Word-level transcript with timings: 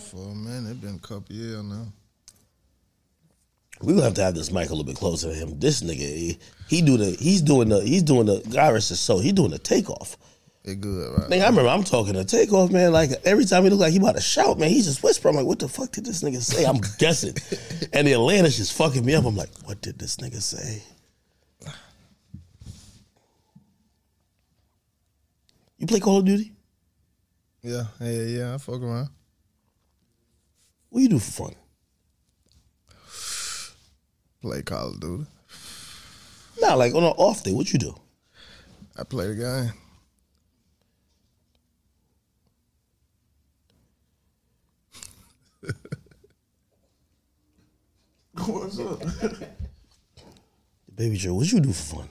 for 0.00 0.30
a 0.30 0.34
minute. 0.34 0.70
It 0.70 0.80
been 0.80 0.96
a 0.96 0.98
couple 0.98 1.34
years 1.34 1.62
now. 1.62 1.86
We 3.82 3.94
gonna 3.94 4.04
have 4.04 4.14
to 4.14 4.22
have 4.22 4.34
this 4.34 4.50
mic 4.50 4.68
a 4.68 4.72
little 4.72 4.84
bit 4.84 4.96
closer 4.96 5.28
to 5.28 5.34
him. 5.34 5.58
This 5.58 5.82
nigga, 5.82 5.96
he, 5.96 6.38
he 6.68 6.82
do 6.82 6.96
the, 6.98 7.12
he's 7.12 7.40
doing 7.40 7.70
the, 7.70 7.80
he's 7.80 8.02
doing 8.02 8.26
the. 8.26 8.42
God 8.52 8.74
rest 8.74 8.90
his 8.90 9.00
soul. 9.00 9.20
He 9.20 9.32
doing 9.32 9.50
the 9.50 9.58
takeoff. 9.58 10.18
It 10.62 10.80
good, 10.82 11.18
right? 11.18 11.30
Nigga, 11.30 11.42
I 11.42 11.48
remember 11.48 11.70
I'm 11.70 11.84
talking 11.84 12.12
to 12.12 12.24
takeoff, 12.24 12.70
man. 12.70 12.92
Like 12.92 13.10
every 13.24 13.46
time 13.46 13.64
he 13.64 13.70
look 13.70 13.80
like 13.80 13.92
he 13.92 13.98
about 13.98 14.16
to 14.16 14.20
shout, 14.20 14.58
man, 14.58 14.68
he 14.68 14.82
just 14.82 15.02
whisper. 15.02 15.28
I'm 15.28 15.36
like, 15.36 15.46
what 15.46 15.58
the 15.58 15.68
fuck 15.68 15.92
did 15.92 16.04
this 16.04 16.22
nigga 16.22 16.42
say? 16.42 16.64
I'm 16.64 16.80
guessing, 16.98 17.34
and 17.94 18.06
the 18.06 18.12
Atlanta's 18.12 18.58
just 18.58 18.74
fucking 18.74 19.04
me 19.04 19.14
up. 19.14 19.24
I'm 19.24 19.36
like, 19.36 19.50
what 19.64 19.80
did 19.80 19.98
this 19.98 20.16
nigga 20.16 20.42
say? 20.42 20.82
You 25.78 25.86
play 25.86 25.98
Call 25.98 26.18
of 26.18 26.26
Duty? 26.26 26.52
Yeah, 27.62 27.84
yeah, 28.00 28.22
yeah. 28.22 28.54
I 28.54 28.58
fuck 28.58 28.82
around. 28.82 29.08
What 30.90 31.00
you 31.02 31.08
do 31.08 31.18
for 31.18 31.44
fun? 31.44 31.54
Play 34.42 34.62
Call 34.62 34.88
of 34.88 35.00
Duty. 35.00 35.26
Nah, 36.60 36.74
like 36.74 36.94
on 36.94 37.04
an 37.04 37.14
off 37.16 37.42
day, 37.42 37.52
what 37.52 37.72
you 37.72 37.78
do? 37.78 37.94
I 38.96 39.04
play 39.04 39.28
the 39.28 39.34
game. 39.34 39.72
What's 48.46 48.78
up? 48.80 49.00
Baby 50.94 51.16
Joe, 51.16 51.34
what 51.34 51.50
you 51.52 51.60
do 51.60 51.72
for 51.72 51.96
fun? 51.96 52.08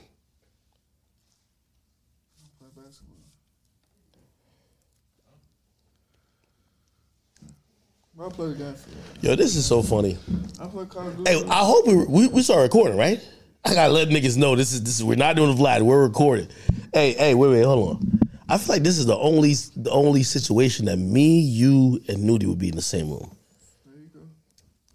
I 8.20 8.28
play 8.28 8.48
the 8.48 8.54
game. 8.54 8.74
Yo, 9.22 9.34
this 9.34 9.56
is 9.56 9.64
so 9.64 9.82
funny. 9.82 10.18
I 10.60 10.66
play 10.66 10.84
Call 10.84 11.08
of 11.08 11.16
Duty. 11.16 11.30
Hey, 11.30 11.42
I 11.48 11.64
hope 11.64 11.86
we 11.86 12.04
we, 12.04 12.28
we 12.28 12.42
start 12.42 12.60
recording, 12.60 12.98
right? 12.98 13.18
I 13.64 13.72
gotta 13.72 13.92
let 13.92 14.08
niggas 14.08 14.36
know 14.36 14.54
this 14.56 14.72
is 14.72 14.82
this 14.82 14.98
is 14.98 15.04
we're 15.04 15.16
not 15.16 15.36
doing 15.36 15.56
the 15.56 15.62
Vlad, 15.62 15.80
we're 15.80 16.02
recording. 16.02 16.48
Hey, 16.92 17.14
hey, 17.14 17.34
wait, 17.34 17.48
wait, 17.48 17.62
hold 17.62 17.96
on. 17.96 18.20
I 18.46 18.58
feel 18.58 18.74
like 18.74 18.82
this 18.82 18.98
is 18.98 19.06
the 19.06 19.16
only 19.16 19.54
the 19.74 19.90
only 19.90 20.22
situation 20.22 20.84
that 20.86 20.98
me, 20.98 21.40
you, 21.40 21.98
and 22.08 22.22
Nudy 22.22 22.44
would 22.44 22.58
be 22.58 22.68
in 22.68 22.76
the 22.76 22.82
same 22.82 23.08
room. 23.08 23.34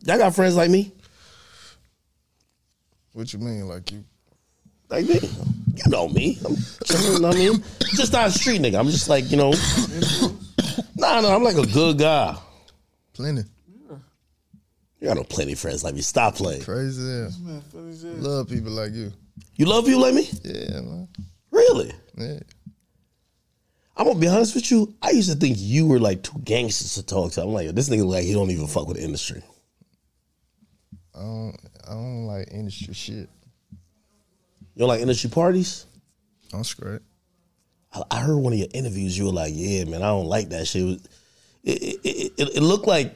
Y'all 0.03 0.20
got 0.20 0.36
friends 0.36 0.56
like 0.56 0.70
me? 0.70 0.92
What 3.14 3.34
you 3.34 3.40
mean, 3.40 3.68
like 3.68 3.92
you? 3.92 4.03
Like 4.88 5.08
me? 5.08 5.20
You 5.78 5.90
know 5.90 6.08
me. 6.09 6.38
I'm 6.46 6.56
chilling, 6.84 7.14
you 7.14 7.20
know 7.20 7.28
what 7.30 7.38
I 7.38 7.40
mean? 7.40 7.64
Just 7.96 8.14
not 8.14 8.28
a 8.28 8.31
street 8.31 8.62
nigga. 8.62 8.80
I'm 8.80 8.90
just 8.90 9.09
like, 9.09 9.31
you 9.31 9.38
know. 9.38 9.52
Nah, 10.96 11.22
no, 11.22 11.36
I'm 11.36 11.44
like 11.44 11.58
a 11.58 11.66
good 11.66 11.98
guy. 11.98 12.38
Plenty. 13.16 13.44
You 15.00 15.08
got 15.08 15.18
no 15.18 15.24
plenty 15.24 15.56
friends 15.56 15.84
like 15.84 15.94
me. 15.94 16.02
Stop 16.02 16.36
playing. 16.36 16.62
Crazy 16.62 17.02
ass. 17.02 17.40
Man, 17.40 17.62
funny. 17.62 17.94
Love 18.16 18.50
people 18.50 18.72
like 18.72 18.92
you. 18.92 19.12
You 19.56 19.66
love 19.66 19.86
people 19.86 20.02
like 20.02 20.14
me? 20.14 20.30
Yeah, 20.44 20.82
man. 20.82 21.08
Really? 21.52 21.92
Yeah. 22.18 22.40
I'm 23.98 24.08
gonna 24.08 24.20
be 24.20 24.28
honest 24.28 24.56
with 24.56 24.70
you. 24.72 24.94
I 25.02 25.12
used 25.12 25.32
to 25.32 25.38
think 25.38 25.56
you 25.58 25.88
were 25.88 26.00
like 26.00 26.24
too 26.24 26.40
gangsters 26.44 26.96
to 26.96 27.04
talk 27.04 27.32
to. 27.34 27.44
I'm 27.44 27.50
like, 27.50 27.70
this 27.70 27.88
nigga 27.88 28.06
like 28.06 28.26
he 28.26 28.34
don't 28.34 28.52
even 28.52 28.68
fuck 28.68 28.88
with 28.88 28.98
the 28.98 29.04
industry. 29.04 29.42
I 31.14 31.20
don't. 31.20 31.58
I 31.88 31.92
don't 31.92 32.26
like 32.26 32.50
industry 32.52 32.94
shit. 32.94 33.30
You 33.72 34.80
don't 34.80 34.90
like 34.90 35.02
industry 35.02 35.30
parties? 35.30 35.86
I'm 36.52 36.64
straight. 36.64 37.02
I, 37.94 38.02
I 38.12 38.20
heard 38.20 38.38
one 38.38 38.52
of 38.52 38.60
your 38.60 38.68
interviews. 38.74 39.18
You 39.18 39.26
were 39.26 39.32
like, 39.32 39.54
yeah, 39.56 39.86
man, 39.86 40.02
I 40.02 40.08
don't 40.08 40.26
like 40.26 40.50
that 40.50 40.68
shit. 40.68 41.00
It, 41.66 42.00
it, 42.04 42.58
it, 42.58 42.62
looked 42.62 42.88
like. 42.88 43.16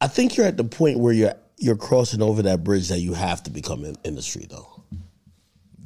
I 0.00 0.06
think 0.06 0.36
you're 0.36 0.46
at 0.46 0.58
the 0.58 0.64
point 0.64 0.98
where 0.98 1.12
you're 1.12 1.34
you're 1.56 1.76
crossing 1.76 2.22
over 2.22 2.42
that 2.42 2.62
bridge 2.62 2.88
that 2.88 3.00
you 3.00 3.14
have 3.14 3.42
to 3.44 3.50
become 3.50 3.84
in 3.84 3.96
industry 4.04 4.46
though. 4.48 4.84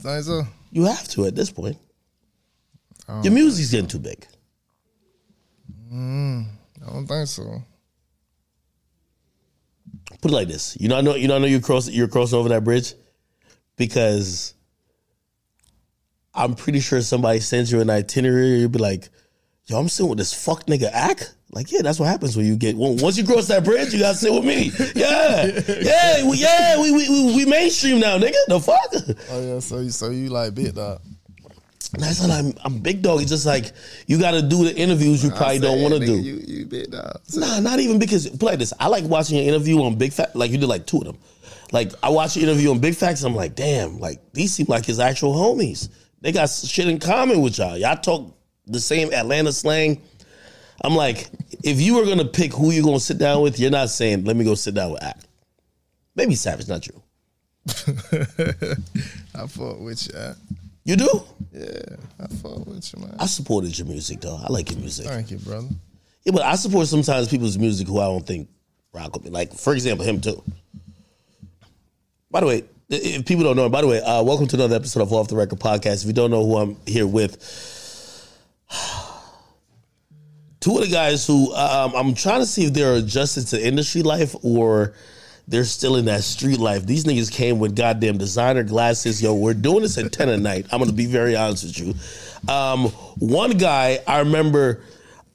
So? 0.03 0.43
You 0.71 0.85
have 0.85 1.09
to 1.09 1.25
at 1.27 1.35
this 1.35 1.51
point. 1.51 1.79
Your 3.23 3.33
music's 3.33 3.71
getting 3.71 3.87
too 3.87 3.99
big. 3.99 4.27
Mm, 5.93 6.47
I 6.83 6.91
don't 6.91 7.07
think 7.07 7.29
so. 7.29 7.63
put 10.21 10.31
it 10.31 10.35
like 10.35 10.49
this. 10.49 10.77
You 10.81 10.89
know, 10.89 10.97
I 10.97 11.01
know 11.03 11.15
you 11.15 11.29
know, 11.29 11.37
I 11.37 11.39
know 11.39 11.47
you're 11.47 11.61
cross 11.61 11.89
you're 11.89 12.09
crossing 12.09 12.39
over 12.39 12.49
that 12.49 12.65
bridge 12.65 12.95
because 13.77 14.55
I'm 16.35 16.55
pretty 16.55 16.81
sure 16.81 17.01
somebody 17.01 17.41
sends 17.41 17.71
you 17.71 17.81
an 17.81 17.91
itinerary. 17.91 18.61
You'll 18.61 18.71
be 18.71 18.79
like, 18.79 19.09
"Yo, 19.67 19.79
I'm 19.79 19.89
sitting 19.89 20.09
with 20.09 20.19
this 20.19 20.33
fuck 20.33 20.67
nigga 20.67 20.91
act." 20.93 21.35
Like, 21.51 21.71
yeah, 21.71 21.83
that's 21.83 22.01
what 22.01 22.07
happens 22.07 22.37
when 22.37 22.47
you 22.47 22.57
get 22.57 22.77
when, 22.77 22.97
once 22.97 23.17
you 23.17 23.25
cross 23.25 23.47
that 23.47 23.65
bridge. 23.65 23.93
You 23.93 24.01
gotta 24.01 24.17
sit 24.17 24.33
with 24.33 24.45
me. 24.45 24.73
Yeah, 24.95 25.47
yeah, 25.81 26.29
we, 26.29 26.39
yeah. 26.39 26.81
We, 26.81 26.91
we 26.91 27.09
we 27.09 27.37
we 27.37 27.47
mainstream 27.47 28.01
now, 28.01 28.19
nigga. 28.19 28.35
The 28.49 28.61
fuck. 28.61 29.19
Oh 29.31 29.41
yeah, 29.41 29.61
so 29.61 29.79
you 29.79 29.91
so 29.91 30.11
you 30.11 30.31
like 30.31 30.55
big 30.55 30.75
dog? 30.75 31.01
That's 31.99 32.27
not. 32.27 32.31
I'm 32.31 32.53
I'm 32.65 32.79
big 32.81 33.03
dog. 33.03 33.21
It's 33.21 33.31
just 33.31 33.47
like 33.47 33.73
you 34.07 34.19
got 34.19 34.33
to 34.33 34.43
do 34.43 34.65
the 34.65 34.75
interviews 34.75 35.23
you 35.23 35.31
probably 35.31 35.61
don't 35.61 35.81
want 35.81 35.95
to 35.95 36.01
do. 36.01 36.19
You 36.19 36.43
you 36.45 36.67
big 36.67 36.91
dog. 36.91 37.21
Nah, 37.35 37.61
not 37.61 37.79
even 37.79 37.99
because 37.99 38.29
play 38.29 38.53
like 38.53 38.59
this. 38.59 38.73
I 38.81 38.89
like 38.89 39.05
watching 39.05 39.39
your 39.39 39.47
interview 39.47 39.83
on 39.83 39.97
Big 39.97 40.13
Facts. 40.13 40.35
Like 40.35 40.51
you 40.51 40.59
did 40.59 40.69
like 40.69 40.87
two 40.87 40.99
of 40.99 41.05
them. 41.05 41.19
Like 41.73 41.93
I 42.03 42.09
watch 42.09 42.37
your 42.37 42.49
interview 42.49 42.71
on 42.71 42.81
Big 42.81 42.95
Facts. 42.95 43.23
And 43.23 43.31
I'm 43.31 43.37
like, 43.37 43.55
damn. 43.55 43.99
Like 43.99 44.21
these 44.33 44.53
seem 44.55 44.67
like 44.69 44.85
his 44.85 44.99
actual 44.99 45.35
homies. 45.35 45.89
They 46.21 46.33
got 46.33 46.51
shit 46.51 46.89
in 46.89 46.99
common 46.99 47.41
with 47.43 47.59
y'all. 47.59 47.77
Y'all 47.77 47.97
talk 47.97 48.35
the 48.67 48.81
same 48.81 49.13
Atlanta 49.13 49.53
slang. 49.53 50.01
I'm 50.83 50.95
like, 50.95 51.29
if 51.63 51.81
you 51.81 51.97
were 51.97 52.05
gonna 52.05 52.25
pick 52.25 52.53
who 52.53 52.71
you're 52.71 52.85
gonna 52.85 53.01
sit 53.01 53.19
down 53.19 53.43
with, 53.43 53.59
you're 53.59 53.71
not 53.71 53.91
saying, 53.91 54.25
let 54.25 54.37
me 54.37 54.45
go 54.45 54.55
sit 54.55 54.75
down 54.75 54.93
with 54.93 55.03
Act. 55.03 55.27
Maybe 56.17 56.35
Savage, 56.35 56.69
not 56.69 56.87
you. 56.87 57.03
I 59.35 59.47
fuck 59.47 59.81
with 59.81 60.09
you. 60.13 60.35
You 60.85 60.97
do? 60.97 61.23
Yeah, 61.53 61.97
I 62.21 62.27
fuck 62.27 62.67
with 62.67 62.93
you, 62.93 63.01
man. 63.01 63.17
I 63.19 63.27
supported 63.27 63.77
your 63.79 63.87
music 63.87 64.21
though. 64.21 64.37
I 64.43 64.53
like 64.53 64.71
your 64.71 64.81
music. 64.81 65.07
Thank 65.07 65.31
you, 65.31 65.39
brother. 65.39 65.69
Yeah, 66.25 66.33
but 66.33 66.43
I 66.43 66.57
support 66.57 66.87
sometimes 66.89 67.29
people's 67.29 67.59
music 67.59 67.87
who 67.87 68.01
I 68.01 68.07
don't 68.07 68.27
think 68.27 68.49
rock 68.93 69.15
with 69.15 69.25
me. 69.25 69.31
Like, 69.31 69.53
for 69.55 69.75
example, 69.75 70.05
him 70.05 70.21
too. 70.21 70.43
By 72.31 72.41
the 72.41 72.47
way, 72.47 72.65
if 72.91 73.25
people 73.25 73.45
don't 73.45 73.57
know, 73.57 73.69
by 73.69 73.81
the 73.81 73.87
way, 73.87 74.01
uh, 74.01 74.23
welcome 74.23 74.47
to 74.49 74.57
another 74.57 74.77
episode 74.77 75.03
of 75.03 75.13
Off 75.13 75.29
the 75.29 75.37
Record 75.37 75.61
Podcast. 75.61 76.03
If 76.03 76.07
you 76.07 76.13
don't 76.13 76.31
know 76.31 76.45
who 76.45 76.57
I'm 76.57 76.77
here 76.87 77.07
with, 77.07 77.43
two 80.61 80.77
of 80.77 80.85
the 80.85 80.91
guys 80.91 81.27
who 81.27 81.55
um, 81.55 81.93
I'm 81.95 82.15
trying 82.15 82.41
to 82.41 82.47
see 82.47 82.67
if 82.67 82.73
they're 82.73 82.95
adjusted 82.95 83.47
to 83.49 83.67
industry 83.67 84.03
life 84.03 84.35
or 84.43 84.95
they're 85.47 85.65
still 85.65 85.97
in 85.97 86.07
that 86.07 86.23
street 86.23 86.59
life. 86.59 86.87
These 86.87 87.05
niggas 87.05 87.31
came 87.31 87.59
with 87.59 87.77
goddamn 87.77 88.19
designer 88.19 88.63
glasses. 88.63 89.23
Yo, 89.23 89.35
we're 89.35 89.55
doing 89.55 89.83
this 89.83 89.99
at 89.99 90.11
10 90.11 90.29
at 90.29 90.41
night. 90.41 90.67
I'm 90.73 90.79
gonna 90.79 90.93
be 90.93 91.07
very 91.07 91.37
honest 91.37 91.65
with 91.65 91.79
you. 91.79 92.53
Um, 92.53 92.87
one 93.19 93.53
guy 93.53 93.99
I 94.07 94.21
remember, 94.21 94.83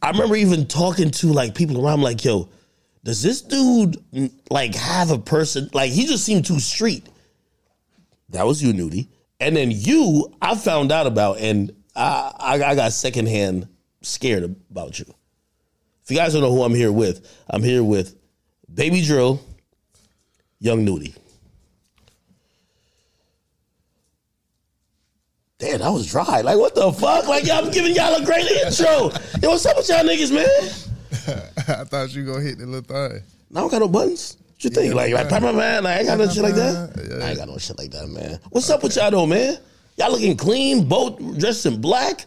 I 0.02 0.10
remember 0.10 0.36
even 0.36 0.66
talking 0.66 1.12
to 1.12 1.28
like 1.28 1.54
people 1.56 1.86
around, 1.86 2.02
like, 2.02 2.24
yo, 2.26 2.50
does 3.04 3.22
this 3.22 3.42
dude 3.42 3.98
like 4.50 4.76
have 4.76 5.12
a 5.12 5.20
person 5.20 5.70
like 5.74 5.92
he 5.92 6.06
just 6.06 6.26
seemed 6.26 6.46
too 6.46 6.60
street? 6.60 7.08
That 8.30 8.46
was 8.46 8.62
you, 8.64 8.74
Nudy. 8.74 9.10
And 9.40 9.56
then 9.56 9.72
you, 9.72 10.34
I 10.42 10.56
found 10.56 10.92
out 10.92 11.08
about, 11.08 11.40
and 11.40 11.72
I, 11.96 12.32
I, 12.40 12.54
I 12.64 12.76
got 12.76 12.92
secondhand 12.92 13.68
scared 14.02 14.44
about 14.72 15.00
you. 15.00 15.06
If 16.04 16.12
you 16.12 16.18
guys 16.18 16.34
don't 16.34 16.42
know 16.42 16.52
who 16.52 16.64
I'm 16.64 16.74
here 16.74 16.92
with, 16.92 17.28
I'm 17.50 17.62
here 17.62 17.84
with 17.84 18.16
Baby 18.74 19.02
Drill, 19.02 19.42
Young 20.60 20.84
Nudy. 20.86 21.14
Damn, 25.60 25.80
that 25.80 25.92
was 25.92 26.10
dry. 26.10 26.42
Like, 26.42 26.58
what 26.58 26.74
the 26.74 26.92
fuck? 26.94 27.28
Like, 27.28 27.46
y'all, 27.46 27.66
I'm 27.66 27.72
giving 27.72 27.94
y'all 27.94 28.16
a 28.16 28.26
great 28.26 28.50
intro. 28.50 29.12
Yo, 29.42 29.50
what's 29.50 29.66
up 29.66 29.76
with 29.76 29.90
y'all 29.90 30.06
niggas, 30.06 30.34
man? 30.34 30.48
I 31.80 31.84
thought 31.84 32.14
you 32.16 32.26
gonna 32.26 32.42
hit 32.42 32.60
the 32.60 32.66
little 32.66 32.82
thing. 32.82 33.22
I 33.56 33.60
don't 33.60 33.70
got 33.70 33.80
no 33.80 33.90
buttons. 33.90 34.38
What 34.54 34.64
you 34.64 34.70
think? 34.70 34.94
Like, 34.94 35.12
like, 35.12 35.30
man, 35.30 35.56
man, 35.56 35.86
I 35.86 35.98
ain't 35.98 36.08
got 36.08 36.18
no 36.18 36.30
shit 36.30 36.44
like 36.44 36.56
that. 36.56 37.08
Yeah. 37.10 37.26
I 37.26 37.30
ain't 37.30 37.38
got 37.38 37.50
no 37.50 37.58
shit 37.58 37.78
like 37.78 37.92
that, 37.92 38.08
man. 38.08 38.40
What's 38.50 38.70
up 38.70 38.84
with 38.84 38.96
y'all 38.96 39.12
though, 39.12 39.26
man? 39.26 39.58
Y'all 40.00 40.12
looking 40.12 40.38
clean, 40.38 40.88
both 40.88 41.18
dressed 41.38 41.66
in 41.66 41.82
black. 41.82 42.26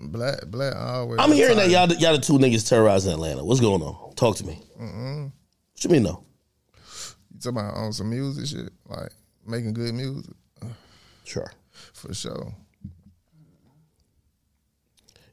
Black, 0.00 0.46
black 0.48 0.74
always. 0.76 1.20
I'm 1.20 1.32
hearing 1.32 1.56
that 1.56 1.70
y'all, 1.70 1.86
the- 1.86 1.94
y'all 1.96 2.12
the 2.14 2.20
two 2.20 2.34
niggas 2.34 2.68
terrorizing 2.68 3.12
Atlanta. 3.12 3.44
What's 3.44 3.60
going 3.60 3.80
on? 3.80 4.14
Talk 4.14 4.36
to 4.36 4.46
me. 4.46 4.60
Mm-mm. 4.80 5.24
What 5.24 5.84
you 5.84 5.90
mean 5.90 6.02
though? 6.02 6.22
You 7.32 7.40
talking 7.40 7.58
about 7.58 7.74
on 7.76 7.92
some 7.92 8.10
music 8.10 8.46
shit, 8.46 8.72
like 8.88 9.10
making 9.46 9.72
good 9.74 9.94
music. 9.94 10.34
Sure. 11.24 11.50
For 11.92 12.12
sure. 12.12 12.52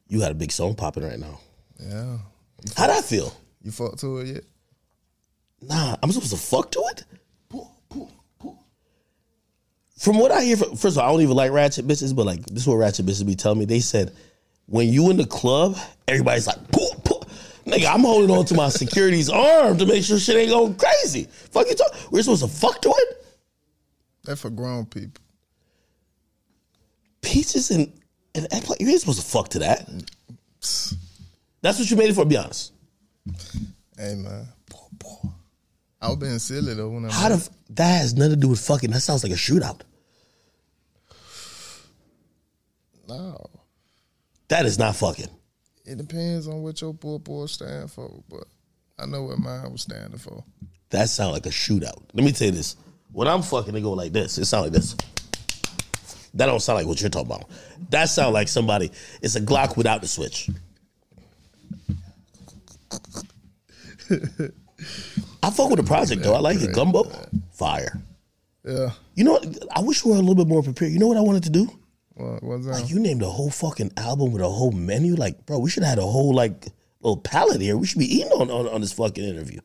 You 0.07 0.19
got 0.19 0.31
a 0.31 0.35
big 0.35 0.51
song 0.51 0.75
popping 0.75 1.03
right 1.03 1.19
now. 1.19 1.39
Yeah. 1.79 2.17
How'd 2.77 2.89
I 2.91 3.01
feel? 3.01 3.33
You 3.63 3.71
fuck 3.71 3.97
to 3.97 4.19
it 4.19 4.27
yet? 4.27 4.43
Nah, 5.61 5.95
I'm 6.03 6.11
supposed 6.11 6.31
to 6.33 6.37
fuck 6.39 6.71
to 6.71 6.79
it? 6.91 7.03
From 10.03 10.19
what 10.19 10.31
I 10.31 10.43
hear, 10.43 10.57
from, 10.57 10.75
first 10.75 10.97
of 10.97 11.01
all, 11.01 11.07
I 11.07 11.11
don't 11.13 11.21
even 11.21 11.37
like 11.37 11.53
ratchet 11.53 11.87
bitches, 11.87 12.13
but 12.13 12.25
like 12.25 12.45
this 12.47 12.63
is 12.63 12.67
what 12.67 12.75
ratchet 12.75 13.05
bitches 13.05 13.25
be 13.25 13.35
telling 13.35 13.59
me. 13.59 13.63
They 13.63 13.79
said 13.79 14.13
when 14.65 14.89
you 14.89 15.09
in 15.09 15.15
the 15.15 15.25
club, 15.25 15.77
everybody's 16.09 16.45
like, 16.45 16.57
nigga, 17.65 17.89
I'm 17.89 18.01
holding 18.01 18.29
on 18.29 18.43
to 18.47 18.53
my 18.53 18.67
security's 18.67 19.29
arm 19.29 19.77
to 19.77 19.85
make 19.85 20.03
sure 20.03 20.19
shit 20.19 20.35
ain't 20.35 20.49
going 20.49 20.75
crazy. 20.75 21.29
Fuck 21.51 21.67
you 21.69 21.75
talk. 21.75 22.11
We're 22.11 22.21
supposed 22.21 22.43
to 22.43 22.49
fuck 22.49 22.81
to 22.81 22.89
it? 22.89 23.25
That's 24.25 24.41
for 24.41 24.49
grown 24.49 24.87
people. 24.87 25.23
Peaches 27.21 27.71
and, 27.71 27.89
and 28.35 28.45
eggplant, 28.51 28.81
you 28.81 28.89
ain't 28.89 28.99
supposed 28.99 29.21
to 29.21 29.25
fuck 29.25 29.47
to 29.51 29.59
that. 29.59 29.87
That's 31.61 31.79
what 31.79 31.89
you 31.89 31.95
made 31.95 32.09
it 32.09 32.13
for, 32.15 32.25
be 32.25 32.35
honest. 32.35 32.73
Hey 33.97 34.15
man, 34.15 34.49
I 36.01 36.09
was 36.09 36.17
being 36.17 36.39
silly 36.39 36.73
though 36.73 36.89
when 36.89 37.05
I. 37.05 37.13
How 37.13 37.29
the 37.29 37.35
f- 37.35 37.49
that 37.69 38.01
has 38.01 38.15
nothing 38.15 38.31
to 38.31 38.35
do 38.35 38.49
with 38.49 38.59
fucking. 38.59 38.91
That 38.91 38.99
sounds 38.99 39.23
like 39.23 39.31
a 39.31 39.37
shootout. 39.37 39.79
No, 43.07 43.37
That 44.49 44.65
is 44.65 44.77
not 44.79 44.95
fucking. 44.95 45.29
it 45.85 45.97
depends 45.97 46.47
on 46.47 46.61
what 46.63 46.79
your 46.81 46.93
poor 46.93 47.19
boy 47.19 47.45
stand 47.47 47.91
for, 47.91 48.09
but 48.29 48.45
I 48.99 49.05
know 49.05 49.23
what 49.23 49.39
mine 49.39 49.71
was 49.71 49.81
standing 49.81 50.17
for. 50.19 50.43
That 50.91 51.09
sound 51.09 51.33
like 51.33 51.45
a 51.45 51.49
shootout. 51.49 52.03
Let 52.13 52.23
me 52.23 52.31
tell 52.31 52.47
you 52.47 52.53
this. 52.53 52.75
When 53.11 53.27
I'm 53.27 53.41
fucking, 53.41 53.73
they 53.73 53.81
go 53.81 53.91
like 53.93 54.11
this. 54.13 54.37
It 54.37 54.45
sound 54.45 54.63
like 54.65 54.73
this. 54.73 54.95
That 56.35 56.45
don't 56.47 56.59
sound 56.61 56.77
like 56.79 56.87
what 56.87 56.99
you're 57.01 57.09
talking 57.09 57.31
about. 57.31 57.49
That 57.89 58.05
sound 58.09 58.33
like 58.33 58.47
somebody. 58.47 58.91
It's 59.21 59.35
a 59.35 59.41
Glock 59.41 59.75
without 59.77 60.01
the 60.01 60.07
switch. 60.07 60.49
I 65.41 65.49
fuck 65.49 65.69
with 65.69 65.77
the 65.77 65.83
project 65.85 66.23
though. 66.23 66.33
I 66.35 66.39
like 66.39 66.61
it. 66.61 66.73
Gumbo, 66.73 67.03
fire. 67.51 68.01
Yeah, 68.65 68.91
You 69.15 69.23
know 69.25 69.33
what? 69.33 69.57
I 69.75 69.81
wish 69.81 70.05
we 70.05 70.11
were 70.11 70.17
a 70.17 70.21
little 70.21 70.35
bit 70.35 70.47
more 70.47 70.63
prepared. 70.63 70.91
You 70.91 70.99
know 70.99 71.07
what 71.07 71.17
I 71.17 71.21
wanted 71.21 71.43
to 71.43 71.49
do? 71.49 71.67
What 72.15 72.43
what's 72.43 72.65
that? 72.65 72.89
You 72.89 72.99
named 72.99 73.21
a 73.21 73.29
whole 73.29 73.49
fucking 73.49 73.91
album 73.97 74.31
with 74.31 74.41
a 74.41 74.49
whole 74.49 74.71
menu. 74.71 75.15
Like, 75.15 75.45
bro, 75.45 75.59
we 75.59 75.69
should 75.69 75.83
have 75.83 75.91
had 75.91 75.99
a 75.99 76.07
whole 76.07 76.33
like 76.33 76.67
little 77.01 77.17
palette 77.17 77.61
here. 77.61 77.77
We 77.77 77.87
should 77.87 77.99
be 77.99 78.13
eating 78.15 78.31
on 78.31 78.49
on, 78.49 78.67
on 78.67 78.81
this 78.81 78.93
fucking 78.93 79.23
interview. 79.23 79.59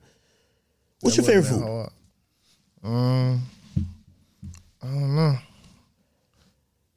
What's 1.00 1.16
your 1.16 1.26
favorite 1.26 1.46
food? 1.46 1.62
Hard. 1.62 1.90
Um, 2.82 3.42
I 4.82 4.86
don't 4.86 5.16
know. 5.16 5.38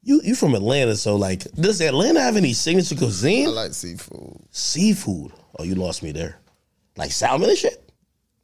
You 0.03 0.21
you 0.24 0.36
from 0.36 0.56
Atlanta, 0.56 0.95
so 0.95 1.15
like, 1.15 1.44
does 1.53 1.80
Atlanta 1.81 2.21
have 2.21 2.38
any 2.38 2.53
signature 2.53 2.95
cuisine? 2.95 3.48
I 3.48 3.51
like 3.51 3.74
seafood. 3.74 4.38
Seafood. 4.50 5.31
Oh, 5.59 5.63
you 5.63 5.75
lost 5.75 6.01
me 6.01 6.12
there. 6.12 6.39
Like 6.98 7.12
salmon 7.12 7.50
and 7.50 7.57
shit. 7.57 7.92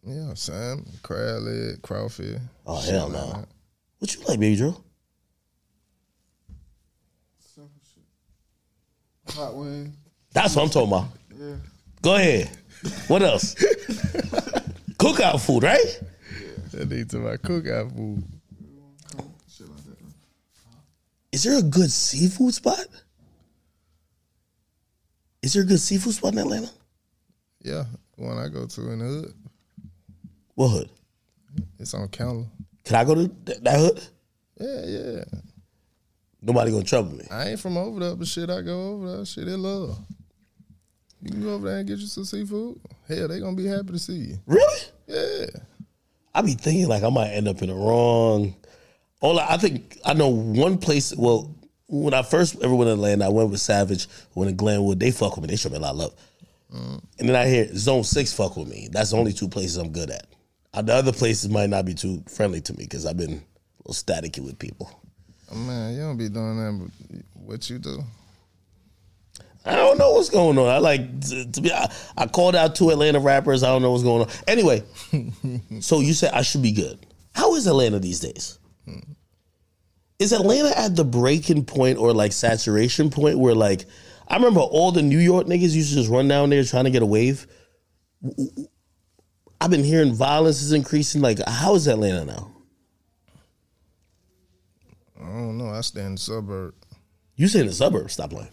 Yeah, 0.03 0.33
salmon, 0.35 0.85
crab 1.01 1.41
leg, 1.41 1.81
crawfish. 1.81 2.39
Oh 2.65 2.79
hell 2.81 3.09
no. 3.09 3.31
that. 3.31 3.47
What 3.99 4.13
you 4.13 4.21
like, 4.25 4.39
baby 4.39 4.55
Drew? 4.55 4.75
Simple 7.39 7.81
shit. 7.93 8.03
Hot 9.29 9.55
wings. 9.55 9.95
That's 10.31 10.55
what 10.55 10.63
I'm 10.63 10.69
talking 10.69 10.89
about. 10.89 11.05
Yeah. 11.37 11.55
Go 12.01 12.15
ahead. 12.15 12.49
What 13.07 13.23
else? 13.23 13.55
Cookout 14.97 15.41
food, 15.45 15.63
right? 15.63 16.01
That 16.71 16.89
needs 16.89 17.11
to 17.11 17.17
my 17.19 17.37
cookout 17.37 17.95
food. 17.95 18.23
Shit 19.49 19.67
like 19.67 19.77
that. 19.85 19.97
Is 21.31 21.43
there 21.43 21.57
a 21.57 21.63
good 21.63 21.91
seafood 21.91 22.53
spot? 22.53 22.85
Is 25.41 25.53
there 25.53 25.63
a 25.63 25.65
good 25.65 25.79
seafood 25.79 26.13
spot 26.13 26.33
in 26.33 26.39
Atlanta? 26.39 26.69
Yeah, 27.61 27.85
one 28.15 28.37
I 28.37 28.47
go 28.49 28.65
to 28.65 28.91
in 28.91 28.99
the 28.99 29.05
hood. 29.05 29.33
What 30.55 30.69
hood? 30.69 30.89
It's 31.79 31.93
on 31.93 32.07
counter. 32.09 32.45
Can 32.83 32.95
I 32.95 33.03
go 33.03 33.15
to 33.15 33.27
th- 33.27 33.59
that 33.61 33.79
hood? 33.79 34.03
Yeah, 34.59 34.85
yeah. 34.85 35.23
Nobody 36.47 36.71
gonna 36.71 36.83
trouble 36.85 37.11
me. 37.15 37.25
I 37.29 37.49
ain't 37.49 37.59
from 37.59 37.75
over 37.77 37.99
there, 37.99 38.15
but 38.15 38.27
shit, 38.27 38.49
I 38.49 38.61
go 38.61 38.93
over 38.93 39.17
there. 39.17 39.25
Shit, 39.25 39.45
they 39.45 39.51
love. 39.51 39.97
You 41.21 41.31
can 41.31 41.41
go 41.43 41.55
over 41.55 41.67
there 41.67 41.79
and 41.79 41.87
get 41.87 41.99
you 41.99 42.07
some 42.07 42.23
seafood. 42.25 42.79
Hell, 43.07 43.27
they 43.27 43.39
gonna 43.41 43.55
be 43.55 43.65
happy 43.65 43.91
to 43.91 43.99
see 43.99 44.13
you. 44.13 44.39
Really? 44.45 44.81
Yeah. 45.07 45.45
I 46.33 46.41
be 46.43 46.53
thinking 46.53 46.87
like 46.87 47.03
I 47.03 47.09
might 47.09 47.29
end 47.31 47.47
up 47.47 47.61
in 47.61 47.67
the 47.69 47.75
wrong. 47.75 48.55
All 49.19 49.39
I, 49.39 49.47
I 49.55 49.57
think 49.57 49.97
I 50.05 50.13
know 50.13 50.29
one 50.29 50.77
place. 50.77 51.13
Well, 51.15 51.53
when 51.89 52.13
I 52.13 52.21
first 52.21 52.55
ever 52.63 52.73
went 52.75 52.87
to 52.87 52.93
Atlanta, 52.93 53.25
I 53.25 53.29
went 53.29 53.49
with 53.49 53.59
Savage. 53.59 54.07
Went 54.35 54.49
to 54.49 54.55
Glenwood. 54.55 54.99
They 54.99 55.11
fuck 55.11 55.35
with 55.35 55.43
me. 55.43 55.47
They 55.51 55.57
show 55.57 55.69
me 55.69 55.77
a 55.77 55.79
lot 55.79 55.91
of 55.91 55.97
love. 55.97 56.13
And 57.19 57.27
then 57.27 57.35
I 57.35 57.47
hear 57.47 57.67
Zone 57.75 58.03
Six 58.03 58.31
fuck 58.31 58.55
with 58.55 58.67
me. 58.69 58.87
That's 58.91 59.11
the 59.11 59.17
only 59.17 59.33
two 59.33 59.47
places 59.49 59.77
I'm 59.77 59.91
good 59.91 60.11
at. 60.11 60.27
Uh, 60.73 60.81
The 60.81 60.93
other 60.93 61.11
places 61.13 61.49
might 61.49 61.69
not 61.69 61.85
be 61.85 61.93
too 61.93 62.23
friendly 62.29 62.61
to 62.61 62.73
me 62.73 62.83
because 62.83 63.05
I've 63.05 63.17
been 63.17 63.31
a 63.31 63.89
little 63.89 63.93
staticky 63.93 64.39
with 64.45 64.59
people. 64.59 64.91
Man, 65.53 65.93
you 65.93 66.01
don't 66.01 66.17
be 66.17 66.29
doing 66.29 66.57
that, 66.57 66.91
but 67.11 67.21
what 67.33 67.69
you 67.69 67.79
do? 67.79 68.03
I 69.65 69.75
don't 69.75 69.97
know 69.97 70.13
what's 70.13 70.29
going 70.29 70.57
on. 70.57 70.67
I 70.67 70.77
like 70.77 71.21
to, 71.27 71.51
to 71.51 71.61
be. 71.61 71.73
I, 71.73 71.91
I 72.17 72.27
called 72.27 72.55
out 72.55 72.75
two 72.75 72.89
Atlanta 72.89 73.19
rappers. 73.19 73.63
I 73.63 73.67
don't 73.67 73.81
know 73.81 73.91
what's 73.91 74.03
going 74.03 74.23
on. 74.23 74.29
Anyway, 74.47 74.83
so 75.81 75.99
you 75.99 76.13
said 76.13 76.31
I 76.33 76.41
should 76.41 76.61
be 76.61 76.71
good. 76.71 77.05
How 77.33 77.55
is 77.55 77.67
Atlanta 77.67 77.99
these 77.99 78.19
days? 78.19 78.59
Is 80.19 80.33
Atlanta 80.33 80.77
at 80.77 80.95
the 80.95 81.05
breaking 81.05 81.65
point 81.65 81.99
or 81.99 82.13
like 82.13 82.31
saturation 82.31 83.09
point 83.09 83.37
where 83.37 83.53
like 83.53 83.85
I 84.27 84.35
remember 84.35 84.61
all 84.61 84.91
the 84.91 85.01
New 85.01 85.19
York 85.19 85.47
niggas 85.47 85.75
used 85.75 85.89
to 85.89 85.95
just 85.95 86.09
run 86.09 86.27
down 86.27 86.49
there 86.49 86.63
trying 86.63 86.85
to 86.85 86.89
get 86.89 87.01
a 87.01 87.05
wave. 87.05 87.45
I've 89.61 89.69
been 89.69 89.83
hearing 89.83 90.13
violence 90.13 90.61
is 90.61 90.71
increasing. 90.71 91.21
Like, 91.21 91.39
how 91.47 91.75
is 91.75 91.87
Atlanta 91.87 92.25
now? 92.25 92.51
I 95.27 95.31
don't 95.31 95.57
know. 95.57 95.69
I 95.69 95.81
stay 95.81 96.03
in 96.03 96.13
the 96.13 96.17
suburb. 96.21 96.73
You 97.35 97.47
stay 97.47 97.59
in 97.61 97.67
the 97.67 97.73
suburbs? 97.73 98.13
Stop 98.13 98.29
playing, 98.31 98.47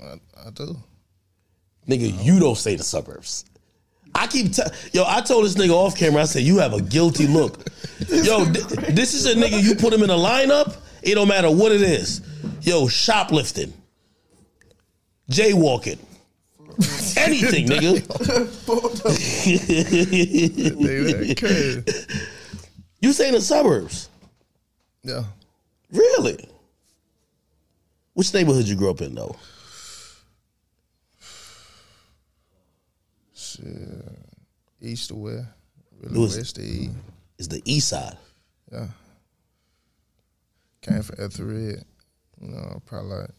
I, 0.00 0.14
I 0.46 0.50
do. 0.50 0.76
nigga. 1.88 2.24
You 2.24 2.38
don't 2.40 2.56
stay 2.56 2.72
in 2.72 2.78
the 2.78 2.84
suburbs. 2.84 3.44
I 4.14 4.26
keep 4.26 4.52
t- 4.52 4.62
yo. 4.92 5.04
I 5.06 5.20
told 5.20 5.44
this 5.44 5.54
nigga 5.54 5.70
off 5.70 5.96
camera. 5.96 6.22
I 6.22 6.24
said 6.24 6.42
you 6.42 6.58
have 6.58 6.72
a 6.72 6.80
guilty 6.82 7.26
look. 7.26 7.58
Yo, 8.08 8.44
th- 8.44 8.66
this 8.94 9.14
is 9.14 9.26
a 9.26 9.34
nigga. 9.34 9.62
You 9.62 9.74
put 9.76 9.92
him 9.92 10.02
in 10.02 10.10
a 10.10 10.14
lineup. 10.16 10.76
It 11.02 11.14
don't 11.14 11.28
matter 11.28 11.50
what 11.50 11.70
it 11.72 11.80
is. 11.80 12.20
Yo, 12.62 12.88
shoplifting, 12.88 13.72
jaywalking, 15.30 15.98
anything, 17.16 17.66
nigga. 17.68 18.00
Nigga, 20.76 21.28
that 21.28 21.38
crazy. 21.38 21.82
You 23.00 23.12
say 23.12 23.28
in 23.28 23.34
the 23.34 23.40
suburbs? 23.40 24.09
Yeah. 25.02 25.24
Really? 25.90 26.48
Which 28.14 28.32
neighborhood 28.34 28.66
you 28.66 28.76
grew 28.76 28.90
up 28.90 29.00
in 29.00 29.14
though? 29.14 29.36
Shit. 33.34 33.66
East 34.80 35.08
to 35.08 35.14
west. 35.14 35.46
Really 36.00 36.18
was- 36.18 36.36
west 36.36 36.56
to 36.56 36.62
east. 36.62 36.92
Is 37.38 37.48
the 37.48 37.62
east 37.64 37.88
side? 37.88 38.16
Yeah. 38.70 38.88
Came 40.82 41.02
from 41.02 41.16
Etheridge. 41.24 41.82
You 42.40 42.48
know, 42.48 42.82
probably 42.86 43.10
like 43.16 43.30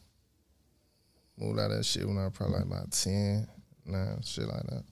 moved 1.38 1.60
out 1.60 1.72
of 1.72 1.78
that 1.78 1.84
shit 1.86 2.08
when 2.08 2.18
I 2.18 2.26
was 2.26 2.34
probably 2.34 2.58
like 2.58 2.66
about 2.66 2.92
10, 2.92 3.48
9, 3.86 4.22
shit 4.24 4.48
like 4.48 4.62
that. 4.64 4.84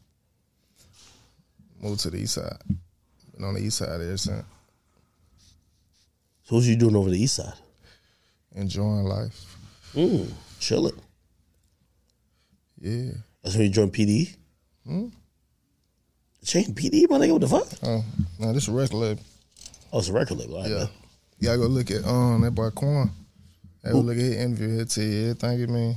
Moved 1.79 2.01
to 2.01 2.09
the 2.09 2.17
east 2.17 2.33
side. 2.35 2.57
Been 3.35 3.45
on 3.45 3.53
the 3.53 3.61
east 3.61 3.77
side 3.77 3.89
ever 3.89 4.17
since. 4.17 4.43
So 6.49 6.55
what 6.55 6.65
you 6.65 6.75
doing 6.75 6.95
over 6.95 7.11
the 7.11 7.21
east 7.21 7.35
side? 7.35 7.53
Enjoying 8.55 9.03
life. 9.03 9.55
Mm, 9.93 10.31
chilling. 10.59 10.99
Yeah. 12.81 13.11
That's 13.43 13.55
when 13.55 13.65
you 13.67 13.71
joined 13.71 13.93
PD. 13.93 14.35
Hmm. 14.83 15.09
Chain 16.43 16.73
PD, 16.73 17.07
my 17.07 17.19
nigga. 17.19 17.33
What 17.33 17.41
the 17.41 17.47
fuck? 17.47 17.67
Oh, 17.83 18.03
now 18.39 18.51
this 18.51 18.67
a 18.67 18.71
record 18.71 18.95
label. 18.95 19.21
Oh, 19.93 19.99
it's 19.99 20.09
a 20.09 20.13
record 20.13 20.39
label. 20.39 20.59
Right, 20.59 20.71
Yeah. 20.71 20.77
man. 20.77 20.89
You 21.37 21.45
gotta 21.49 21.57
go 21.59 21.67
look 21.67 21.91
at 21.91 22.03
um 22.05 22.41
that 22.41 22.51
boy 22.51 22.71
Quan. 22.71 23.11
Have 23.83 23.93
a 23.93 23.97
look 23.97 24.17
at 24.17 24.23
his 24.23 24.35
interview. 24.37 24.75
He'll 24.77 24.85
tell 24.87 25.03
you 25.03 25.21
everything 25.29 25.59
it 25.59 25.69
mean. 25.69 25.95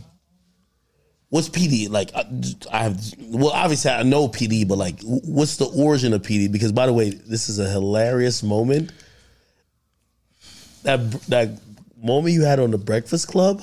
What's 1.31 1.49
PD 1.49 1.89
like? 1.89 2.15
I, 2.15 2.27
I 2.71 2.83
have 2.83 3.01
well, 3.21 3.53
obviously 3.53 3.91
I 3.91 4.03
know 4.03 4.29
PD, 4.29 4.69
but 4.69 4.77
like, 4.77 5.01
what's 5.01 5.57
the 5.57 5.65
origin 5.65 6.13
of 6.13 6.21
PD? 6.21 6.53
Because 6.53 6.73
by 6.73 6.85
the 6.85 6.93
way, 6.93 7.09
this 7.09 7.49
is 7.49 7.59
a 7.59 7.71
hilarious 7.71 8.43
moment. 8.43 8.93
That 10.83 11.11
that 11.29 11.51
moment 12.03 12.35
you 12.35 12.43
had 12.43 12.59
on 12.61 12.71
the 12.71 12.79
Breakfast 12.79 13.29
Club 13.29 13.63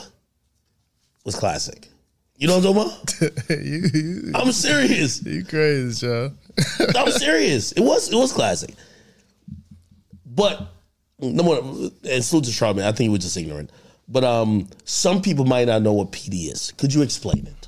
was 1.26 1.36
classic. 1.36 1.90
You 2.38 2.48
know 2.48 2.60
what 2.60 2.66
I'm 2.66 3.06
talking 3.06 3.38
you, 3.66 3.82
you, 3.94 4.32
I'm 4.34 4.52
serious. 4.54 5.22
you 5.26 5.44
crazy, 5.44 6.08
y'all. 6.08 6.32
I'm 6.96 7.12
serious. 7.12 7.74
It 7.74 7.82
was 7.82 8.12
it 8.12 8.16
was 8.16 8.32
classic. 8.32 8.74
But 10.26 10.70
number 11.20 11.60
one, 11.62 11.92
and 12.10 12.24
salute 12.24 12.46
to 12.46 12.52
Charlamagne. 12.52 12.84
I 12.84 12.92
think 12.92 13.00
he 13.00 13.10
was 13.10 13.20
just 13.20 13.36
ignorant. 13.36 13.72
But 14.08 14.24
um, 14.24 14.70
some 14.86 15.22
people 15.22 15.46
might 15.46 15.68
not 15.68 15.82
know 15.82 15.94
what 15.94 16.12
PD 16.12 16.52
is. 16.52 16.72
Could 16.78 16.94
you 16.94 17.02
explain 17.02 17.48
it? 17.48 17.68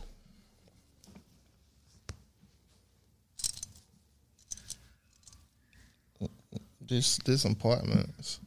This 6.79 7.17
this 7.19 7.45
apartments. 7.45 8.39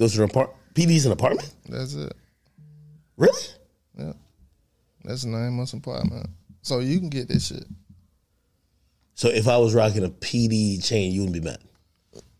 Those 0.00 0.18
are 0.18 0.24
apart. 0.24 0.56
PD's 0.72 1.04
an 1.04 1.12
apartment. 1.12 1.52
That's 1.68 1.92
it. 1.92 2.14
Really? 3.18 3.42
Yeah. 3.98 4.14
That's 5.04 5.24
of 5.24 5.68
some 5.68 5.80
apartment. 5.80 6.30
So 6.62 6.78
you 6.78 6.98
can 6.98 7.10
get 7.10 7.28
this 7.28 7.48
shit. 7.48 7.66
So 9.14 9.28
if 9.28 9.46
I 9.46 9.58
was 9.58 9.74
rocking 9.74 10.02
a 10.02 10.08
PD 10.08 10.82
chain, 10.82 11.12
you 11.12 11.20
wouldn't 11.20 11.34
be 11.34 11.46
mad. 11.46 11.58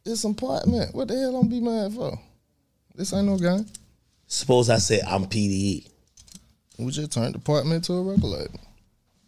It's 0.07 0.25
an 0.25 0.31
apartment. 0.31 0.95
What 0.95 1.09
the 1.09 1.19
hell 1.19 1.37
I'm 1.37 1.51
be 1.51 1.61
mad 1.61 1.93
for? 1.93 2.19
This 2.95 3.13
ain't 3.13 3.27
no 3.27 3.37
game. 3.37 3.67
Suppose 4.27 4.71
I 4.71 4.79
say 4.79 5.03
I'm 5.07 5.27
PDE. 5.27 5.87
We 6.79 6.91
just 6.91 7.13
turned 7.13 7.35
the 7.35 7.41
apartment 7.41 7.85
to 7.85 7.93
a 7.93 8.03
record 8.03 8.25
label. 8.25 8.61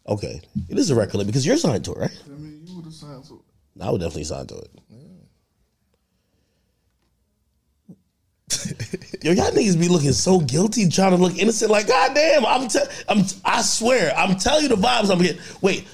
Okay, 0.08 0.40
it 0.70 0.78
is 0.78 0.88
a 0.88 0.94
record 0.94 1.16
label 1.16 1.26
because 1.26 1.46
you're 1.46 1.58
signed 1.58 1.84
to 1.84 1.92
it, 1.92 1.98
right? 1.98 2.22
I 2.24 2.30
mean, 2.30 2.62
you 2.66 2.76
would 2.76 2.86
have 2.86 2.94
signed 2.94 3.24
to 3.26 3.34
it. 3.34 3.82
I 3.82 3.90
would 3.90 4.00
definitely 4.00 4.24
sign 4.24 4.46
to 4.46 4.56
it. 4.56 4.70
Yo, 9.22 9.32
y'all 9.32 9.50
niggas 9.52 9.78
be 9.78 9.88
looking 9.88 10.12
so 10.12 10.40
guilty, 10.40 10.88
trying 10.88 11.12
to 11.12 11.16
look 11.16 11.38
innocent. 11.38 11.70
Like, 11.70 11.86
goddamn, 11.86 12.44
I'm, 12.44 12.68
te- 12.68 12.80
I'm, 13.08 13.24
I 13.44 13.62
swear, 13.62 14.12
I'm 14.16 14.36
telling 14.36 14.64
you 14.64 14.68
the 14.68 14.76
vibes 14.76 15.10
I'm 15.10 15.22
getting. 15.22 15.40
Wait, 15.60 15.86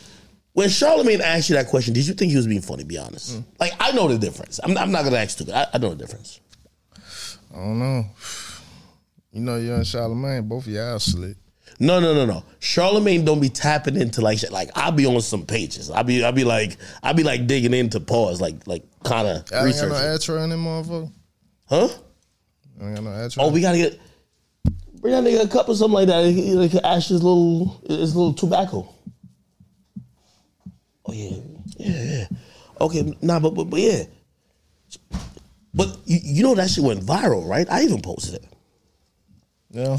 when 0.54 0.68
Charlamagne 0.68 1.20
asked 1.20 1.50
you 1.50 1.56
that 1.56 1.68
question, 1.68 1.94
did 1.94 2.06
you 2.06 2.14
think 2.14 2.30
he 2.30 2.36
was 2.36 2.46
being 2.46 2.62
funny? 2.62 2.84
Be 2.84 2.98
honest. 2.98 3.36
Mm. 3.36 3.44
Like, 3.60 3.72
I 3.78 3.92
know 3.92 4.08
the 4.08 4.18
difference. 4.18 4.58
I'm, 4.62 4.76
I'm 4.78 4.90
not 4.90 5.04
gonna 5.04 5.18
act 5.18 5.32
stupid. 5.32 5.54
I, 5.54 5.66
I 5.74 5.78
know 5.78 5.90
the 5.90 5.96
difference. 5.96 6.40
I 7.54 7.56
don't 7.56 7.78
know. 7.78 8.04
You 9.32 9.40
know, 9.40 9.56
you 9.56 9.74
and 9.74 9.84
Charlamagne, 9.84 10.48
both 10.48 10.66
of 10.66 10.72
y'all 10.72 10.98
slick. 10.98 11.36
No, 11.78 12.00
no, 12.00 12.12
no, 12.12 12.26
no. 12.26 12.44
Charlamagne 12.60 13.24
don't 13.24 13.40
be 13.40 13.50
tapping 13.50 13.96
into 13.96 14.20
like 14.20 14.38
shit. 14.38 14.50
Like 14.50 14.70
I'll 14.74 14.90
be 14.90 15.06
on 15.06 15.20
some 15.20 15.46
pages. 15.46 15.90
I'll 15.90 16.02
be, 16.02 16.24
I'll 16.24 16.32
be 16.32 16.44
like, 16.44 16.76
I'll 17.02 17.14
be 17.14 17.22
like 17.22 17.46
digging 17.46 17.74
into 17.74 18.00
pause, 18.00 18.40
like, 18.40 18.66
like 18.66 18.82
kind 19.04 19.28
of 19.28 19.50
Y'all 19.50 19.66
ain't 19.66 19.76
got 19.76 19.88
no 19.88 19.94
outro 19.94 20.42
in 20.42 20.50
them 20.50 20.64
motherfucker. 20.64 21.12
Huh? 21.68 21.88
I 22.80 22.84
ain't 22.86 22.94
got 22.96 23.04
no. 23.04 23.28
Oh, 23.38 23.50
we 23.50 23.60
gotta 23.60 23.78
get 23.78 24.00
bring 25.00 25.14
that 25.14 25.24
nigga 25.24 25.44
a 25.44 25.48
cup 25.48 25.68
or 25.68 25.74
something 25.74 25.94
like 25.94 26.08
that. 26.08 26.24
He, 26.26 26.54
like 26.54 26.74
ash 26.84 27.08
his 27.08 27.22
little 27.22 27.80
his 27.88 28.14
little 28.14 28.34
tobacco. 28.34 28.88
Oh 31.06 31.12
yeah, 31.12 31.36
yeah, 31.78 32.02
yeah. 32.02 32.26
Okay, 32.80 33.14
nah, 33.22 33.40
but 33.40 33.50
but, 33.54 33.64
but 33.64 33.80
yeah. 33.80 34.04
But 35.74 35.96
you, 36.06 36.18
you 36.22 36.42
know 36.42 36.54
that 36.54 36.70
shit 36.70 36.84
went 36.84 37.00
viral, 37.00 37.46
right? 37.46 37.66
I 37.70 37.82
even 37.82 38.00
posted 38.00 38.34
it. 38.34 38.44
yeah. 39.70 39.98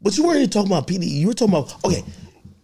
But 0.00 0.16
you 0.16 0.24
weren't 0.24 0.38
even 0.38 0.50
talking 0.50 0.70
about 0.70 0.86
PD. 0.86 1.08
You 1.08 1.28
were 1.28 1.34
talking 1.34 1.54
about 1.54 1.84
okay. 1.84 2.04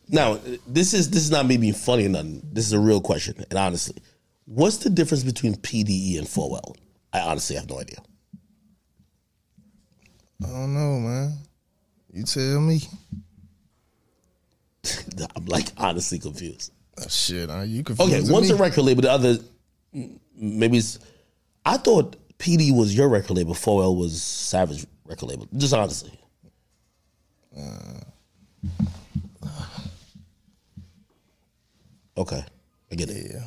Now 0.08 0.38
this 0.66 0.94
is 0.94 1.10
this 1.10 1.22
is 1.22 1.30
not 1.30 1.46
me 1.46 1.56
being 1.56 1.74
funny 1.74 2.06
or 2.06 2.10
nothing. 2.10 2.42
This 2.52 2.66
is 2.66 2.72
a 2.72 2.78
real 2.78 3.00
question, 3.00 3.44
and 3.50 3.58
honestly, 3.58 3.96
what's 4.44 4.78
the 4.78 4.90
difference 4.90 5.24
between 5.24 5.54
PDE 5.54 6.18
and 6.18 6.26
4L? 6.26 6.76
I 7.12 7.20
honestly 7.20 7.56
have 7.56 7.68
no 7.68 7.78
idea. 7.78 7.98
I 10.42 10.48
don't 10.48 10.74
know, 10.74 10.98
man. 10.98 11.38
You 12.12 12.24
tell 12.24 12.60
me. 12.60 12.80
I'm 15.36 15.46
like 15.46 15.66
honestly 15.76 16.18
confused. 16.18 16.72
Oh, 16.98 17.08
shit, 17.08 17.48
are 17.50 17.64
you 17.64 17.82
confused? 17.84 18.12
Okay, 18.12 18.32
one's 18.32 18.50
a 18.50 18.56
record 18.56 18.82
label, 18.82 19.02
the 19.02 19.10
other 19.10 19.38
maybe 20.34 20.78
it's. 20.78 20.98
I 21.64 21.76
thought 21.76 22.16
PD 22.38 22.76
was 22.76 22.94
your 22.94 23.08
record 23.08 23.36
label, 23.36 23.54
4L 23.54 23.96
was 23.96 24.20
Savage 24.22 24.86
record 25.04 25.26
label. 25.28 25.48
Just 25.56 25.74
honestly. 25.74 26.18
Uh. 27.56 28.00
Okay, 32.16 32.44
I 32.90 32.94
get 32.94 33.08
it. 33.08 33.30
Yeah. 33.32 33.46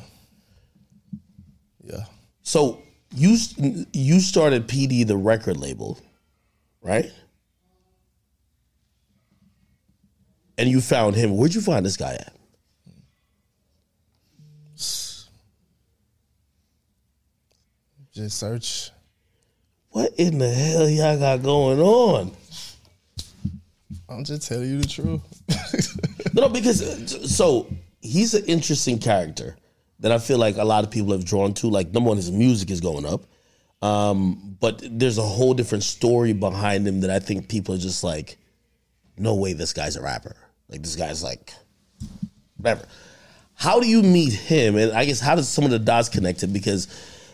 Yeah. 1.84 2.04
So 2.42 2.82
you 3.16 3.36
you 3.92 4.20
started 4.20 4.68
PD 4.68 5.06
the 5.06 5.16
record 5.16 5.56
label, 5.56 5.98
right? 6.82 7.10
And 10.58 10.68
you 10.68 10.80
found 10.80 11.16
him. 11.16 11.36
Where'd 11.36 11.54
you 11.54 11.60
find 11.60 11.84
this 11.84 11.96
guy 11.96 12.14
at? 12.14 12.32
Just 18.12 18.38
search. 18.38 18.90
What 19.90 20.12
in 20.16 20.38
the 20.38 20.50
hell 20.50 20.88
y'all 20.88 21.18
got 21.18 21.42
going 21.42 21.80
on? 21.80 22.32
I'm 24.08 24.24
just 24.24 24.48
telling 24.48 24.68
you 24.70 24.80
the 24.80 24.86
truth. 24.86 25.22
No, 26.34 26.42
no, 26.42 26.48
because 26.50 27.34
so 27.34 27.66
he's 28.02 28.34
an 28.34 28.44
interesting 28.44 28.98
character 28.98 29.56
that 30.00 30.12
I 30.12 30.18
feel 30.18 30.38
like 30.38 30.56
a 30.56 30.64
lot 30.64 30.84
of 30.84 30.90
people 30.90 31.12
have 31.12 31.24
drawn 31.24 31.54
to. 31.54 31.68
Like 31.68 31.92
number 31.92 32.08
one, 32.08 32.16
his 32.16 32.30
music 32.30 32.70
is 32.70 32.80
going 32.80 33.06
up, 33.06 33.24
um, 33.82 34.56
but 34.60 34.82
there's 34.84 35.18
a 35.18 35.22
whole 35.22 35.54
different 35.54 35.84
story 35.84 36.32
behind 36.32 36.86
him 36.86 37.00
that 37.00 37.10
I 37.10 37.18
think 37.18 37.48
people 37.48 37.74
are 37.74 37.78
just 37.78 38.04
like, 38.04 38.38
no 39.16 39.34
way, 39.34 39.52
this 39.52 39.72
guy's 39.72 39.96
a 39.96 40.02
rapper. 40.02 40.36
Like 40.68 40.82
this 40.82 40.96
guy's 40.96 41.22
like, 41.22 41.52
whatever. 42.56 42.86
How 43.54 43.80
do 43.80 43.88
you 43.88 44.02
meet 44.02 44.34
him? 44.34 44.76
And 44.76 44.92
I 44.92 45.06
guess 45.06 45.20
how 45.20 45.34
does 45.34 45.48
some 45.48 45.64
of 45.64 45.70
the 45.70 45.78
dots 45.78 46.08
connect 46.08 46.40
connected? 46.40 46.52
Because, 46.52 46.88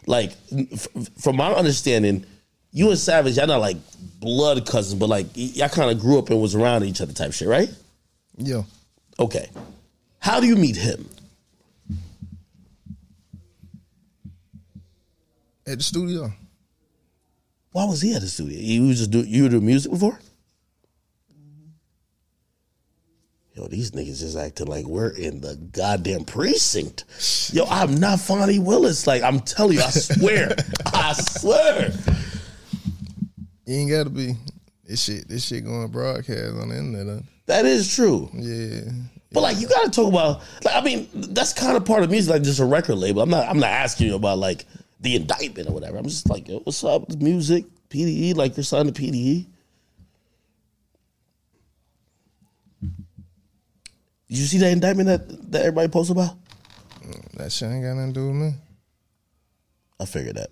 like, 0.06 0.32
f- 0.72 0.86
from 1.20 1.36
my 1.36 1.52
understanding, 1.52 2.24
you 2.70 2.90
and 2.90 2.98
Savage, 2.98 3.36
y'all 3.36 3.48
not 3.48 3.60
like 3.60 3.76
blood 4.20 4.64
cousins, 4.66 4.98
but 5.00 5.08
like 5.08 5.26
y'all 5.34 5.68
kind 5.68 5.90
of 5.90 6.00
grew 6.00 6.18
up 6.18 6.30
and 6.30 6.40
was 6.40 6.54
around 6.54 6.84
each 6.84 7.00
other 7.00 7.12
type 7.12 7.32
shit, 7.32 7.48
right? 7.48 7.68
yeah. 8.36 8.62
Okay. 9.18 9.50
How 10.20 10.40
do 10.40 10.46
you 10.46 10.56
meet 10.56 10.76
him? 10.76 11.08
At 15.72 15.78
the 15.78 15.84
studio. 15.84 16.30
Why 17.70 17.86
was 17.86 18.02
he 18.02 18.14
at 18.14 18.20
the 18.20 18.28
studio? 18.28 18.58
You 18.60 18.88
was 18.88 18.98
just 18.98 19.10
do 19.10 19.20
you 19.20 19.48
do 19.48 19.58
music 19.58 19.90
before? 19.90 20.20
Mm-hmm. 21.32 21.70
Yo, 23.54 23.68
these 23.68 23.92
niggas 23.92 24.20
just 24.20 24.36
acting 24.36 24.66
like 24.66 24.84
we're 24.84 25.08
in 25.08 25.40
the 25.40 25.56
goddamn 25.56 26.26
precinct. 26.26 27.04
Yo, 27.54 27.64
I'm 27.70 27.94
not 27.94 28.20
Fani 28.20 28.58
Willis. 28.58 29.06
Like 29.06 29.22
I'm 29.22 29.40
telling 29.40 29.78
you, 29.78 29.82
I 29.82 29.88
swear, 29.88 30.54
I 30.92 31.14
swear. 31.14 31.90
You 33.64 33.74
ain't 33.74 33.90
gotta 33.90 34.10
be. 34.10 34.34
This 34.84 35.04
shit, 35.04 35.26
this 35.26 35.46
shit 35.46 35.64
going 35.64 35.88
broadcast 35.88 36.52
on 36.60 36.68
the 36.68 36.76
internet. 36.76 37.16
Huh? 37.16 37.22
That 37.46 37.64
is 37.64 37.94
true. 37.94 38.28
Yeah. 38.34 38.90
But 39.32 39.40
like, 39.40 39.58
you 39.58 39.68
gotta 39.68 39.90
talk 39.90 40.08
about. 40.08 40.42
Like, 40.64 40.76
I 40.76 40.82
mean, 40.82 41.08
that's 41.14 41.54
kind 41.54 41.78
of 41.78 41.86
part 41.86 42.02
of 42.02 42.10
music, 42.10 42.30
like 42.30 42.42
just 42.42 42.60
a 42.60 42.66
record 42.66 42.96
label. 42.96 43.22
I'm 43.22 43.30
not. 43.30 43.48
I'm 43.48 43.58
not 43.58 43.70
asking 43.70 44.08
you 44.08 44.16
about 44.16 44.36
like 44.36 44.66
the 45.02 45.16
indictment 45.16 45.68
or 45.68 45.72
whatever. 45.72 45.98
I'm 45.98 46.04
just 46.04 46.30
like, 46.30 46.48
yo, 46.48 46.60
what's 46.60 46.82
up? 46.84 47.08
with 47.08 47.20
Music, 47.20 47.64
PDE. 47.90 48.34
Like 48.34 48.56
you're 48.56 48.64
signed 48.64 48.94
to 48.94 49.02
PDE. 49.02 49.46
Did 52.80 54.38
you 54.38 54.46
see 54.46 54.58
that 54.58 54.72
indictment 54.72 55.08
that, 55.08 55.52
that 55.52 55.60
everybody 55.60 55.88
posted 55.88 56.16
about? 56.16 56.36
That 57.34 57.52
shit 57.52 57.70
ain't 57.70 57.84
got 57.84 57.94
nothing 57.94 58.14
to 58.14 58.20
do 58.20 58.26
with 58.28 58.36
me. 58.36 58.54
I 60.00 60.04
figured 60.06 60.36
that. 60.36 60.50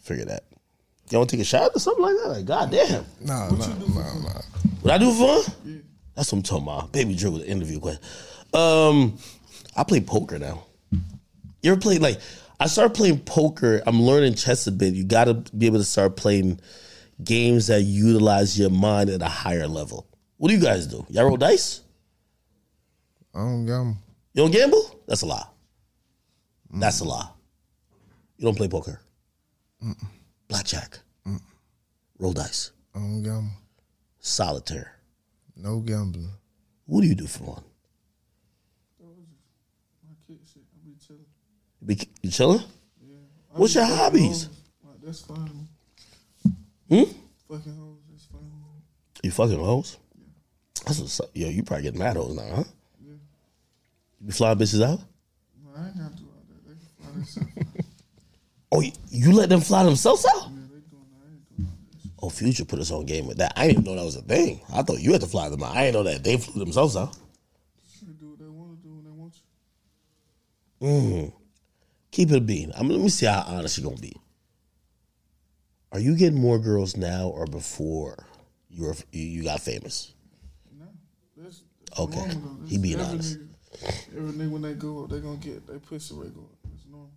Figured 0.00 0.28
that. 0.28 0.44
You 1.10 1.18
want 1.18 1.30
to 1.30 1.36
take 1.36 1.42
a 1.42 1.44
shot 1.44 1.70
or 1.74 1.78
something 1.78 2.02
like 2.02 2.14
that? 2.16 2.28
Like, 2.28 2.44
goddamn. 2.44 3.04
Nah, 3.20 3.50
nah, 3.50 3.66
nah, 3.66 4.14
nah. 4.20 4.40
What 4.82 4.94
I 4.94 4.98
do 4.98 5.12
for 5.12 5.42
fun? 5.42 5.82
That's 6.14 6.32
what 6.32 6.38
I'm 6.38 6.42
talking 6.42 6.64
about. 6.64 6.92
Baby 6.92 7.14
Drew 7.14 7.32
with 7.32 7.42
the 7.42 7.48
interview 7.48 7.78
question. 7.78 8.02
Um, 8.54 9.18
I 9.76 9.84
play 9.84 10.00
poker 10.00 10.38
now. 10.38 10.65
You 11.62 11.72
ever 11.72 11.80
play 11.80 11.98
like 11.98 12.20
I 12.60 12.66
started 12.66 12.94
playing 12.94 13.20
poker. 13.20 13.82
I'm 13.86 14.02
learning 14.02 14.34
chess 14.34 14.66
a 14.66 14.72
bit. 14.72 14.94
You 14.94 15.04
got 15.04 15.24
to 15.24 15.34
be 15.56 15.66
able 15.66 15.78
to 15.78 15.84
start 15.84 16.16
playing 16.16 16.60
games 17.22 17.66
that 17.68 17.82
utilize 17.82 18.58
your 18.58 18.70
mind 18.70 19.10
at 19.10 19.22
a 19.22 19.28
higher 19.28 19.66
level. 19.66 20.06
What 20.36 20.48
do 20.48 20.54
you 20.54 20.60
guys 20.60 20.86
do? 20.86 21.04
Y'all 21.08 21.24
roll 21.24 21.36
dice? 21.36 21.82
I 23.34 23.40
don't 23.40 23.66
gamble. 23.66 23.96
You 24.32 24.42
don't 24.42 24.50
gamble? 24.50 25.00
That's 25.06 25.22
a 25.22 25.26
lie. 25.26 25.46
That's 26.72 27.00
a 27.00 27.04
lie. 27.04 27.28
You 28.38 28.44
don't 28.44 28.56
play 28.56 28.68
poker. 28.68 29.00
Blackjack. 30.48 30.98
Roll 32.18 32.32
dice. 32.32 32.70
I 32.94 32.98
don't 32.98 33.22
gamble. 33.22 33.50
Solitaire. 34.20 34.92
No 35.56 35.80
gambling. 35.80 36.30
What 36.86 37.02
do 37.02 37.08
you 37.08 37.14
do 37.14 37.26
for 37.26 37.44
fun? 37.44 37.64
My 39.00 40.14
kid 40.26 40.38
shit, 40.52 40.62
I 40.74 40.78
be 40.84 40.94
chilling. 41.04 41.24
You 41.75 41.75
be- 41.86 42.08
You 42.22 42.30
chilling? 42.30 42.60
I 42.60 43.58
What's 43.58 43.74
your 43.74 43.84
hobbies? 43.86 44.48
Like, 44.84 45.00
that's 45.02 45.20
fine. 45.22 45.68
Hmm? 46.88 47.02
Fucking 47.48 47.76
hoes, 47.76 47.98
that's 48.10 48.24
fine. 48.26 48.40
You 49.22 49.30
fucking 49.30 49.58
hoes? 49.58 49.96
Yeah. 50.18 50.24
That's 50.86 50.98
what's 51.00 51.20
up. 51.20 51.30
Yo, 51.34 51.48
you 51.48 51.62
probably 51.62 51.84
get 51.84 51.94
mad 51.94 52.16
hoes 52.16 52.34
now, 52.36 52.42
huh? 52.56 52.64
Yeah. 53.04 53.12
You 54.20 54.26
be 54.26 54.32
flying 54.32 54.58
bitches 54.58 54.82
out? 54.82 55.00
No, 55.64 55.70
I 55.76 55.86
ain't 55.86 55.96
gotta 55.98 56.14
do 56.16 56.24
all 56.24 56.42
that. 56.48 56.68
They 56.68 56.74
can 56.74 56.88
fly 56.98 57.10
themselves. 57.12 57.48
Oh, 58.72 58.80
you- 58.80 58.92
you 59.10 59.32
let 59.32 59.48
them 59.48 59.60
fly 59.60 59.84
themselves 59.84 60.26
out? 60.26 60.50
yeah, 60.50 60.58
they 60.68 60.80
doing 60.90 61.06
that. 61.12 61.24
I 61.24 61.30
ain't 61.30 61.56
doing 61.56 61.68
that. 61.68 62.12
Oh, 62.22 62.28
Future 62.28 62.64
put 62.64 62.80
us 62.80 62.90
on 62.90 63.06
game 63.06 63.26
with 63.26 63.38
that. 63.38 63.52
I 63.56 63.68
didn't 63.68 63.82
even 63.82 63.84
know 63.94 64.00
that 64.00 64.04
was 64.04 64.16
a 64.16 64.22
thing. 64.22 64.60
I 64.74 64.82
thought 64.82 65.00
you 65.00 65.12
had 65.12 65.20
to 65.22 65.26
fly 65.28 65.48
them 65.48 65.62
out. 65.62 65.76
I 65.76 65.84
didn't 65.84 65.94
know 65.94 66.02
that 66.12 66.24
they 66.24 66.36
flew 66.36 66.62
themselves 66.64 66.96
out. 66.96 67.16
They 68.02 68.12
do 68.12 68.30
what 68.30 68.38
they 68.40 68.44
want 68.46 68.76
to 68.76 68.82
do 68.86 68.92
when 68.94 69.04
they 69.04 69.10
want 69.10 69.34
you. 70.80 71.32
Keep 72.16 72.30
it 72.30 72.36
a 72.36 72.40
bean. 72.40 72.72
I 72.74 72.80
mean, 72.80 72.92
let 72.92 73.00
me 73.02 73.10
see 73.10 73.26
how 73.26 73.44
honest 73.46 73.76
you're 73.76 73.84
gonna 73.90 74.00
be. 74.00 74.16
Are 75.92 75.98
you 76.00 76.16
getting 76.16 76.40
more 76.40 76.58
girls 76.58 76.96
now 76.96 77.28
or 77.28 77.44
before 77.46 78.24
you 78.70 78.84
were 78.84 78.94
you, 79.12 79.22
you 79.22 79.44
got 79.44 79.60
famous? 79.60 80.14
No, 80.78 80.86
that's 81.36 81.60
Okay. 81.98 82.16
normal. 82.26 82.66
He 82.66 82.78
being 82.78 82.94
every 83.00 83.06
honest. 83.12 83.38
Nigga, 83.38 84.16
every 84.16 84.30
nigga 84.32 84.50
when 84.50 84.62
they 84.62 84.72
go 84.72 85.04
up, 85.04 85.10
they 85.10 85.20
gonna 85.20 85.36
get 85.36 85.66
they 85.66 85.76
pussy 85.76 86.14
rate 86.14 86.34
go 86.34 86.40
up. 86.40 86.56
It's 86.74 86.84
normal. 86.90 87.10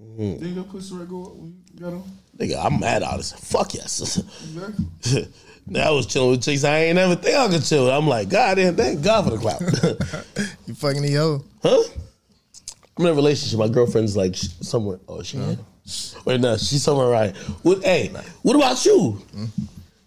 Mm. 0.00 0.38
Didn't 0.38 0.54
your 0.54 0.62
pussy 0.64 0.94
rate 0.94 1.08
go 1.08 1.24
up 1.24 1.34
when 1.34 1.60
you 1.74 1.80
got 1.80 1.94
on? 1.94 2.04
Nigga, 2.36 2.64
I'm 2.64 2.78
mad 2.78 3.02
honest. 3.02 3.36
Fuck 3.40 3.74
yes. 3.74 4.16
Exactly. 4.18 5.28
I 5.82 5.90
was 5.90 6.06
chilling 6.06 6.30
with 6.30 6.44
chicks 6.44 6.62
I 6.62 6.78
ain't 6.84 6.94
never 6.94 7.16
think 7.16 7.36
I 7.36 7.48
could 7.48 7.64
chill. 7.64 7.90
I'm 7.90 8.06
like, 8.06 8.28
God 8.28 8.54
damn, 8.54 8.76
thank 8.76 9.02
God 9.02 9.24
for 9.24 9.30
the 9.30 9.38
clout. 9.38 9.60
You 10.68 10.74
fucking 10.74 11.02
the 11.02 11.14
hoe. 11.14 11.44
huh? 11.64 11.82
I'm 12.98 13.06
in 13.06 13.12
a 13.12 13.14
relationship. 13.14 13.58
My 13.58 13.68
girlfriend's 13.68 14.16
like 14.16 14.34
sh- 14.34 14.48
somewhere. 14.60 14.98
Oh, 15.08 15.22
she 15.22 15.38
here? 15.38 15.58
Wait, 16.24 16.40
no, 16.40 16.56
she's 16.56 16.82
somewhere 16.82 17.08
right. 17.08 17.36
What? 17.62 17.82
Hey, 17.84 18.08
what 18.42 18.56
about 18.56 18.84
you? 18.84 19.12
Hmm? 19.32 19.44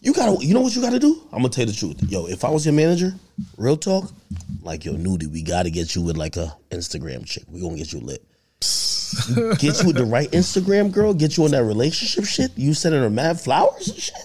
You 0.01 0.13
gotta. 0.13 0.43
You 0.45 0.53
know 0.53 0.61
what 0.61 0.75
you 0.75 0.81
gotta 0.81 0.99
do? 0.99 1.21
I'm 1.31 1.39
gonna 1.39 1.49
tell 1.49 1.65
you 1.65 1.71
the 1.71 1.77
truth. 1.77 2.01
Yo, 2.03 2.25
if 2.27 2.43
I 2.43 2.49
was 2.49 2.65
your 2.65 2.73
manager, 2.73 3.13
real 3.57 3.77
talk, 3.77 4.11
like 4.61 4.83
yo, 4.83 4.93
Nudy, 4.93 5.27
we 5.27 5.41
gotta 5.41 5.69
get 5.69 5.95
you 5.95 6.01
with 6.01 6.17
like 6.17 6.35
a 6.37 6.55
Instagram 6.71 7.25
chick. 7.25 7.43
We 7.49 7.61
gonna 7.61 7.77
get 7.77 7.93
you 7.93 7.99
lit. 7.99 8.23
get 9.59 9.81
you 9.81 9.87
with 9.87 9.95
the 9.95 10.05
right 10.05 10.29
Instagram 10.31 10.91
girl. 10.91 11.13
Get 11.13 11.37
you 11.37 11.45
in 11.45 11.51
that 11.51 11.63
relationship 11.63 12.25
shit. 12.25 12.51
You 12.57 12.73
sending 12.73 13.01
her 13.01 13.09
mad 13.09 13.39
flowers 13.39 13.87
and 13.89 13.97
shit. 13.97 14.15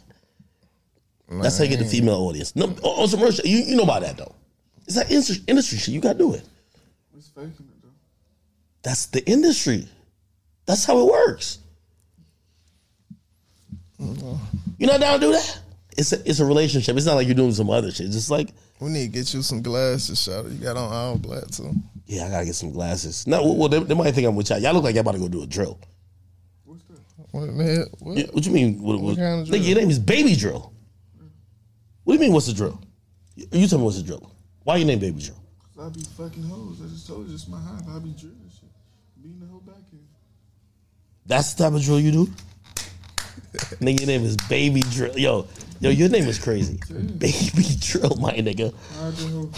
That's 1.29 1.59
how 1.59 1.65
you 1.65 1.71
get 1.71 1.81
the 1.81 1.85
female 1.87 2.15
audience. 2.17 2.55
No, 2.57 2.67
on 2.67 2.77
on 2.83 3.09
some 3.09 3.21
real 3.21 3.33
shit. 3.33 3.47
You, 3.47 3.59
you 3.59 3.77
know 3.77 3.83
about 3.83 4.03
that 4.03 4.17
though. 4.17 4.35
It's 4.87 4.95
that 4.97 5.11
industry, 5.11 5.39
industry 5.47 5.79
shit. 5.79 5.95
You 5.95 6.01
gotta 6.01 6.19
do 6.19 6.35
it. 6.35 6.43
It's 7.17 7.29
faking 7.29 7.51
it 7.51 7.59
though. 7.59 7.76
That's 8.87 9.07
the 9.07 9.29
industry. 9.29 9.89
That's 10.65 10.85
how 10.85 11.01
it 11.01 11.11
works. 11.11 11.59
You're 13.99 14.93
not 14.93 15.01
down 15.01 15.19
to 15.19 15.27
do 15.27 15.33
that? 15.33 15.59
It's 15.99 16.13
a, 16.13 16.21
it's 16.29 16.39
a 16.39 16.45
relationship. 16.45 16.97
It's 16.97 17.05
not 17.05 17.17
like 17.17 17.27
you're 17.27 17.35
doing 17.35 17.51
some 17.53 17.69
other 17.69 17.91
shit. 17.91 18.07
It's 18.07 18.15
just 18.15 18.31
like, 18.31 18.51
We 18.79 18.91
need 18.91 19.07
to 19.07 19.09
get 19.09 19.35
you 19.35 19.43
some 19.43 19.61
glasses, 19.61 20.23
shot. 20.23 20.45
You 20.45 20.59
got 20.59 20.77
on 20.77 20.93
all 20.93 21.19
black 21.19 21.49
too. 21.49 21.73
yeah, 22.07 22.27
I 22.27 22.31
gotta 22.31 22.45
get 22.45 22.55
some 22.55 22.71
glasses. 22.71 23.27
No, 23.27 23.55
well, 23.55 23.69
they, 23.69 23.81
they 23.81 23.95
might 23.95 24.15
think 24.15 24.29
I'm 24.29 24.37
with 24.37 24.51
y'all. 24.51 24.61
Y'all 24.61 24.73
look 24.73 24.85
like 24.85 24.95
y'all 24.95 25.01
about 25.01 25.15
to 25.15 25.19
go 25.19 25.27
do 25.27 25.43
a 25.43 25.47
drill. 25.49 25.81
What's 26.65 26.85
that? 26.85 27.01
What 27.33 27.59
the 27.59 27.65
hell? 27.65 27.87
What? 27.99 28.17
Yeah, 28.19 28.27
What 28.31 28.47
you 28.47 28.53
mean? 28.53 28.81
What, 28.81 29.01
what, 29.01 29.17
kind 29.17 29.41
of 29.41 29.49
Nigga, 29.49 29.51
drill? 29.51 29.63
your 29.63 29.79
name 29.81 29.91
is 29.91 29.99
Baby 29.99 30.37
Drill. 30.37 30.73
What 32.05 32.13
do 32.13 32.19
you 32.19 32.21
mean? 32.21 32.33
What's 32.33 32.47
the 32.47 32.53
drill? 32.55 32.81
You 33.35 33.47
you 33.51 33.67
tell 33.67 33.81
me 33.81 33.85
what's 33.85 33.97
the 33.97 34.05
drill? 34.05 34.31
Why 34.63 34.77
your 34.77 34.87
name 34.87 35.01
Baby 35.01 35.23
Drill? 35.23 35.43
I 35.83 35.89
be 35.89 36.05
fucking 36.17 36.45
hoes. 36.45 36.81
I 36.85 36.89
just 36.89 37.09
told 37.09 37.27
you 37.27 37.35
it's 37.35 37.49
my 37.49 37.59
hive. 37.61 37.83
I 37.89 37.99
be 37.99 38.11
drilling. 38.13 38.46
Being 39.27 39.41
the 39.41 39.47
whole 39.47 39.59
back 39.61 39.75
end. 39.93 40.07
That's 41.27 41.55
the 41.55 41.65
type 41.65 41.73
of 41.73 41.83
drill 41.83 41.99
you 41.99 42.13
do. 42.13 42.27
nigga, 43.81 43.99
your 44.01 44.07
name 44.07 44.23
is 44.23 44.37
Baby 44.49 44.83
Drill. 44.83 45.19
Yo, 45.19 45.49
yo, 45.81 45.91
your 45.91 46.09
name 46.09 46.29
is 46.29 46.39
crazy. 46.39 46.79
Baby 47.19 47.65
Drill, 47.81 48.15
my 48.21 48.31
nigga. 48.35 48.73
I 49.03 49.11
just 49.11 49.29
hope. 49.31 49.53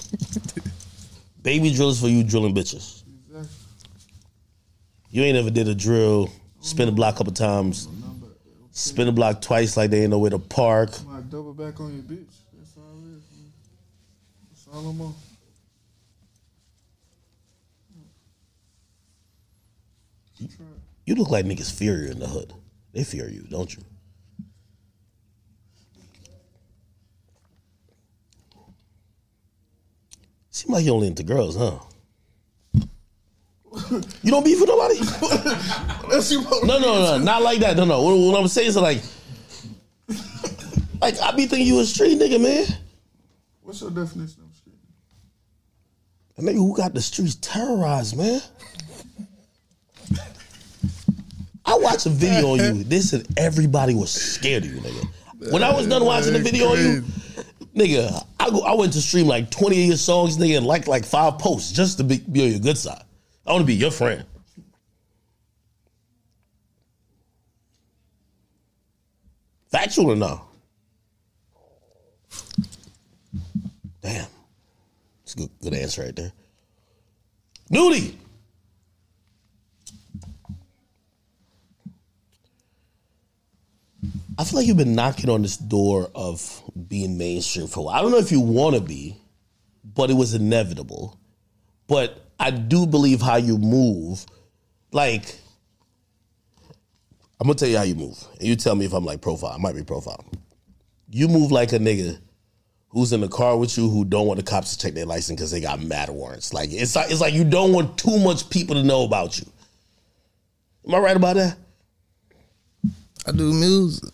Baby 1.43 1.71
drill 1.75 1.91
is 1.91 2.01
for 2.01 2.09
you 2.09 2.25
drilling 2.25 2.55
bitches. 2.55 3.03
Exactly. 3.27 3.51
You 5.11 5.23
ain't 5.25 5.37
ever 5.37 5.51
did 5.51 5.69
a 5.69 5.75
drill, 5.75 6.31
oh, 6.31 6.33
spin 6.61 6.87
the 6.87 6.93
block 6.93 7.17
a 7.17 7.19
couple 7.19 7.35
times, 7.35 7.89
oh, 7.91 8.07
Number. 8.07 8.27
spin 8.71 9.05
the 9.05 9.13
block 9.13 9.43
twice 9.43 9.77
like 9.77 9.91
they 9.91 10.01
ain't 10.01 10.11
know 10.11 10.19
where 10.19 10.31
to 10.31 10.39
park. 10.39 10.93
Double 11.29 11.53
back 11.53 11.79
on 11.79 11.93
your 11.93 12.03
bitch. 12.05 12.25
That's 12.57 12.75
all 12.79 12.97
it 13.05 13.17
is, 13.17 13.23
man. 13.37 13.53
That's 14.49 14.67
all 14.73 14.89
I'm 14.89 14.99
on. 15.03 15.15
Try 17.93 18.01
it. 18.01 18.07
You 21.05 21.15
look 21.15 21.31
like 21.31 21.45
niggas 21.47 21.73
fear 21.73 22.03
you 22.03 22.11
in 22.11 22.19
the 22.19 22.27
hood. 22.27 22.53
They 22.93 23.05
fear 23.05 23.29
you, 23.29 23.43
don't 23.43 23.75
you? 23.75 23.83
Seem 30.51 30.73
like 30.73 30.85
you 30.85 30.93
only 30.93 31.07
into 31.07 31.23
girls, 31.23 31.57
huh? 31.57 31.79
You 34.23 34.31
don't 34.31 34.45
beef 34.45 34.61
with 34.61 34.69
nobody? 34.69 34.99
No, 36.67 36.79
no, 36.79 36.79
no, 36.79 37.19
not 37.19 37.43
like 37.43 37.61
that. 37.61 37.77
No, 37.77 37.85
no. 37.85 38.03
What, 38.03 38.17
what 38.17 38.41
I'm 38.41 38.49
saying 38.49 38.69
is 38.69 38.77
like, 38.77 39.01
like 41.01 41.21
I 41.21 41.33
be 41.33 41.47
thinking 41.47 41.67
you 41.67 41.79
a 41.81 41.85
street 41.85 42.19
nigga, 42.19 42.41
man. 42.41 42.67
What's 43.63 43.81
your 43.83 43.91
definition 43.91 44.43
of 44.43 44.57
street? 44.57 44.75
A 46.39 46.41
nigga 46.43 46.57
who 46.57 46.75
got 46.77 46.95
the 46.95 47.03
streets 47.03 47.37
terrorized, 47.37 48.17
man. 48.17 48.41
I 51.69 51.77
watched 51.77 52.07
a 52.07 52.09
video 52.09 52.53
on 52.53 52.59
you. 52.61 52.83
This 52.83 53.13
and 53.13 53.27
everybody 53.37 53.95
was 53.95 54.11
scared 54.11 54.65
of 54.65 54.73
you, 54.73 54.81
nigga. 54.81 55.53
When 55.53 55.63
I 55.63 55.71
was 55.71 55.87
done 55.87 56.03
watching 56.03 56.33
the 56.33 56.39
video 56.39 56.69
on 56.69 56.79
you, 56.79 57.05
nigga, 57.77 58.27
I 58.41 58.49
go, 58.49 58.63
I 58.63 58.75
went 58.75 58.95
to 58.95 59.03
stream 59.03 59.27
like 59.27 59.51
20 59.51 59.83
of 59.83 59.89
your 59.89 59.97
songs, 59.99 60.39
nigga, 60.39 60.57
and 60.57 60.67
like 60.67 60.89
like 60.89 61.05
five 61.05 61.39
posts 61.39 61.71
just 61.73 61.99
to 61.99 62.05
be, 62.05 62.21
be 62.21 62.43
on 62.45 62.51
your 62.53 62.61
good 62.61 62.79
side. 62.79 63.03
I 63.47 63.53
want 63.53 63.61
to 63.61 63.67
be 63.67 63.75
your 63.75 63.91
friend. 63.91 64.25
Factual 69.71 70.13
or 70.13 70.17
no? 70.17 70.41
Damn. 74.01 74.27
That's 75.21 75.35
a 75.35 75.37
good, 75.37 75.51
good 75.61 75.75
answer 75.75 76.03
right 76.03 76.17
there. 76.17 76.33
Nudy. 77.69 78.17
I 84.39 84.45
feel 84.45 84.61
like 84.61 84.69
you've 84.69 84.77
been 84.77 84.95
knocking 84.95 85.29
on 85.31 85.43
this 85.43 85.57
door 85.57 86.13
of 86.15 86.63
being 86.87 87.19
mainstream 87.19 87.67
for 87.67 87.81
a 87.81 87.83
while. 87.83 87.99
I 87.99 88.03
don't 88.03 88.13
know 88.13 88.19
if 88.19 88.31
you 88.31 88.39
want 88.39 88.77
to 88.77 88.81
be, 88.81 89.17
but 89.83 90.11
it 90.11 90.15
was 90.15 90.33
inevitable. 90.33 91.19
But 91.89 92.25
I 92.39 92.53
do 92.53 92.87
believe 92.87 93.21
how 93.21 93.35
you 93.35 93.59
move. 93.59 94.25
Like, 94.93 95.35
I'm 97.41 97.49
gonna 97.49 97.55
tell 97.55 97.69
you 97.69 97.79
how 97.79 97.83
you 97.83 97.97
move, 97.97 98.17
and 98.39 98.47
you 98.47 98.55
tell 98.55 98.77
me 98.77 98.85
if 98.85 98.93
I'm 98.93 99.05
like 99.05 99.21
profile. 99.21 99.51
I 99.51 99.59
might 99.59 99.75
be 99.75 99.83
profile. 99.83 100.25
You 101.11 101.27
move 101.27 101.51
like 101.51 101.73
a 101.73 101.79
nigga 101.79 102.21
who's 102.91 103.13
in 103.13 103.21
the 103.21 103.29
car 103.29 103.57
with 103.57 103.77
you 103.77 103.91
who 103.91 104.05
don't 104.05 104.27
want 104.29 104.39
the 104.39 104.45
cops 104.45 104.77
to 104.77 104.79
check 104.79 104.95
their 104.95 105.05
license 105.05 105.37
because 105.37 105.51
they 105.51 105.61
got 105.61 105.81
mad 105.83 106.11
warrants. 106.11 106.55
Like 106.55 106.71
it's 106.71 106.95
like 106.95 107.11
it's 107.11 107.21
like 107.21 107.35
you 107.35 107.45
don't 107.45 107.73
want 107.73 107.99
too 107.99 108.19
much 108.21 108.49
people 108.51 108.77
to 108.77 108.85
know 108.85 109.03
about 109.03 109.39
you. 109.39 109.47
Am 110.87 110.95
I 110.95 110.99
right 110.99 111.17
about 111.17 111.35
that? 111.37 111.57
I 113.27 113.33
do 113.33 113.53
music. 113.53 114.11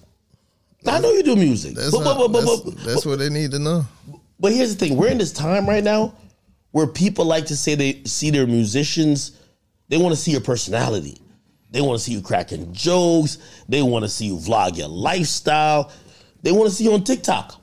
I 0.86 1.00
know 1.00 1.12
you 1.12 1.22
do 1.22 1.36
music, 1.36 1.74
That's, 1.74 1.90
but, 1.90 2.04
not, 2.04 2.18
but, 2.18 2.32
but, 2.32 2.44
that's, 2.64 2.84
that's 2.84 3.06
what 3.06 3.18
they 3.18 3.30
need 3.30 3.50
to 3.52 3.58
know. 3.58 3.86
but 4.38 4.52
here's 4.52 4.74
the 4.74 4.86
thing: 4.86 4.96
we're 4.96 5.08
in 5.08 5.18
this 5.18 5.32
time 5.32 5.66
right 5.66 5.82
now 5.84 6.14
where 6.72 6.86
people 6.86 7.24
like 7.24 7.46
to 7.46 7.56
say 7.56 7.74
they 7.74 8.02
see 8.04 8.30
their 8.30 8.46
musicians. 8.46 9.38
They 9.88 9.98
want 9.98 10.14
to 10.14 10.20
see 10.20 10.30
your 10.32 10.40
personality. 10.40 11.20
They 11.70 11.80
want 11.80 11.98
to 11.98 12.04
see 12.04 12.12
you 12.12 12.22
cracking 12.22 12.72
jokes. 12.72 13.38
They 13.68 13.82
want 13.82 14.04
to 14.04 14.08
see 14.08 14.26
you 14.26 14.36
vlog 14.36 14.76
your 14.76 14.88
lifestyle. 14.88 15.92
They 16.42 16.52
want 16.52 16.70
to 16.70 16.74
see 16.74 16.84
you 16.84 16.92
on 16.92 17.04
TikTok. 17.04 17.60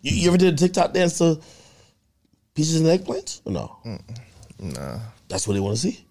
You, 0.00 0.16
you 0.16 0.28
ever 0.28 0.38
did 0.38 0.54
a 0.54 0.56
TikTok 0.56 0.92
dance 0.92 1.18
to 1.18 1.40
Peaches 2.56 2.80
and 2.80 2.86
eggplants? 2.86 3.42
Or 3.44 3.52
no? 3.52 3.78
Nah, 4.58 4.98
That's 5.28 5.46
what 5.46 5.54
they 5.54 5.60
want 5.60 5.76
to 5.76 5.82
see. 5.82 6.06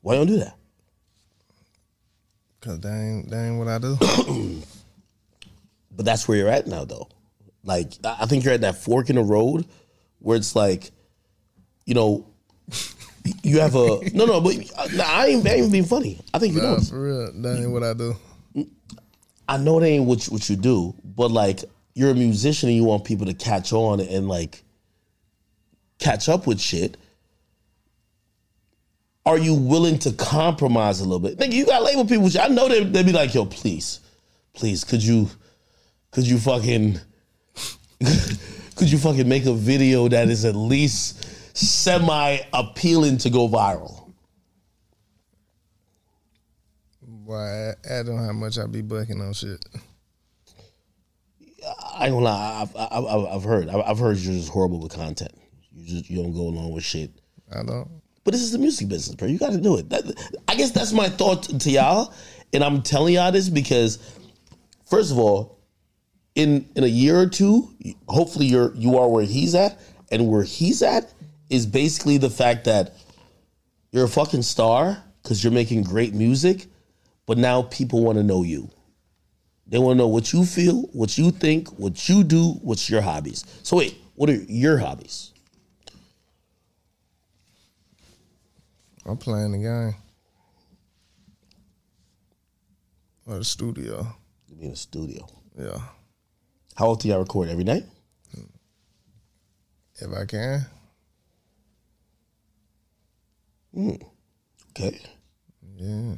Why 0.00 0.14
don't 0.14 0.28
do 0.28 0.38
that? 0.38 0.56
Cause 2.62 2.80
that 2.80 2.94
ain't 2.94 3.30
that 3.30 3.44
ain't 3.44 3.58
what 3.58 3.68
I 3.68 3.78
do. 3.78 4.62
But 5.94 6.06
that's 6.06 6.26
where 6.26 6.38
you're 6.38 6.48
at 6.48 6.66
now, 6.66 6.84
though. 6.84 7.08
Like, 7.64 7.92
I 8.04 8.26
think 8.26 8.44
you're 8.44 8.54
at 8.54 8.62
that 8.62 8.76
fork 8.76 9.10
in 9.10 9.16
the 9.16 9.22
road 9.22 9.66
where 10.18 10.36
it's 10.36 10.56
like, 10.56 10.90
you 11.84 11.94
know, 11.94 12.26
you 13.42 13.60
have 13.60 13.76
a 13.76 14.00
no, 14.14 14.24
no. 14.24 14.40
But 14.40 14.56
nah, 14.94 15.04
I 15.04 15.26
ain't, 15.26 15.46
I 15.46 15.50
ain't 15.50 15.58
even 15.58 15.72
being 15.72 15.84
funny. 15.84 16.18
I 16.34 16.38
think 16.38 16.54
you 16.54 16.60
know. 16.60 16.70
nah, 16.70 16.74
this. 16.76 16.90
for 16.90 17.02
real, 17.02 17.32
that 17.42 17.58
ain't 17.58 17.70
what 17.70 17.82
I 17.82 17.94
do. 17.94 18.16
I 19.48 19.58
know 19.58 19.80
it 19.80 19.86
ain't 19.86 20.06
what 20.06 20.26
you, 20.26 20.32
what 20.32 20.48
you 20.48 20.56
do, 20.56 20.94
but 21.04 21.30
like, 21.30 21.62
you're 21.94 22.10
a 22.10 22.14
musician 22.14 22.68
and 22.68 22.76
you 22.76 22.84
want 22.84 23.04
people 23.04 23.26
to 23.26 23.34
catch 23.34 23.72
on 23.72 24.00
and 24.00 24.28
like 24.28 24.62
catch 25.98 26.28
up 26.28 26.46
with 26.46 26.60
shit. 26.60 26.96
Are 29.24 29.38
you 29.38 29.54
willing 29.54 29.98
to 30.00 30.12
compromise 30.12 31.00
a 31.00 31.04
little 31.04 31.20
bit? 31.20 31.38
Nigga, 31.38 31.52
you 31.52 31.64
got 31.66 31.82
label 31.82 32.04
people. 32.04 32.28
I 32.40 32.48
know 32.48 32.68
they 32.68 32.82
they 32.82 33.02
be 33.02 33.12
like, 33.12 33.34
yo, 33.34 33.44
please, 33.44 34.00
please, 34.52 34.82
could 34.82 35.02
you, 35.02 35.28
could 36.10 36.26
you 36.26 36.38
fucking, 36.38 36.98
could 38.76 38.90
you 38.90 38.98
fucking 38.98 39.28
make 39.28 39.46
a 39.46 39.52
video 39.52 40.08
that 40.08 40.28
is 40.28 40.44
at 40.44 40.56
least 40.56 41.56
semi 41.56 42.38
appealing 42.52 43.18
to 43.18 43.30
go 43.30 43.48
viral? 43.48 44.12
Why 47.00 47.70
I, 47.70 47.74
I 47.88 48.02
don't 48.02 48.16
know 48.16 48.24
how 48.24 48.32
much 48.32 48.58
I 48.58 48.66
be 48.66 48.82
bucking 48.82 49.20
on 49.20 49.32
shit. 49.32 49.64
I 51.94 52.06
ain't 52.06 52.12
gonna 52.12 52.24
lie. 52.24 52.62
I've, 52.62 52.76
I've, 52.76 53.26
I've 53.26 53.44
heard. 53.44 53.68
I've 53.68 53.82
I've 53.86 53.98
heard 54.00 54.18
you're 54.18 54.34
just 54.34 54.48
horrible 54.48 54.80
with 54.80 54.92
content. 54.92 55.32
You 55.72 55.86
just 55.86 56.10
you 56.10 56.20
don't 56.20 56.32
go 56.32 56.48
along 56.48 56.72
with 56.72 56.82
shit. 56.82 57.12
I 57.52 57.62
don't. 57.62 58.01
But 58.24 58.32
this 58.32 58.42
is 58.42 58.52
the 58.52 58.58
music 58.58 58.88
business, 58.88 59.16
bro. 59.16 59.28
You 59.28 59.38
got 59.38 59.52
to 59.52 59.60
do 59.60 59.76
it. 59.76 59.88
That, 59.90 60.04
I 60.48 60.54
guess 60.54 60.70
that's 60.70 60.92
my 60.92 61.08
thought 61.08 61.44
to 61.44 61.70
y'all, 61.70 62.12
and 62.52 62.62
I'm 62.62 62.82
telling 62.82 63.14
y'all 63.14 63.32
this 63.32 63.48
because, 63.48 63.98
first 64.88 65.10
of 65.10 65.18
all, 65.18 65.58
in 66.34 66.68
in 66.76 66.84
a 66.84 66.88
year 66.88 67.18
or 67.18 67.26
two, 67.26 67.68
hopefully 68.08 68.46
you're 68.46 68.74
you 68.74 68.98
are 68.98 69.08
where 69.08 69.24
he's 69.24 69.54
at, 69.54 69.80
and 70.10 70.28
where 70.28 70.44
he's 70.44 70.82
at 70.82 71.12
is 71.50 71.66
basically 71.66 72.16
the 72.16 72.30
fact 72.30 72.64
that 72.64 72.94
you're 73.90 74.04
a 74.04 74.08
fucking 74.08 74.42
star 74.42 75.02
because 75.22 75.42
you're 75.44 75.52
making 75.52 75.82
great 75.82 76.14
music, 76.14 76.66
but 77.26 77.38
now 77.38 77.62
people 77.62 78.02
want 78.02 78.18
to 78.18 78.24
know 78.24 78.42
you. 78.42 78.70
They 79.66 79.78
want 79.78 79.96
to 79.96 79.98
know 79.98 80.08
what 80.08 80.32
you 80.32 80.44
feel, 80.44 80.82
what 80.92 81.16
you 81.16 81.30
think, 81.30 81.68
what 81.78 82.08
you 82.08 82.24
do, 82.24 82.52
what's 82.62 82.88
your 82.88 83.00
hobbies. 83.00 83.44
So 83.62 83.76
wait, 83.76 83.96
what 84.14 84.30
are 84.30 84.34
your 84.34 84.78
hobbies? 84.78 85.31
I'm 89.04 89.16
playing 89.16 89.52
the 89.52 89.58
game. 89.58 89.94
Or 93.26 93.38
the 93.38 93.44
studio. 93.44 94.06
You 94.48 94.56
be 94.56 94.64
in 94.64 94.70
the 94.72 94.76
studio. 94.76 95.26
Yeah. 95.58 95.80
How 96.74 96.88
often 96.90 97.10
y'all 97.10 97.20
record 97.20 97.48
every 97.48 97.64
night? 97.64 97.84
If 100.00 100.12
I 100.12 100.24
can. 100.24 100.66
Hmm. 103.74 103.90
Okay. 104.70 105.00
Yeah. 105.76 106.14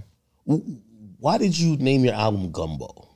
Why 1.19 1.39
did 1.39 1.59
you 1.59 1.77
name 1.77 2.05
your 2.05 2.15
album 2.15 2.51
Gumbo? 2.51 3.09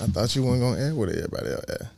I 0.00 0.06
thought 0.06 0.34
you 0.34 0.42
weren't 0.42 0.60
gonna 0.60 0.88
add 0.88 0.94
what 0.94 1.08
everybody 1.08 1.50
else 1.50 1.64
add. 1.68 1.88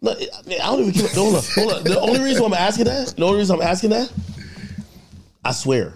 No, 0.00 0.12
I 0.12 0.56
don't 0.56 0.80
even 0.80 0.92
care. 0.92 1.08
Hold 1.08 1.36
on, 1.36 1.42
hold 1.54 1.72
on. 1.72 1.84
The 1.84 2.00
only 2.00 2.20
reason 2.20 2.44
I'm 2.44 2.54
asking 2.54 2.84
that, 2.84 3.14
the 3.16 3.24
only 3.24 3.38
reason 3.38 3.56
I'm 3.56 3.62
asking 3.62 3.90
that, 3.90 4.12
I 5.44 5.52
swear, 5.52 5.94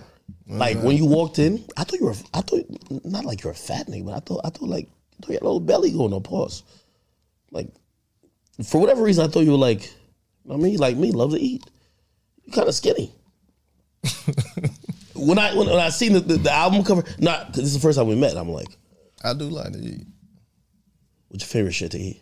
like 0.49 0.79
when 0.83 0.97
you 0.97 1.07
walked 1.07 1.39
in, 1.39 1.65
I 1.77 1.85
thought 1.85 2.01
you 2.01 2.07
were, 2.07 2.15
I 2.35 2.41
thought 2.41 2.65
not 3.05 3.25
like 3.25 3.43
you're 3.45 3.53
a 3.53 3.57
fat 3.57 3.87
nigga, 3.87 4.05
but 4.07 4.15
I 4.15 4.21
thought, 4.21 4.41
I 4.45 4.51
thought 4.51 4.69
like, 4.69 4.87
I 4.89 5.17
thought 5.23 5.29
you 5.29 5.35
had 5.35 5.43
a 5.43 5.45
little 5.45 5.61
belly 5.61 5.93
going 5.93 6.13
on. 6.13 6.23
Pause. 6.23 6.65
Like, 7.53 7.69
for 8.65 8.81
whatever 8.81 9.03
reason, 9.03 9.25
I 9.25 9.29
thought 9.29 9.41
you 9.45 9.53
were 9.53 9.57
like, 9.57 9.93
I 10.51 10.57
mean, 10.57 10.79
like 10.79 10.97
me, 10.97 11.13
love 11.13 11.31
to 11.31 11.39
eat. 11.41 11.63
You're 12.45 12.55
kind 12.55 12.69
of 12.69 12.75
skinny. 12.75 13.13
when 15.15 15.39
I 15.39 15.55
when, 15.55 15.69
when 15.69 15.79
I 15.79 15.91
seen 15.91 16.15
the, 16.15 16.21
the, 16.21 16.37
the 16.39 16.53
album 16.53 16.83
cover, 16.83 17.05
not 17.19 17.47
'cause 17.47 17.57
this 17.57 17.67
is 17.67 17.75
the 17.75 17.81
first 17.81 17.97
time 17.99 18.09
we 18.09 18.17
met. 18.17 18.37
I'm 18.37 18.49
like, 18.51 18.67
I 19.23 19.33
do 19.35 19.45
like 19.45 19.73
to 19.73 19.79
eat. 19.79 20.07
what's 21.29 21.45
your 21.45 21.49
favorite 21.49 21.73
shit 21.73 21.93
to 21.93 21.99
eat? 21.99 22.21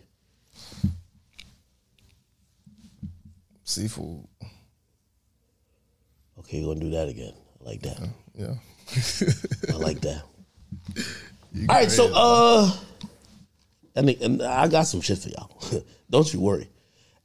Seafood. 3.71 4.27
Okay, 6.41 6.59
you're 6.59 6.75
gonna 6.75 6.85
do 6.85 6.91
that 6.91 7.09
again. 7.09 7.33
I 7.61 7.69
like 7.69 7.83
that. 7.83 8.09
Yeah. 8.35 8.55
I 9.73 9.77
like 9.77 10.01
that. 10.01 10.23
All 11.69 11.77
right, 11.77 11.91
so 11.91 12.11
uh, 12.13 12.71
and, 13.95 14.09
and 14.09 14.43
I 14.43 14.69
got 14.69 14.83
some 14.83 15.01
shit 15.01 15.19
for 15.19 15.29
y'all. 15.29 15.51
Don't 16.11 16.33
you 16.33 16.41
worry. 16.41 16.69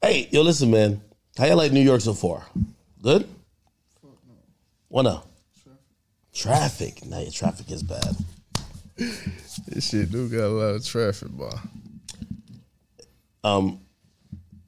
Hey, 0.01 0.27
yo, 0.31 0.41
listen, 0.41 0.69
man. 0.69 1.01
How 1.37 1.45
y'all 1.45 1.57
like 1.57 1.71
New 1.71 1.81
York 1.81 2.01
so 2.01 2.13
far? 2.13 2.45
Good. 3.01 3.27
What 4.87 5.03
now? 5.03 5.23
Traffic. 6.33 7.05
Now 7.05 7.19
your 7.19 7.31
traffic 7.31 7.71
is 7.71 7.81
bad. 7.81 8.15
This 8.95 9.89
shit 9.89 10.11
do 10.11 10.29
got 10.29 10.45
a 10.45 10.49
lot 10.49 10.75
of 10.75 10.85
traffic, 10.85 11.29
boy. 11.29 11.49
Um, 13.43 13.79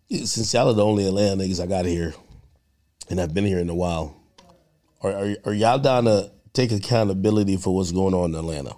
since 0.09 0.53
y'all 0.53 0.69
are 0.69 0.73
the 0.73 0.85
only 0.85 1.05
Atlanta 1.07 1.43
niggas 1.43 1.61
I 1.61 1.67
got 1.67 1.85
here, 1.85 2.13
and 3.09 3.19
I've 3.19 3.33
been 3.33 3.45
here 3.45 3.59
in 3.59 3.69
a 3.69 3.75
while, 3.75 4.15
are 5.01 5.11
are, 5.11 5.35
are 5.45 5.53
y'all 5.53 5.79
down 5.79 6.05
to 6.05 6.31
take 6.53 6.71
accountability 6.71 7.57
for 7.57 7.75
what's 7.75 7.91
going 7.91 8.13
on 8.13 8.31
in 8.31 8.35
Atlanta? 8.35 8.73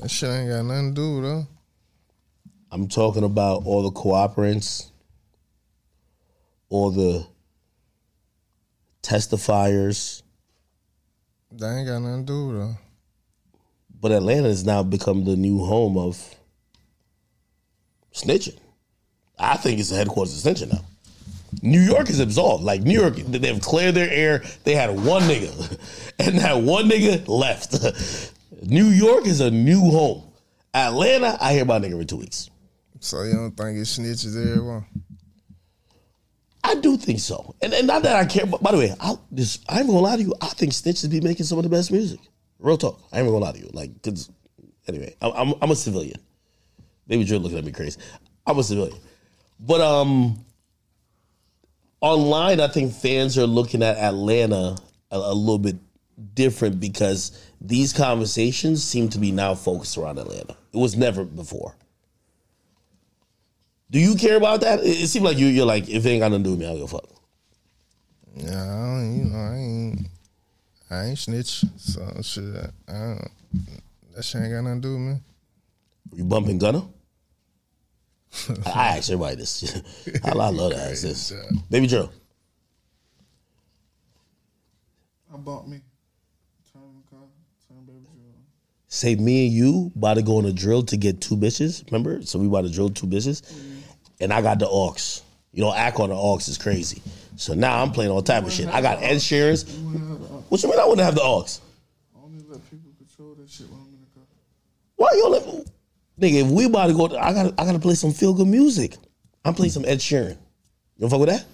That 0.00 0.10
shit 0.10 0.28
ain't 0.28 0.50
got 0.50 0.62
nothing 0.64 0.94
to 0.94 1.00
do 1.00 1.22
though. 1.22 1.46
I'm 2.70 2.88
talking 2.88 3.24
about 3.24 3.62
all 3.64 3.82
the 3.82 3.90
cooperants, 3.90 4.90
all 6.68 6.90
the 6.90 7.26
testifiers, 9.02 10.22
That 11.52 11.76
ain't 11.76 11.86
got 11.86 12.00
nothing 12.00 12.26
to 12.26 12.32
do 12.32 12.52
though. 12.58 12.74
but 14.00 14.10
Atlanta 14.12 14.48
has 14.48 14.64
now 14.64 14.82
become 14.82 15.24
the 15.24 15.36
new 15.36 15.64
home 15.64 15.96
of 15.96 16.34
snitching. 18.16 18.58
I 19.38 19.56
think 19.56 19.78
it's 19.78 19.90
the 19.90 19.96
headquarters 19.96 20.44
of 20.44 20.52
snitching 20.52 20.72
now. 20.72 20.84
New 21.62 21.80
York 21.80 22.10
is 22.10 22.20
absolved. 22.20 22.64
Like 22.64 22.82
New 22.82 22.98
York, 23.00 23.16
they've 23.16 23.60
cleared 23.60 23.94
their 23.94 24.10
air. 24.10 24.42
They 24.64 24.74
had 24.74 24.90
one 24.90 25.22
nigga, 25.22 26.14
and 26.18 26.38
that 26.38 26.60
one 26.62 26.88
nigga 26.88 27.26
left. 27.28 28.32
New 28.62 28.86
York 28.86 29.26
is 29.26 29.40
a 29.40 29.50
new 29.50 29.90
home. 29.90 30.22
Atlanta, 30.74 31.36
I 31.40 31.52
hear 31.52 31.64
my 31.64 31.78
nigga 31.78 31.92
every 31.92 32.04
two 32.04 32.16
weeks. 32.16 32.50
So 33.00 33.22
you 33.22 33.34
don't 33.34 33.52
think 33.52 33.78
it 33.78 33.82
snitches 33.82 34.36
everyone? 34.36 34.84
I 36.66 36.74
do 36.74 36.96
think 36.96 37.20
so, 37.20 37.54
and, 37.62 37.72
and 37.72 37.86
not 37.86 38.02
that 38.02 38.16
I 38.16 38.24
care. 38.24 38.44
But 38.44 38.60
by 38.60 38.72
the 38.72 38.78
way, 38.78 38.92
I 38.98 39.14
this 39.30 39.60
I 39.68 39.78
ain't 39.78 39.86
gonna 39.86 40.00
lie 40.00 40.16
to 40.16 40.22
you. 40.22 40.34
I 40.40 40.48
think 40.48 40.72
Snitches 40.72 41.08
be 41.08 41.20
making 41.20 41.46
some 41.46 41.58
of 41.58 41.62
the 41.62 41.70
best 41.70 41.92
music. 41.92 42.18
Real 42.58 42.76
talk. 42.76 43.00
I 43.12 43.20
ain't 43.20 43.26
gonna 43.28 43.38
lie 43.38 43.52
to 43.52 43.58
you. 43.58 43.70
Like, 43.72 44.02
cause 44.02 44.30
anyway, 44.88 45.14
I'm 45.20 45.32
I'm, 45.32 45.54
I'm 45.62 45.70
a 45.70 45.76
civilian. 45.76 46.18
Maybe 47.06 47.24
Joe 47.24 47.36
looking 47.38 47.58
at 47.58 47.64
me 47.64 47.72
crazy. 47.72 48.00
I'm 48.46 48.58
a 48.58 48.62
civilian, 48.62 48.98
but 49.60 49.80
um, 49.80 50.44
online 52.00 52.60
I 52.60 52.68
think 52.68 52.92
fans 52.92 53.36
are 53.38 53.46
looking 53.46 53.82
at 53.82 53.96
Atlanta 53.96 54.76
a, 55.10 55.16
a 55.16 55.34
little 55.34 55.58
bit 55.58 55.76
different 56.34 56.80
because 56.80 57.38
these 57.60 57.92
conversations 57.92 58.82
seem 58.82 59.08
to 59.10 59.18
be 59.18 59.32
now 59.32 59.54
focused 59.54 59.98
around 59.98 60.18
Atlanta. 60.18 60.56
It 60.72 60.78
was 60.78 60.96
never 60.96 61.24
before. 61.24 61.74
Do 63.90 63.98
you 63.98 64.16
care 64.16 64.36
about 64.36 64.60
that? 64.62 64.80
It, 64.80 65.02
it 65.02 65.08
seemed 65.08 65.24
like 65.24 65.38
you, 65.38 65.46
you're 65.46 65.66
like, 65.66 65.88
if 65.88 66.04
it 66.04 66.08
ain't 66.08 66.20
got 66.20 66.30
nothing 66.30 66.44
to 66.44 66.48
do 66.48 66.50
with 66.52 66.60
me, 66.60 66.66
I 66.66 66.68
don't 66.70 66.78
give 66.78 66.92
a 66.92 66.96
fuck. 66.98 67.10
Yeah, 68.36 68.50
I 68.50 69.02
you 69.02 69.24
know, 69.24 69.38
I 69.38 69.54
ain't, 69.56 70.08
I 70.90 71.04
ain't 71.04 71.18
snitch. 71.18 71.64
So 71.76 72.20
shit, 72.22 72.44
I 72.88 72.92
don't, 72.92 73.30
that 74.14 74.24
shit 74.24 74.42
ain't 74.42 74.52
got 74.52 74.62
nothing 74.62 74.82
to 74.82 74.88
do 74.88 74.92
with 74.94 75.02
me. 75.02 75.20
You 76.14 76.24
bumping 76.24 76.58
Gunna? 76.58 76.82
I, 78.66 78.70
I 78.70 78.96
ask 78.96 79.10
everybody 79.10 79.36
this. 79.36 79.82
I, 80.24 80.30
I 80.30 80.32
love 80.32 80.72
to 80.72 80.78
ask 80.78 81.02
this. 81.02 81.32
Baby 81.70 81.86
Joe, 81.86 82.10
I 85.32 85.36
bought 85.36 85.68
me. 85.68 85.80
Turn 86.72 86.82
the 87.02 87.10
car. 87.10 87.24
Turn 87.68 87.84
baby 87.84 88.00
Joe. 88.04 88.40
say 88.88 89.14
me 89.16 89.46
and 89.46 89.54
you 89.54 89.92
about 89.96 90.14
to 90.14 90.22
go 90.22 90.38
on 90.38 90.44
a 90.44 90.52
drill 90.52 90.82
to 90.84 90.96
get 90.96 91.20
two 91.20 91.36
bitches. 91.36 91.84
Remember? 91.86 92.22
So 92.22 92.38
we 92.38 92.46
about 92.46 92.62
to 92.62 92.72
drill 92.72 92.90
two 92.90 93.06
bitches. 93.06 93.42
Mm-hmm. 93.42 93.80
And 94.20 94.32
I 94.32 94.40
got 94.40 94.58
the 94.58 94.68
aux. 94.68 94.96
You 95.52 95.62
know, 95.62 95.74
act 95.74 95.98
on 96.00 96.10
the 96.10 96.16
aux 96.16 96.38
is 96.38 96.58
crazy. 96.58 97.02
So 97.36 97.54
now 97.54 97.82
I'm 97.82 97.92
playing 97.92 98.10
all 98.10 98.22
type 98.22 98.44
of 98.44 98.52
shit. 98.52 98.68
I 98.68 98.80
got 98.80 99.02
Ed 99.02 99.16
Sheeran's. 99.16 99.64
What 100.48 100.62
you 100.62 100.70
mean 100.70 100.78
I 100.78 100.84
wouldn't 100.84 101.04
have 101.04 101.14
the 101.14 101.22
aux? 101.22 101.46
I 102.14 102.24
only 102.24 102.44
let 102.48 102.70
people 102.70 102.90
control 102.96 103.34
that 103.34 103.48
shit 103.48 103.68
when 103.68 103.80
I'm 103.80 103.86
in 103.88 104.00
the 104.00 104.06
car. 104.14 104.24
Why 104.96 105.08
you 105.14 105.28
let 105.28 105.46
me? 105.46 105.64
Nigga, 106.20 106.44
if 106.44 106.48
we 106.48 106.64
about 106.64 106.86
to 106.86 106.94
go, 106.94 107.06
I 107.16 107.32
gotta, 107.32 107.54
I 107.58 107.64
gotta 107.64 107.78
play 107.78 107.94
some 107.94 108.12
feel 108.12 108.32
good 108.32 108.46
music. 108.46 108.96
I'm 109.44 109.54
playing 109.54 109.72
some 109.72 109.84
Ed 109.84 109.98
Sheeran. 109.98 110.30
You 110.96 111.00
don't 111.00 111.10
fuck 111.10 111.20
with 111.20 111.28
that? 111.28 111.44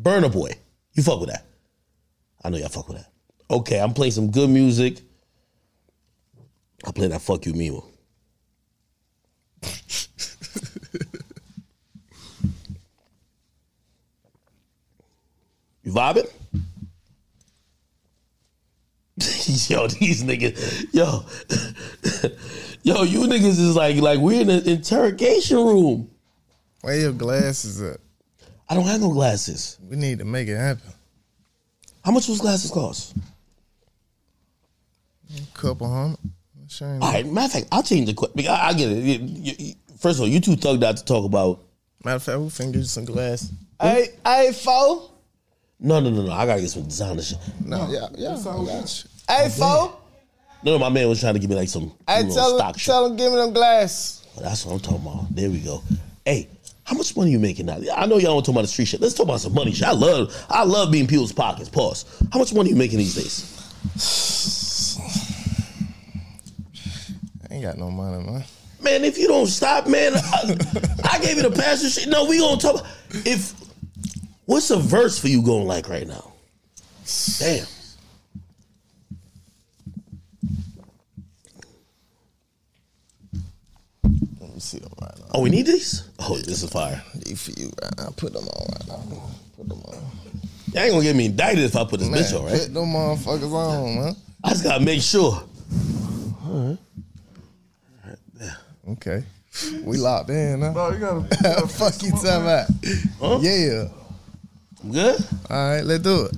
Burna 0.00 0.32
Boy. 0.32 0.52
You 0.94 1.02
fuck 1.02 1.20
with 1.20 1.30
that? 1.30 1.44
I 2.44 2.50
know 2.50 2.56
y'all 2.56 2.68
fuck 2.68 2.88
with 2.88 2.98
that. 2.98 3.10
Okay, 3.50 3.80
I'm 3.80 3.92
playing 3.94 4.12
some 4.12 4.30
good 4.30 4.48
music. 4.48 5.00
I 6.84 6.92
play 6.92 7.08
that 7.08 7.20
fuck 7.20 7.46
you 7.46 7.52
one. 7.52 7.82
You 15.84 15.92
vibing? 15.92 16.30
yo, 19.70 19.86
these 19.88 20.22
niggas, 20.24 20.94
yo, 20.94 21.24
yo, 22.82 23.02
you 23.02 23.20
niggas 23.20 23.58
is 23.58 23.76
like 23.76 23.96
like 23.96 24.18
we're 24.18 24.40
in 24.40 24.50
an 24.50 24.66
interrogation 24.68 25.56
room. 25.58 26.10
Where 26.82 26.98
your 26.98 27.12
glasses 27.12 27.80
at? 27.80 27.98
I 28.68 28.74
don't 28.74 28.86
have 28.86 29.00
no 29.00 29.10
glasses. 29.10 29.78
We 29.88 29.96
need 29.96 30.18
to 30.18 30.24
make 30.24 30.48
it 30.48 30.56
happen. 30.56 30.92
How 32.04 32.10
much 32.10 32.26
those 32.26 32.40
glasses 32.40 32.70
cost? 32.70 33.14
A 35.36 35.58
couple 35.58 35.88
hundred. 35.88 36.18
Shit 36.68 36.88
ain't- 36.88 37.02
All 37.02 37.12
right, 37.12 37.26
matter 37.26 37.46
of 37.46 37.52
fact, 37.52 37.66
I'll 37.70 37.82
change 37.82 38.06
the 38.06 38.14
question. 38.14 38.46
I, 38.48 38.68
I 38.68 38.72
get 38.74 38.90
it. 38.90 38.98
You- 38.98 39.28
you- 39.42 39.54
you- 39.58 39.74
First 39.98 40.16
of 40.18 40.22
all, 40.22 40.28
you 40.28 40.40
two 40.40 40.56
thugged 40.56 40.82
out 40.82 40.96
to 40.96 41.04
talk 41.04 41.24
about. 41.24 41.60
Matter 42.04 42.16
of 42.16 42.22
fact, 42.24 42.38
we'll 42.38 42.48
get 42.72 42.74
you 42.74 42.82
some 42.84 43.04
glass. 43.04 43.52
Hey, 43.80 44.08
hey, 44.26 44.52
fo. 44.52 45.10
No, 45.78 46.00
no, 46.00 46.10
no, 46.10 46.22
no. 46.22 46.32
I 46.32 46.44
gotta 46.44 46.60
get 46.60 46.70
some 46.70 46.82
designer 46.84 47.22
shit. 47.22 47.38
No, 47.64 47.88
yeah, 47.88 48.08
yeah, 48.16 48.30
That's 48.30 48.46
I 48.46 48.56
we 48.56 48.66
got 48.66 48.80
got. 48.80 49.04
you. 49.04 49.10
Hey, 49.34 49.48
fo. 49.48 49.96
No, 50.64 50.72
no, 50.72 50.78
my 50.78 50.88
man 50.88 51.08
was 51.08 51.20
trying 51.20 51.34
to 51.34 51.40
give 51.40 51.50
me 51.50 51.56
like 51.56 51.68
some 51.68 51.92
Hey, 52.06 52.20
you 52.22 52.28
know, 52.28 52.34
tell 52.34 52.56
stock 52.58 52.74
him, 52.74 52.78
shit. 52.78 52.86
tell 52.86 53.06
him, 53.06 53.16
give 53.16 53.32
me 53.32 53.38
them 53.38 53.52
glass. 53.52 54.24
That's 54.40 54.64
what 54.64 54.74
I'm 54.74 54.80
talking 54.80 55.06
about. 55.06 55.34
There 55.34 55.50
we 55.50 55.58
go. 55.60 55.82
Hey, 56.24 56.48
how 56.84 56.94
How 56.94 56.98
much 56.98 57.16
money 57.16 57.30
you 57.30 57.38
making 57.38 57.66
now? 57.66 57.78
I 57.94 58.06
know 58.06 58.18
y'all 58.18 58.34
want 58.34 58.44
to 58.44 58.50
talk 58.50 58.54
about 58.54 58.62
the 58.62 58.68
street 58.68 58.86
shit. 58.86 59.00
Let's 59.00 59.14
talk 59.14 59.24
about 59.24 59.40
some 59.40 59.54
money 59.54 59.72
shit. 59.72 59.86
I 59.86 59.92
love, 59.92 60.34
I 60.48 60.64
love 60.64 60.90
being 60.92 61.06
people's 61.06 61.32
pockets. 61.32 61.68
Pause. 61.68 62.04
How 62.32 62.38
much 62.38 62.52
money 62.54 62.70
you 62.70 62.76
making 62.76 62.98
these 62.98 63.14
days? 63.14 63.58
I 67.50 67.54
ain't 67.54 67.62
got 67.62 67.78
no 67.78 67.90
money, 67.90 68.24
man. 68.24 68.44
Man, 68.80 69.04
if 69.04 69.16
you 69.18 69.28
don't 69.28 69.46
stop, 69.46 69.86
man, 69.86 70.12
I, 70.14 70.56
I 71.12 71.18
gave 71.20 71.36
you 71.36 71.42
the 71.42 71.50
pastor 71.50 71.88
shit. 71.88 72.08
No, 72.08 72.24
we 72.24 72.38
gonna 72.38 72.60
talk. 72.60 72.84
If 73.24 73.54
what's 74.46 74.70
a 74.70 74.76
verse 74.78 75.18
for 75.18 75.28
you 75.28 75.42
going 75.42 75.66
like 75.66 75.88
right 75.88 76.06
now? 76.06 76.32
Damn. 77.38 77.66
See 84.62 84.78
them 84.78 84.92
right 85.00 85.18
now. 85.18 85.24
Oh, 85.34 85.42
we 85.42 85.50
need 85.50 85.66
these. 85.66 86.08
Oh, 86.20 86.36
this 86.38 86.62
is 86.62 86.70
fire. 86.70 87.02
These 87.14 87.42
for 87.42 87.60
you 87.60 87.70
right 87.82 87.96
now. 87.98 88.08
Put 88.16 88.32
them 88.32 88.44
on 88.44 88.66
right 88.72 88.88
now. 88.88 89.20
Put 89.56 89.68
them 89.68 89.82
on. 89.82 89.94
Y'all 90.72 90.82
ain't 90.82 90.92
gonna 90.92 91.02
get 91.04 91.16
me 91.16 91.26
indicted 91.26 91.64
if 91.64 91.76
I 91.76 91.84
put 91.84 92.00
this 92.00 92.08
Man, 92.08 92.22
bitch 92.22 92.38
on, 92.38 92.46
right? 92.46 92.52
put 92.60 92.72
them 92.72 92.86
motherfuckers 92.86 93.52
on, 93.52 93.94
man. 94.04 94.16
I 94.42 94.50
just 94.50 94.64
gotta 94.64 94.82
make 94.82 95.02
sure. 95.02 95.42
Alright. 96.46 96.78
Huh? 98.40 98.50
Okay. 98.88 99.24
We 99.84 99.98
locked 99.98 100.30
in, 100.30 100.62
huh? 100.62 100.72
No, 100.72 100.90
you 100.90 100.98
gotta. 100.98 101.20
You 101.20 101.42
gotta 101.42 101.68
Fuck 101.68 102.02
you 102.02 102.10
talking 102.12 102.28
about. 102.28 102.66
Huh? 103.20 103.38
Yeah. 103.42 103.88
I'm 104.82 104.92
good. 104.92 105.20
All 105.50 105.56
right, 105.74 105.82
let's 105.82 106.02
do 106.02 106.24
it. 106.24 106.36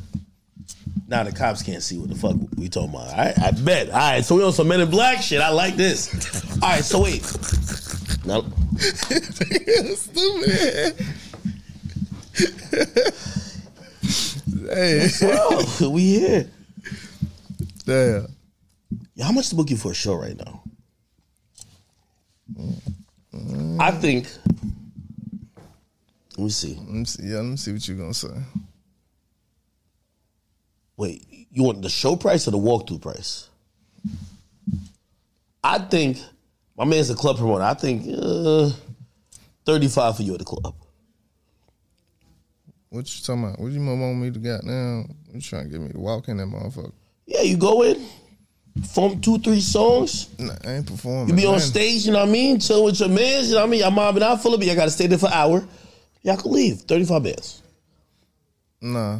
Now 1.06 1.22
the 1.22 1.32
cops 1.32 1.62
can't 1.62 1.82
see 1.82 1.96
what 1.98 2.08
the 2.08 2.16
fuck 2.16 2.34
we 2.56 2.68
talking 2.68 2.90
about. 2.90 3.10
All 3.10 3.16
right, 3.16 3.38
I 3.38 3.50
bet. 3.52 3.88
All 3.90 3.96
right, 3.96 4.24
so 4.24 4.34
we 4.34 4.42
on 4.42 4.52
some 4.52 4.66
Men 4.68 4.80
in 4.80 4.90
Black 4.90 5.22
shit. 5.22 5.40
I 5.40 5.50
like 5.50 5.76
this. 5.76 6.12
All 6.62 6.70
right, 6.70 6.84
so 6.84 7.02
wait. 7.02 7.22
Now, 8.24 8.42
Stupid. 9.96 10.96
hey, 14.72 15.08
bro, 15.20 15.88
we 15.90 16.02
here. 16.18 16.50
damn. 17.84 18.26
Yeah, 19.14 19.24
how 19.26 19.32
much 19.32 19.48
to 19.50 19.54
book 19.54 19.70
you 19.70 19.76
for 19.76 19.92
a 19.92 19.94
show 19.94 20.14
right 20.14 20.36
now? 20.36 20.62
I 23.78 23.90
think. 23.90 24.26
Let 26.36 26.44
me 26.44 26.48
see. 26.50 26.74
Let 26.76 26.88
me 26.88 27.04
see. 27.04 27.22
Yeah, 27.24 27.36
let 27.36 27.44
me 27.44 27.56
see 27.56 27.72
what 27.72 27.86
you're 27.86 27.96
gonna 27.96 28.14
say. 28.14 28.28
Wait, 30.96 31.26
you 31.50 31.62
want 31.62 31.82
the 31.82 31.88
show 31.88 32.16
price 32.16 32.48
or 32.48 32.52
the 32.52 32.58
walkthrough 32.58 33.00
price? 33.02 33.48
I 35.62 35.78
think 35.78 36.18
my 36.76 36.84
man's 36.84 37.10
a 37.10 37.14
club 37.14 37.36
promoter. 37.36 37.64
I 37.64 37.74
think 37.74 38.06
uh, 38.06 38.70
thirty-five 39.64 40.16
for 40.16 40.22
you 40.22 40.32
at 40.34 40.40
the 40.40 40.44
club. 40.44 40.74
What 42.90 43.12
you 43.12 43.24
talking 43.24 43.44
about? 43.44 43.58
What 43.58 43.72
you 43.72 43.84
want 43.84 44.18
me 44.18 44.30
to 44.30 44.38
got 44.38 44.62
now? 44.64 45.04
You 45.32 45.40
trying 45.40 45.64
to 45.64 45.70
get 45.70 45.80
me 45.80 45.90
to 45.90 45.98
walk 45.98 46.28
in 46.28 46.36
that 46.36 46.46
motherfucker? 46.46 46.92
Yeah, 47.26 47.42
you 47.42 47.56
go 47.56 47.82
in, 47.82 48.06
perform 48.80 49.20
two, 49.20 49.38
three 49.38 49.60
songs. 49.60 50.28
Nah, 50.38 50.54
I 50.64 50.74
ain't 50.74 50.86
performing. 50.86 51.28
You 51.28 51.34
be 51.34 51.46
on 51.46 51.58
stage, 51.60 52.06
you 52.06 52.12
know 52.12 52.20
what 52.20 52.28
I 52.28 52.32
mean? 52.32 52.60
Chill 52.60 52.84
with 52.84 53.00
your 53.00 53.08
mans, 53.08 53.48
you 53.48 53.54
know 53.54 53.62
what 53.62 53.66
I 53.66 53.70
mean? 53.70 53.80
Y'all 53.80 53.90
mobbing 53.90 54.22
out 54.22 54.42
full 54.42 54.54
of 54.54 54.60
me. 54.60 54.66
Y'all 54.66 54.76
got 54.76 54.84
to 54.84 54.90
stay 54.90 55.06
there 55.06 55.18
for 55.18 55.26
an 55.26 55.32
hour. 55.32 55.66
Y'all 56.22 56.36
can 56.36 56.52
leave. 56.52 56.80
35 56.82 57.22
bands. 57.22 57.62
Nah. 58.80 59.18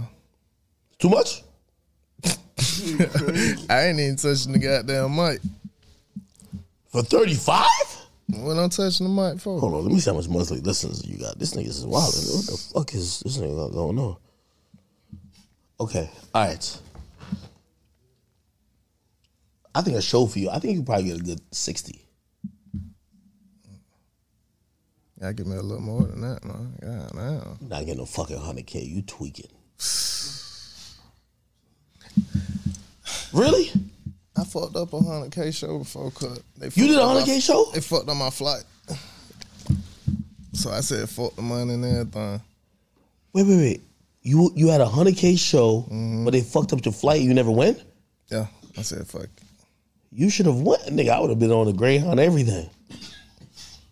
Too 0.99 1.09
much? 1.09 1.43
I 2.25 3.87
ain't 3.87 4.01
even 4.01 4.17
touching 4.17 4.53
the 4.53 4.59
goddamn 4.59 5.17
mic. 5.17 5.41
For 6.95 7.03
35? 7.03 7.67
What 8.29 8.57
I'm 8.57 8.71
touching 8.71 9.09
the 9.09 9.13
mic 9.13 9.41
for? 9.41 9.59
Hold 9.59 9.75
on, 9.75 9.83
let 9.83 9.93
me 9.93 9.99
see 9.99 10.11
how 10.11 10.17
much 10.17 10.29
monthly 10.29 10.61
listeners 10.61 11.05
you 11.05 11.19
got. 11.19 11.37
This 11.37 11.55
nigga 11.55 11.67
is 11.67 11.85
wild. 11.85 12.15
What 12.15 12.47
the 12.47 12.71
fuck 12.73 12.95
is 12.95 13.19
this 13.19 13.37
nigga 13.37 13.57
got 13.57 13.73
going 13.73 13.99
on? 13.99 14.17
Okay, 15.81 16.09
all 16.33 16.47
right. 16.47 16.79
I 19.75 19.83
think 19.83 19.97
a 19.97 20.03
show 20.03 20.27
for 20.27 20.39
you. 20.39 20.51
I 20.51 20.61
think 20.61 20.77
you 20.77 20.85
probably 20.85 21.07
get 21.07 21.19
a 21.19 21.25
good 21.25 21.41
60. 21.51 22.01
I 25.21 25.33
give 25.33 25.49
me 25.49 25.57
a 25.57 25.63
little 25.63 25.83
more 25.83 26.03
than 26.03 26.21
that, 26.21 26.45
man. 26.45 26.77
God 26.81 27.11
damn. 27.13 27.59
You're 27.61 27.71
not 27.71 27.81
getting 27.81 27.97
no 27.97 28.07
fucking 28.07 28.39
100K. 28.39 28.89
You 28.89 29.03
tweaking. 29.03 29.51
Really? 33.33 33.73
I 34.37 34.45
fucked 34.45 34.75
up 34.77 34.93
a 34.93 35.01
hundred 35.01 35.31
K 35.33 35.51
show 35.53 35.79
before 35.79 36.11
cut. 36.11 36.41
They 36.59 36.67
You 36.75 36.89
did 36.89 36.99
a 36.99 37.03
100K 37.03 37.41
show? 37.41 37.67
They 37.73 37.81
fucked 37.81 38.09
up 38.09 38.17
my 38.17 38.31
flight. 38.31 38.65
So 40.53 40.71
I 40.71 40.81
said 40.81 41.09
fuck 41.09 41.35
the 41.37 41.43
money 41.43 41.75
and 41.75 41.85
everything. 41.85 42.41
Wait, 43.33 43.47
wait, 43.47 43.57
wait. 43.57 43.81
You 44.23 44.51
you 44.57 44.69
had 44.69 44.81
a 44.81 44.87
100K 44.87 45.39
show, 45.39 45.83
Mm-hmm. 45.83 46.25
but 46.25 46.33
they 46.33 46.41
fucked 46.41 46.73
up 46.73 46.85
your 46.85 46.93
flight. 46.95 47.21
You 47.23 47.33
never 47.35 47.51
went? 47.51 47.83
Yeah. 48.31 48.47
I 48.77 48.83
said 48.83 49.07
fuck. 49.07 49.29
You 50.11 50.31
should 50.31 50.47
have 50.47 50.61
went, 50.61 50.83
nigga. 50.87 51.11
I 51.11 51.21
would 51.21 51.31
have 51.31 51.39
been 51.41 51.51
on 51.53 51.67
the 51.67 51.73
Greyhound, 51.73 52.19
everything. 52.21 52.69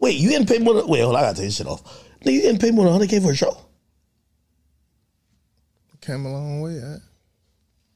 Wait, 0.00 0.16
you 0.16 0.28
didn't 0.30 0.48
pay 0.48 0.58
more 0.58 0.74
than, 0.74 0.86
wait, 0.88 1.00
hold 1.00 1.14
on, 1.16 1.20
I 1.22 1.26
gotta 1.26 1.36
take 1.36 1.46
this 1.46 1.56
shit 1.56 1.66
off. 1.66 1.82
Nigga, 2.24 2.32
you 2.32 2.40
didn't 2.42 2.60
pay 2.60 2.70
more 2.72 2.88
than 2.88 3.00
100K 3.00 3.22
for 3.22 3.30
a 3.32 3.36
show? 3.36 3.56
Came 6.00 6.26
a 6.26 6.32
long 6.32 6.60
way, 6.60 6.80
huh? 6.80 6.98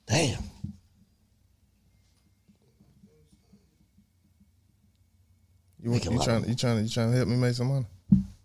Damn. 0.06 0.42
You, 5.86 5.92
a 5.92 5.98
you 5.98 6.18
trying 6.20 6.48
you 6.48 6.54
trying 6.56 6.82
you 6.82 6.88
trying 6.88 7.12
to 7.12 7.16
help 7.16 7.28
me 7.28 7.36
make 7.36 7.54
some 7.54 7.68
money? 7.68 7.86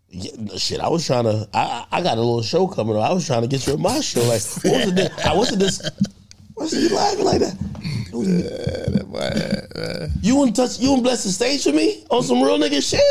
Yeah, 0.10 0.58
shit, 0.58 0.80
I 0.80 0.90
was 0.90 1.08
trying 1.08 1.24
to, 1.24 1.48
I, 1.56 1.88
I 1.92 2.02
got 2.04 2.18
a 2.18 2.22
little 2.22 2.44
show 2.44 2.68
coming 2.68 2.96
up. 2.96 3.10
I 3.10 3.14
was 3.14 3.26
trying 3.26 3.42
to 3.42 3.48
get 3.48 3.66
you 3.66 3.74
at 3.74 3.80
my 3.80 4.00
show. 4.02 4.20
Like, 4.22 4.42
what 4.64 4.86
was 4.86 5.00
it? 5.00 5.26
I 5.26 5.34
wasn't 5.34 5.60
this, 5.60 5.90
what's 6.54 6.72
he 6.74 6.88
laughing 6.90 7.26
like 7.26 7.40
that? 7.40 7.56
Yeah, 8.14 8.90
that 8.92 9.06
boy, 9.10 9.82
uh, 9.82 10.08
You 10.22 10.36
wouldn't 10.36 10.56
touch, 10.56 10.80
you 10.80 10.90
wouldn't 10.90 11.06
bless 11.06 11.24
the 11.24 11.32
stage 11.32 11.64
for 11.64 11.72
me 11.72 12.06
on 12.12 12.22
some 12.22 12.44
real 12.44 12.60
nigga 12.60 12.88
shit? 12.88 13.02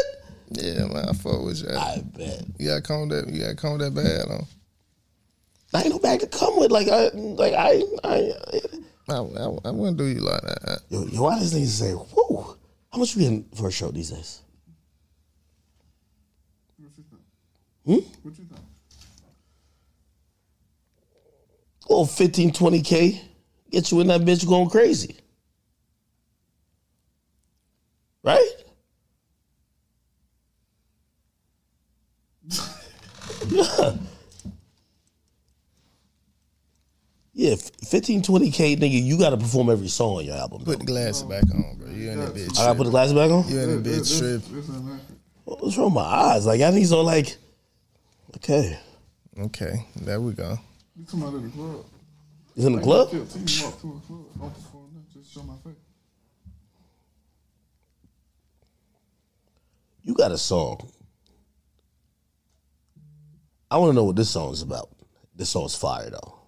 yeah, 0.51 0.85
man, 0.87 1.09
I 1.09 1.13
fuck 1.15 1.43
with 1.43 1.63
you. 1.63 1.71
I 1.71 2.01
bet. 2.17 2.45
You 2.59 2.69
gotta 2.69 2.83
comb 2.83 3.09
that. 3.09 3.27
You 3.29 3.41
gotta 3.41 3.57
comb 3.57 3.79
that 3.79 3.95
bad 3.95 4.31
on. 4.31 4.47
I 5.75 5.83
ain't 5.83 5.91
no 5.91 5.99
bag 5.99 6.21
to 6.21 6.29
come 6.29 6.57
with. 6.57 6.71
Like, 6.71 6.87
I, 6.89 7.09
like, 7.15 7.55
I, 7.55 7.83
I, 8.05 8.33
I, 9.09 9.15
I, 9.15 9.47
I 9.65 9.71
wouldn't 9.71 9.97
do 9.97 10.05
you 10.05 10.21
like 10.21 10.43
that. 10.43 10.83
yo, 10.89 11.05
yo, 11.07 11.23
why 11.23 11.39
does 11.39 11.53
niggas 11.53 11.67
say, 11.67 11.95
whoo, 11.95 12.57
how 12.93 12.99
much 12.99 13.15
you 13.15 13.23
getting 13.23 13.45
for 13.55 13.69
a 13.69 13.73
show 13.73 13.91
these 13.91 14.11
days? 14.11 14.43
What 16.77 16.91
you 16.97 17.05
think? 17.11 17.23
Hmm? 17.85 18.11
What 18.23 18.39
you 18.39 18.45
think? 18.45 18.61
Oh, 21.89 22.05
15, 22.05 22.53
20K, 22.53 23.21
get 23.71 23.91
you 23.91 24.01
in 24.01 24.07
that 24.09 24.21
bitch 24.21 24.47
going 24.47 24.71
crazy. 24.71 25.17
Right? 28.23 28.49
yeah. 33.49 33.97
Yeah, 37.41 37.53
f- 37.53 37.71
15, 37.89 38.21
20K, 38.21 38.77
nigga, 38.79 39.03
you 39.03 39.17
got 39.19 39.31
to 39.31 39.39
perform 39.39 39.71
every 39.71 39.89
song 39.89 40.19
on 40.19 40.27
your 40.27 40.37
album. 40.37 40.63
Put 40.63 40.81
the 40.81 40.85
glasses 40.85 41.23
back 41.23 41.45
on, 41.45 41.75
bro. 41.79 41.89
You 41.89 42.11
in 42.11 42.21
that 42.21 42.35
bitch. 42.35 42.59
I 42.59 42.65
got 42.67 42.73
to 42.73 42.75
put 42.75 42.85
the 42.85 42.91
glasses 42.91 43.15
back 43.15 43.31
on? 43.31 43.49
You 43.49 43.61
in 43.61 43.83
that 43.83 43.89
bitch 43.89 43.97
this- 43.97 44.19
trip. 44.19 44.43
this 44.43 44.69
ain't 44.69 44.85
accurate. 44.85 45.19
What's 45.47 45.79
wrong 45.79 45.87
with 45.87 45.95
my 45.95 46.03
eyes? 46.03 46.45
Like, 46.45 46.61
I 46.61 46.71
think 46.71 46.85
so, 46.85 47.01
like, 47.01 47.39
okay. 48.37 48.79
Okay, 49.39 49.87
there 50.03 50.21
we 50.21 50.35
go. 50.35 50.59
You 50.95 51.05
talking 51.07 51.23
about 51.23 51.35
at 51.37 51.43
the 51.45 51.49
club? 51.49 51.85
He's 52.55 52.65
in 52.67 52.77
the 52.77 52.83
club? 52.83 53.11
15, 53.11 53.25
walk 53.65 53.81
to 53.81 53.89
a 53.89 54.07
club. 54.07 54.25
Don't. 54.39 54.55
Just 55.15 55.33
show 55.33 55.43
my 55.43 55.55
face. 55.65 55.81
You 60.03 60.13
got 60.13 60.31
a 60.31 60.37
song. 60.37 60.91
I 63.71 63.79
want 63.79 63.93
to 63.93 63.95
know 63.95 64.05
what 64.05 64.17
this 64.17 64.29
song's 64.29 64.61
about. 64.61 64.91
This 65.35 65.49
song's 65.49 65.75
fire 65.75 66.11
though. 66.11 66.40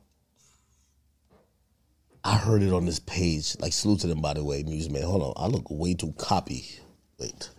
I 2.25 2.37
heard 2.37 2.63
it 2.63 2.73
on 2.73 2.87
this 2.87 3.01
page. 3.01 3.57
Like 3.61 3.73
salute 3.73 4.01
to 4.01 4.07
them 4.07 4.21
by 4.21 4.35
the 4.35 4.45
way, 4.45 4.63
news 4.63 4.89
man. 4.91 5.03
Hold 5.03 5.23
on, 5.23 5.33
I 5.37 5.47
look 5.49 5.71
way 5.71 5.95
too 5.95 6.13
copy. 6.19 6.67
Wait. 7.19 7.51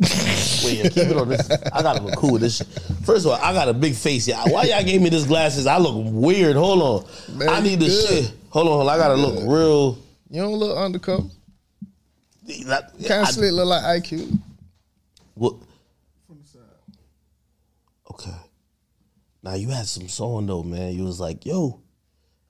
Wait, 0.00 0.78
yeah, 0.78 0.88
keep 0.88 1.08
it 1.08 1.16
on 1.16 1.28
this. 1.28 1.50
I 1.50 1.82
gotta 1.82 2.00
look 2.02 2.16
cool 2.16 2.32
with 2.34 2.42
this. 2.42 2.58
Shit. 2.58 2.66
First 3.04 3.26
of 3.26 3.32
all, 3.32 3.38
I 3.42 3.52
got 3.52 3.68
a 3.68 3.74
big 3.74 3.94
face. 3.94 4.28
Yeah, 4.28 4.42
why 4.48 4.64
y'all 4.64 4.84
gave 4.84 5.02
me 5.02 5.10
this 5.10 5.26
glasses? 5.26 5.66
I 5.66 5.78
look 5.78 5.94
weird. 5.96 6.54
Hold 6.56 6.82
on, 7.30 7.36
Man, 7.38 7.48
I 7.48 7.60
need 7.60 7.80
this 7.80 8.06
good. 8.08 8.24
shit. 8.26 8.34
Hold 8.50 8.68
on, 8.68 8.72
hold 8.74 8.88
on. 8.88 8.94
I 8.94 8.96
gotta 8.98 9.14
look 9.14 9.34
real. 9.46 9.98
You 10.30 10.42
don't 10.42 10.54
look 10.54 10.76
undercover. 10.78 11.28
That, 12.66 12.92
Kind 12.98 13.12
I- 13.12 13.22
of 13.22 13.28
slick, 13.28 13.52
look 13.52 13.66
like 13.66 13.82
IQ. 14.02 14.38
what- 15.34 15.56
From 16.26 16.38
the 16.40 16.46
side. 16.48 16.60
Okay. 18.12 18.36
Now 19.42 19.54
you 19.54 19.68
had 19.70 19.86
some 19.86 20.08
song 20.08 20.46
though, 20.46 20.62
man. 20.62 20.94
You 20.94 21.04
was 21.04 21.18
like, 21.20 21.44
"Yo, 21.44 21.80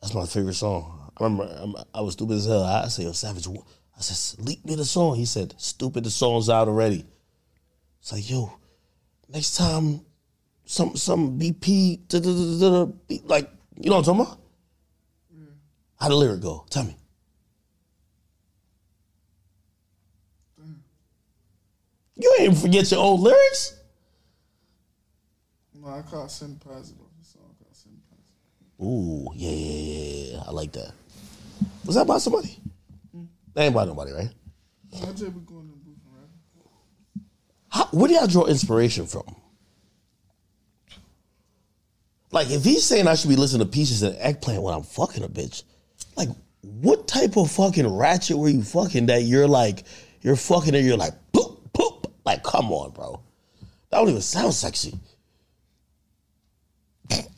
that's 0.02 0.12
my 0.14 0.26
favorite 0.26 0.54
song." 0.54 0.97
I 1.18 1.24
remember 1.24 1.52
I'm, 1.60 1.74
I 1.94 2.00
was 2.00 2.14
stupid 2.14 2.36
as 2.36 2.46
hell. 2.46 2.64
I 2.64 2.88
said, 2.88 3.04
"Yo, 3.04 3.12
Savage," 3.12 3.48
I 3.48 4.00
said, 4.00 4.44
"Leak 4.44 4.64
me 4.64 4.74
the 4.76 4.84
song." 4.84 5.16
He 5.16 5.24
said, 5.24 5.54
"Stupid, 5.58 6.04
the 6.04 6.10
song's 6.10 6.48
out 6.48 6.68
already." 6.68 7.04
It's 8.00 8.12
like, 8.12 8.28
yo, 8.30 8.52
next 9.28 9.56
time 9.56 10.00
some 10.64 10.96
some 10.96 11.38
BP 11.38 12.06
da- 12.08 12.20
da- 12.20 12.32
da- 12.32 12.58
da- 12.58 12.84
da- 12.84 12.92
beat, 13.08 13.26
like 13.26 13.50
you 13.76 13.90
know 13.90 13.96
what 13.96 14.08
I'm 14.08 14.16
talking 14.16 14.32
about? 14.32 14.40
How 16.00 16.08
the 16.08 16.14
lyric 16.14 16.40
go? 16.40 16.64
Tell 16.70 16.84
me. 16.84 16.96
You 22.20 22.34
ain't 22.38 22.50
even 22.50 22.60
forget 22.60 22.90
your 22.90 23.00
old 23.00 23.20
lyrics. 23.20 23.74
No, 25.74 25.88
I 25.88 26.02
caught 26.02 26.30
Sin 26.30 26.56
Positive. 26.56 27.04
The 27.18 27.24
song 27.24 27.54
Sin 27.72 27.92
Positive. 28.10 28.84
Ooh, 28.84 29.30
yeah, 29.34 29.50
yeah, 29.50 29.80
yeah, 29.80 30.32
yeah. 30.32 30.42
I 30.46 30.50
like 30.50 30.72
that. 30.72 30.92
Was 31.88 31.94
that 31.94 32.06
by 32.06 32.18
somebody? 32.18 32.54
That 33.54 33.62
ain't 33.62 33.74
by 33.74 33.86
nobody, 33.86 34.12
right? 34.12 34.28
How, 37.70 37.86
where 37.92 38.08
do 38.08 38.14
y'all 38.14 38.26
draw 38.26 38.44
inspiration 38.44 39.06
from? 39.06 39.24
Like, 42.30 42.50
if 42.50 42.62
he's 42.62 42.84
saying 42.84 43.08
I 43.08 43.14
should 43.14 43.30
be 43.30 43.36
listening 43.36 43.66
to 43.66 43.72
Peaches 43.72 44.02
and 44.02 44.14
Eggplant 44.18 44.62
when 44.62 44.74
I'm 44.74 44.82
fucking 44.82 45.24
a 45.24 45.28
bitch, 45.28 45.62
like, 46.14 46.28
what 46.60 47.08
type 47.08 47.38
of 47.38 47.50
fucking 47.50 47.86
ratchet 47.86 48.36
were 48.36 48.50
you 48.50 48.62
fucking 48.62 49.06
that 49.06 49.22
you're 49.22 49.48
like, 49.48 49.84
you're 50.20 50.36
fucking 50.36 50.74
and 50.74 50.86
you're 50.86 50.98
like, 50.98 51.14
poop, 51.32 51.72
poop? 51.72 52.12
Like, 52.26 52.42
come 52.42 52.70
on, 52.70 52.90
bro. 52.90 53.22
That 53.88 54.00
don't 54.00 54.10
even 54.10 54.20
sound 54.20 54.52
sexy. 54.52 54.92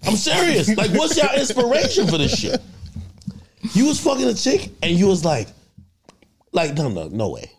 I'm 0.05 0.17
serious. 0.17 0.77
Like, 0.77 0.91
what's 0.91 1.17
your 1.17 1.33
inspiration 1.37 2.09
for 2.09 2.19
this 2.19 2.37
shit? 2.37 2.61
You 3.61 3.87
was 3.87 4.01
fucking 4.01 4.27
a 4.27 4.35
chick 4.35 4.71
and 4.83 4.93
you 4.93 5.07
was 5.07 5.25
like, 5.25 5.49
like, 6.53 6.75
no, 6.75 6.89
no, 6.89 7.09
no 7.09 7.31
way. 7.31 7.51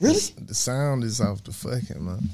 Really? 0.00 0.20
The 0.38 0.54
sound 0.54 1.04
is 1.04 1.20
off 1.20 1.42
the 1.42 1.52
fucking 1.52 2.04
man. 2.04 2.28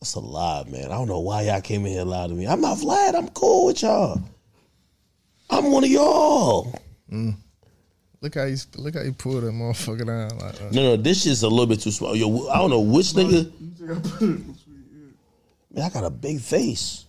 That's 0.00 0.14
a 0.14 0.20
lie, 0.20 0.64
man. 0.68 0.86
I 0.86 0.94
don't 0.94 1.08
know 1.08 1.20
why 1.20 1.42
y'all 1.42 1.60
came 1.60 1.84
in 1.84 1.92
here 1.92 2.00
and 2.00 2.10
lied 2.10 2.30
to 2.30 2.34
me. 2.34 2.46
I'm 2.46 2.60
not 2.60 2.78
Vlad. 2.78 3.14
I'm 3.14 3.28
cool 3.28 3.66
with 3.66 3.82
y'all. 3.82 4.20
I'm 5.50 5.70
one 5.70 5.84
of 5.84 5.90
y'all. 5.90 6.72
Mm. 7.12 7.34
Look 8.22 8.34
how 8.34 8.44
you 8.44 8.56
look 8.76 8.94
how 8.94 9.02
you 9.02 9.12
pull 9.12 9.40
that 9.40 9.52
motherfucker 9.52 10.06
down 10.06 10.38
like 10.38 10.56
that. 10.58 10.72
No, 10.72 10.82
no, 10.82 10.96
this 10.96 11.22
shit's 11.22 11.42
a 11.42 11.48
little 11.48 11.66
bit 11.66 11.80
too 11.80 11.90
small. 11.90 12.14
Yo, 12.14 12.48
I 12.48 12.58
don't 12.58 12.70
know 12.70 12.80
which 12.80 13.12
nigga. 13.12 13.50
You 13.60 13.70
think 13.76 13.90
I 13.90 13.94
put 13.94 14.22
it 14.22 14.24
in 14.24 14.54
sweet, 14.56 14.84
yeah. 14.92 15.80
Man, 15.80 15.84
I 15.84 15.88
got 15.90 16.04
a 16.04 16.10
big 16.10 16.40
face. 16.40 17.06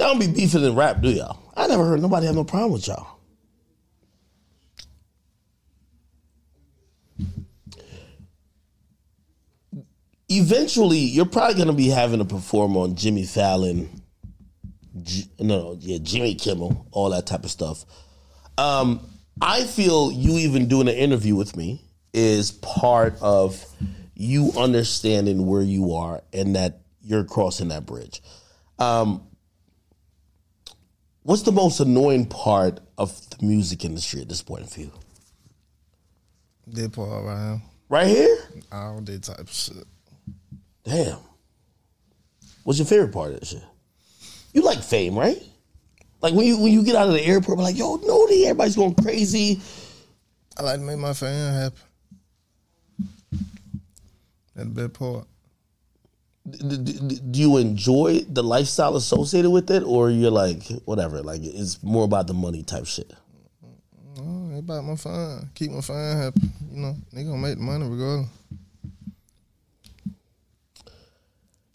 Y'all 0.00 0.08
don't 0.08 0.18
be 0.18 0.28
beefing 0.28 0.64
in 0.64 0.74
rap, 0.74 1.02
do 1.02 1.10
y'all? 1.10 1.38
I 1.54 1.66
never 1.66 1.84
heard 1.84 2.00
nobody 2.00 2.24
have 2.24 2.34
no 2.34 2.42
problem 2.42 2.72
with 2.72 2.86
y'all. 2.86 3.18
Eventually, 10.30 10.96
you're 10.96 11.26
probably 11.26 11.54
gonna 11.56 11.74
be 11.74 11.88
having 11.88 12.18
to 12.18 12.24
perform 12.24 12.78
on 12.78 12.94
Jimmy 12.94 13.24
Fallon, 13.24 14.00
J- 15.02 15.28
no, 15.38 15.74
no, 15.74 15.76
yeah, 15.78 15.98
Jimmy 16.00 16.34
Kimmel, 16.34 16.86
all 16.92 17.10
that 17.10 17.26
type 17.26 17.44
of 17.44 17.50
stuff. 17.50 17.84
Um, 18.56 19.06
I 19.42 19.64
feel 19.64 20.10
you 20.12 20.38
even 20.38 20.66
doing 20.66 20.88
an 20.88 20.94
interview 20.94 21.36
with 21.36 21.58
me 21.58 21.84
is 22.14 22.52
part 22.52 23.18
of 23.20 23.62
you 24.14 24.50
understanding 24.56 25.44
where 25.44 25.60
you 25.60 25.92
are 25.92 26.22
and 26.32 26.56
that 26.56 26.80
you're 27.02 27.24
crossing 27.24 27.68
that 27.68 27.84
bridge. 27.84 28.22
Um, 28.78 29.26
what's 31.22 31.42
the 31.42 31.52
most 31.52 31.80
annoying 31.80 32.26
part 32.26 32.80
of 32.98 33.28
the 33.30 33.44
music 33.44 33.84
industry 33.84 34.22
at 34.22 34.28
this 34.28 34.42
point 34.42 34.68
for 34.70 34.80
you? 34.80 34.92
Did 36.68 36.92
part 36.92 37.24
around 37.24 37.62
Right 37.88 38.06
here? 38.06 38.38
all 38.70 39.00
that 39.00 39.22
type 39.22 39.40
of 39.40 39.50
shit. 39.50 39.84
Damn. 40.84 41.18
What's 42.62 42.78
your 42.78 42.86
favorite 42.86 43.12
part 43.12 43.32
of 43.32 43.40
this 43.40 43.50
shit? 43.50 43.64
You 44.52 44.62
like 44.62 44.82
fame, 44.82 45.18
right? 45.18 45.42
Like 46.22 46.34
when 46.34 46.46
you 46.46 46.58
when 46.58 46.72
you 46.72 46.84
get 46.84 46.96
out 46.96 47.08
of 47.08 47.14
the 47.14 47.24
airport, 47.24 47.58
like, 47.58 47.76
yo, 47.78 47.96
no, 47.96 48.26
everybody's 48.26 48.76
going 48.76 48.94
crazy. 48.94 49.60
I 50.56 50.62
like 50.62 50.76
to 50.78 50.84
make 50.84 50.98
my 50.98 51.14
fan 51.14 51.54
happy. 51.54 51.76
That 54.54 54.74
the 54.74 54.88
best 54.88 54.92
part. 54.92 55.26
Do 56.50 57.40
you 57.40 57.56
enjoy 57.56 58.20
the 58.28 58.42
lifestyle 58.42 58.96
associated 58.96 59.50
with 59.50 59.70
it, 59.70 59.82
or 59.82 60.10
you're 60.10 60.30
like 60.30 60.62
whatever? 60.84 61.22
Like 61.22 61.42
it's 61.42 61.82
more 61.82 62.04
about 62.04 62.26
the 62.26 62.34
money 62.34 62.62
type 62.62 62.86
shit. 62.86 63.12
Mm, 64.16 64.18
oh, 64.18 64.50
it's 64.50 64.60
about 64.60 64.84
my 64.84 64.96
fun. 64.96 65.50
Keep 65.54 65.72
my 65.72 65.80
fan 65.80 66.16
happy. 66.16 66.40
You 66.72 66.80
know, 66.80 66.96
they 67.12 67.24
gonna 67.24 67.38
make 67.38 67.56
the 67.56 67.62
money 67.62 67.88
regardless. 67.88 68.28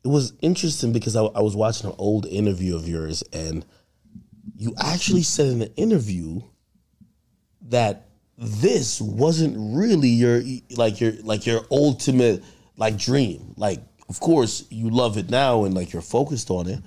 It 0.04 0.10
was 0.10 0.34
interesting 0.42 0.94
because 0.94 1.16
I, 1.16 1.24
I 1.24 1.42
was 1.42 1.56
watching 1.56 1.90
an 1.90 1.96
old 1.98 2.28
interview 2.28 2.76
of 2.76 2.88
yours, 2.88 3.24
and 3.34 3.66
you 4.56 4.76
actually 4.78 5.24
said 5.24 5.48
in 5.48 5.60
the 5.60 5.76
interview 5.76 6.42
that 7.70 8.08
this 8.38 9.02
wasn't 9.02 9.56
really 9.58 10.10
your 10.10 10.44
like 10.76 11.02
your 11.02 11.14
like 11.24 11.46
your 11.46 11.62
ultimate 11.72 12.44
like 12.78 12.98
dream. 12.98 13.54
Like, 13.58 13.80
of 14.10 14.20
course, 14.20 14.66
you 14.70 14.90
love 14.90 15.18
it 15.18 15.30
now 15.30 15.64
and 15.66 15.74
like 15.74 15.92
you're 15.94 16.02
focused 16.02 16.50
on 16.50 16.68
it, 16.68 16.80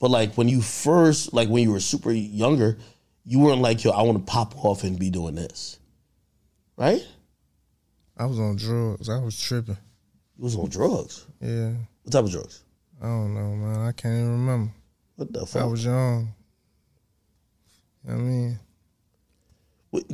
but 0.00 0.10
like 0.10 0.34
when 0.34 0.48
you 0.48 0.60
first 0.60 1.32
like 1.32 1.48
when 1.48 1.62
you 1.62 1.72
were 1.72 1.80
super 1.80 2.10
younger, 2.12 2.78
you 3.24 3.38
weren't 3.38 3.60
like 3.62 3.84
yo, 3.84 3.90
I 3.90 4.02
want 4.02 4.18
to 4.18 4.30
pop 4.32 4.64
off 4.64 4.84
and 4.84 4.98
be 4.98 5.10
doing 5.10 5.34
this, 5.34 5.78
right? 6.76 7.04
I 8.16 8.26
was 8.26 8.38
on 8.38 8.56
drugs. 8.56 9.08
I 9.08 9.18
was 9.18 9.40
tripping. 9.40 9.76
You 10.36 10.44
was 10.44 10.56
on 10.56 10.68
drugs. 10.68 11.26
Yeah. 11.40 11.72
What 12.02 12.12
type 12.12 12.24
of 12.24 12.30
drugs? 12.30 12.62
I 13.02 13.06
don't 13.06 13.34
know, 13.34 13.54
man. 13.56 13.86
I 13.86 13.92
can't 13.92 14.14
even 14.14 14.30
remember. 14.32 14.72
What 15.16 15.32
the 15.32 15.46
fuck? 15.46 15.62
I 15.62 15.66
was 15.66 15.84
young. 15.84 16.32
You 18.04 18.10
know 18.10 18.16
I 18.16 18.18
mean? 18.18 18.58
What- 19.90 20.04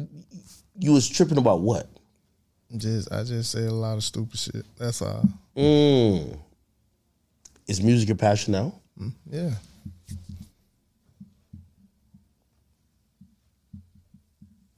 You 0.78 0.92
was 0.92 1.08
tripping 1.08 1.38
about 1.38 1.60
what? 1.60 1.88
Just 2.76 3.12
I 3.12 3.24
just 3.24 3.50
say 3.50 3.66
a 3.66 3.70
lot 3.72 3.96
of 3.96 4.04
stupid 4.04 4.38
shit. 4.38 4.64
That's 4.78 5.02
all. 5.02 5.24
Mm. 5.56 6.38
Is 7.70 7.80
music 7.80 8.08
your 8.08 8.16
passion 8.16 8.50
now? 8.52 8.74
Mm, 9.00 9.12
yeah. 9.30 9.50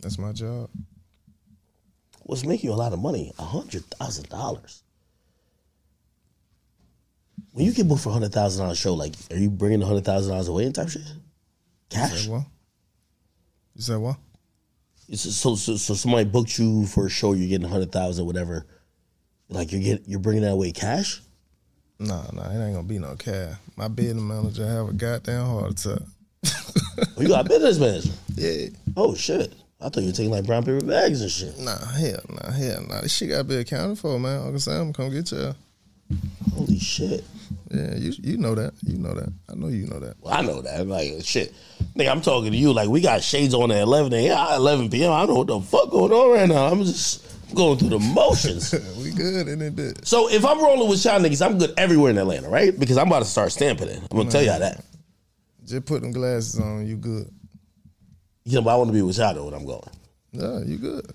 That's 0.01 0.19
my 0.19 0.33
job. 0.33 0.69
What's 2.25 2.45
making 2.45 2.69
you 2.69 2.75
a 2.75 2.77
lot 2.77 2.93
of 2.93 2.99
money? 2.99 3.33
A 3.39 3.45
hundred 3.45 3.87
thousand 3.87 4.29
dollars. 4.29 4.83
When 7.53 7.65
you 7.65 7.73
get 7.73 7.89
booked 7.89 8.03
for 8.03 8.11
a 8.11 8.13
hundred 8.13 8.35
thousand 8.35 8.63
dollar 8.63 8.75
show, 8.75 8.93
like, 8.93 9.15
are 9.31 9.39
you 9.39 9.49
bringing 9.49 9.83
a 9.83 9.87
hundred 9.87 10.05
thousand 10.05 10.33
dollars 10.33 10.49
away 10.49 10.67
and 10.67 10.75
type 10.75 10.91
shit? 10.91 11.01
You 11.01 11.17
Cash. 11.89 12.25
said 12.25 12.31
what? 12.31 12.43
You 13.75 13.81
said 13.81 13.97
what? 13.97 14.17
So, 15.15 15.55
so 15.55 15.77
so 15.77 15.95
somebody 15.95 16.27
booked 16.29 16.59
you 16.59 16.85
for 16.85 17.07
a 17.07 17.11
show, 17.11 17.33
you're 17.33 17.49
getting 17.49 17.65
a 17.65 17.71
hundred 17.71 17.91
thousand, 17.91 18.27
whatever. 18.27 18.67
Like 19.49 19.73
you're 19.73 19.81
getting, 19.81 20.05
you're 20.07 20.21
bringing 20.21 20.43
that 20.43 20.53
away 20.53 20.73
cash. 20.73 21.23
Nah, 22.03 22.25
nah, 22.33 22.51
it 22.51 22.65
ain't 22.65 22.75
gonna 22.75 22.83
be 22.83 22.99
no 22.99 23.15
cash. 23.17 23.55
My 23.77 23.87
business 23.89 24.23
manager 24.23 24.67
have 24.67 24.89
a 24.89 24.93
goddamn 24.93 25.47
heart 25.47 25.71
attack. 25.73 26.03
You 27.17 27.29
got 27.29 27.47
a 27.47 27.49
business 27.49 27.79
manager. 27.79 28.11
yeah. 28.35 28.69
Oh 28.97 29.15
shit! 29.15 29.53
I 29.81 29.89
thought 29.89 30.01
you 30.01 30.07
were 30.09 30.13
taking 30.13 30.31
like 30.31 30.45
brown 30.45 30.65
paper 30.65 30.85
bags 30.85 31.21
and 31.23 31.31
shit. 31.31 31.59
Nah, 31.59 31.79
hell, 31.79 32.21
nah, 32.29 32.51
hell, 32.51 32.85
nah. 32.89 33.01
This 33.01 33.15
shit 33.15 33.29
gotta 33.31 33.45
be 33.45 33.57
accounted 33.57 33.99
for, 33.99 34.19
man. 34.19 34.41
Uncle 34.43 34.59
Sam 34.61 34.93
come 34.93 35.11
get 35.11 35.31
you. 35.33 35.55
Holy 36.55 36.79
shit! 36.79 37.25
Yeah, 37.71 37.95
you 37.95 38.13
you 38.23 38.37
know 38.37 38.55
that. 38.57 38.75
You 38.83 38.99
know 38.99 39.15
that. 39.15 39.33
I 39.49 39.55
know 39.55 39.69
you 39.69 39.87
know 39.87 40.01
that. 40.01 40.17
Well, 40.21 40.35
I 40.35 40.43
know 40.43 40.61
that. 40.63 40.87
Like 40.87 41.13
shit. 41.23 41.55
Nigga, 41.97 42.11
I'm 42.11 42.21
talking 42.21 42.51
to 42.53 42.59
you 42.59 42.73
like 42.73 42.89
we 42.89 43.01
got 43.01 43.23
shades 43.23 43.55
on 43.55 43.71
at 43.71 43.83
11 43.83 44.13
a.m. 44.13 44.55
11 44.55 44.91
p.m. 44.91 45.13
I 45.13 45.21
don't 45.21 45.29
know 45.29 45.35
what 45.37 45.47
the 45.47 45.61
fuck 45.61 45.91
going 45.91 46.13
on 46.13 46.33
right 46.33 46.49
now. 46.49 46.67
I'm 46.67 46.83
just 46.85 47.25
going 47.55 47.79
through 47.79 47.91
the 47.91 47.99
motions. 47.99 48.73
we 48.99 49.11
good 49.11 49.49
in 49.49 49.61
it, 49.63 49.77
bitch. 49.77 50.07
so 50.07 50.31
if 50.31 50.45
I'm 50.45 50.63
rolling 50.63 50.89
with 50.89 51.05
y'all 51.05 51.21
niggas, 51.21 51.45
I'm 51.45 51.59
good 51.59 51.75
everywhere 51.77 52.11
in 52.11 52.19
Atlanta, 52.19 52.49
right? 52.49 52.79
Because 52.79 52.99
I'm 52.99 53.07
about 53.07 53.21
to 53.21 53.25
start 53.25 53.53
stamping 53.53 53.89
it. 53.89 54.01
I'm 54.11 54.17
gonna 54.17 54.31
tell 54.31 54.43
y'all 54.43 54.59
that. 54.59 54.85
Just 55.65 55.87
put 55.87 56.03
them 56.03 56.13
glasses 56.13 56.59
on, 56.61 56.87
you 56.87 56.97
good. 56.97 57.33
Yeah, 58.45 58.61
but 58.61 58.71
I 58.71 58.77
want 58.77 58.89
to 58.89 58.95
be 58.95 59.03
with 59.03 59.19
y'all 59.19 59.35
though 59.35 59.45
when 59.45 59.55
I'm 59.55 59.67
going. 59.67 59.89
Yeah, 60.33 60.61
you 60.65 60.79
good. 60.79 61.13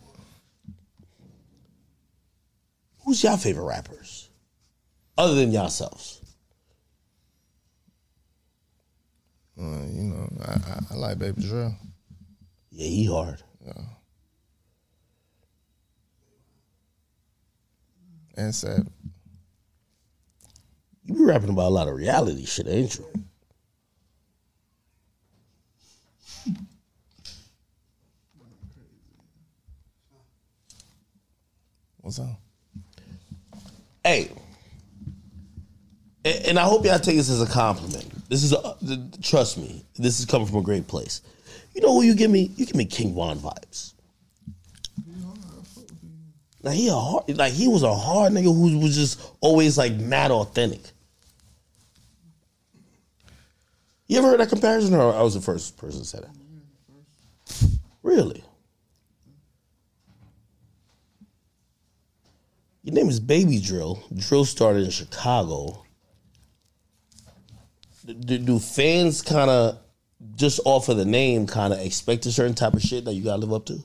Who's 3.03 3.23
y'all 3.23 3.37
favorite 3.37 3.65
rappers? 3.65 4.29
Other 5.17 5.35
than 5.35 5.51
yourselves. 5.51 6.21
Uh, 9.59 9.85
you 9.91 10.03
know, 10.03 10.29
I, 10.45 10.51
I, 10.51 10.79
I 10.91 10.95
like 10.95 11.17
Baby 11.17 11.41
Drill. 11.41 11.73
Yeah, 12.69 12.87
he 12.87 13.05
hard. 13.05 13.41
And 18.37 18.53
said, 18.53 18.87
You 21.05 21.15
be 21.15 21.23
rapping 21.23 21.49
about 21.49 21.69
a 21.69 21.73
lot 21.73 21.87
of 21.87 21.95
reality 21.95 22.45
shit, 22.45 22.67
ain't 22.67 22.97
you? 22.97 23.05
What's 32.01 32.19
up? 32.19 32.39
Hey, 34.05 34.31
and, 36.23 36.45
and 36.45 36.59
I 36.59 36.63
hope 36.63 36.85
y'all 36.85 36.99
take 36.99 37.17
this 37.17 37.29
as 37.29 37.41
a 37.41 37.47
compliment. 37.47 38.29
This 38.29 38.43
is 38.43 38.53
a, 38.53 38.77
trust 39.21 39.57
me, 39.57 39.83
this 39.95 40.19
is 40.19 40.25
coming 40.25 40.47
from 40.47 40.57
a 40.57 40.61
great 40.61 40.87
place. 40.87 41.21
You 41.73 41.81
know 41.81 41.93
who 41.93 42.03
you 42.03 42.15
give 42.15 42.31
me? 42.31 42.51
You 42.55 42.65
give 42.65 42.75
me 42.75 42.85
King 42.85 43.13
Von 43.13 43.39
vibes. 43.39 43.93
He 46.73 46.87
a 46.87 46.93
hard, 46.93 47.37
like 47.37 47.53
he 47.53 47.67
was 47.67 47.83
a 47.83 47.93
hard 47.93 48.33
nigga 48.33 48.43
who 48.43 48.79
was 48.79 48.95
just 48.95 49.21
always 49.41 49.77
like 49.77 49.93
mad 49.93 50.31
authentic. 50.31 50.81
You 54.07 54.17
ever 54.19 54.29
heard 54.29 54.39
that 54.39 54.49
comparison, 54.49 54.95
or 54.95 55.13
I 55.13 55.21
was 55.21 55.33
the 55.33 55.41
first 55.41 55.77
person 55.77 56.01
to 56.01 56.05
say 56.05 56.19
that? 56.19 57.77
Really? 58.03 58.43
Your 62.83 62.93
name 62.93 63.09
is 63.09 63.19
Baby 63.19 63.59
Drill. 63.59 64.01
Drill 64.15 64.45
started 64.45 64.85
in 64.85 64.91
Chicago. 64.91 65.83
Do, 68.05 68.37
do 68.37 68.59
fans 68.59 69.21
kind 69.21 69.49
of 69.49 69.79
just 70.35 70.61
off 70.63 70.87
of 70.87 70.95
the 70.95 71.03
name 71.03 71.45
kind 71.47 71.73
of 71.73 71.79
expect 71.79 72.25
a 72.25 72.31
certain 72.31 72.55
type 72.55 72.73
of 72.73 72.81
shit 72.81 73.03
that 73.03 73.13
you 73.13 73.23
gotta 73.23 73.41
live 73.41 73.51
up 73.51 73.65
to? 73.65 73.83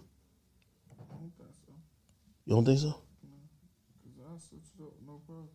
You 2.53 2.57
don't 2.57 2.67
think 2.67 2.81
so? 2.81 2.89
I 2.91 4.39
switched 4.39 4.79
up, 4.79 4.93
no 5.07 5.23
problem. 5.25 5.49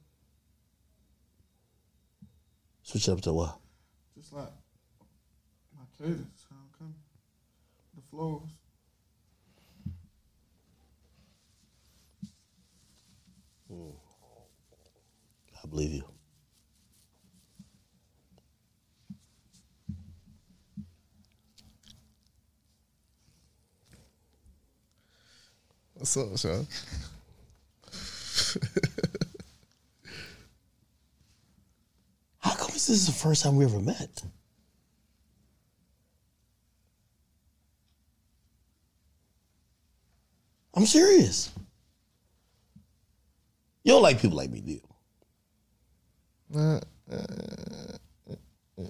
Switch 2.82 3.08
it 3.08 3.12
up 3.12 3.22
to 3.22 3.34
what? 3.34 3.60
Just 4.18 4.34
like 4.34 4.50
my 5.76 5.84
cadence, 5.96 6.48
how 6.50 6.56
I'm 6.56 6.72
coming, 6.76 6.96
the 7.96 8.02
flows. 8.10 8.50
Hmm. 13.68 13.92
I 15.64 15.68
believe 15.68 15.92
you. 15.92 16.17
What's 25.98 26.16
up, 26.16 26.38
Sean? 26.38 26.68
How 32.38 32.54
come 32.54 32.70
this 32.72 32.90
is 32.90 33.08
the 33.08 33.14
first 33.14 33.42
time 33.44 33.56
we 33.56 33.66
ever 33.66 33.80
met? 33.80 34.22
I'm 40.76 40.86
serious. 40.86 41.52
You 43.84 43.94
don't 43.94 44.04
like 44.04 44.22
people 44.22 44.38
like 44.38 44.52
me, 44.52 44.62
do 44.62 44.72
you? 44.74 44.82
Uh, 46.56 46.80
uh, 47.12 47.98
uh, 48.30 48.36
uh 48.84 48.90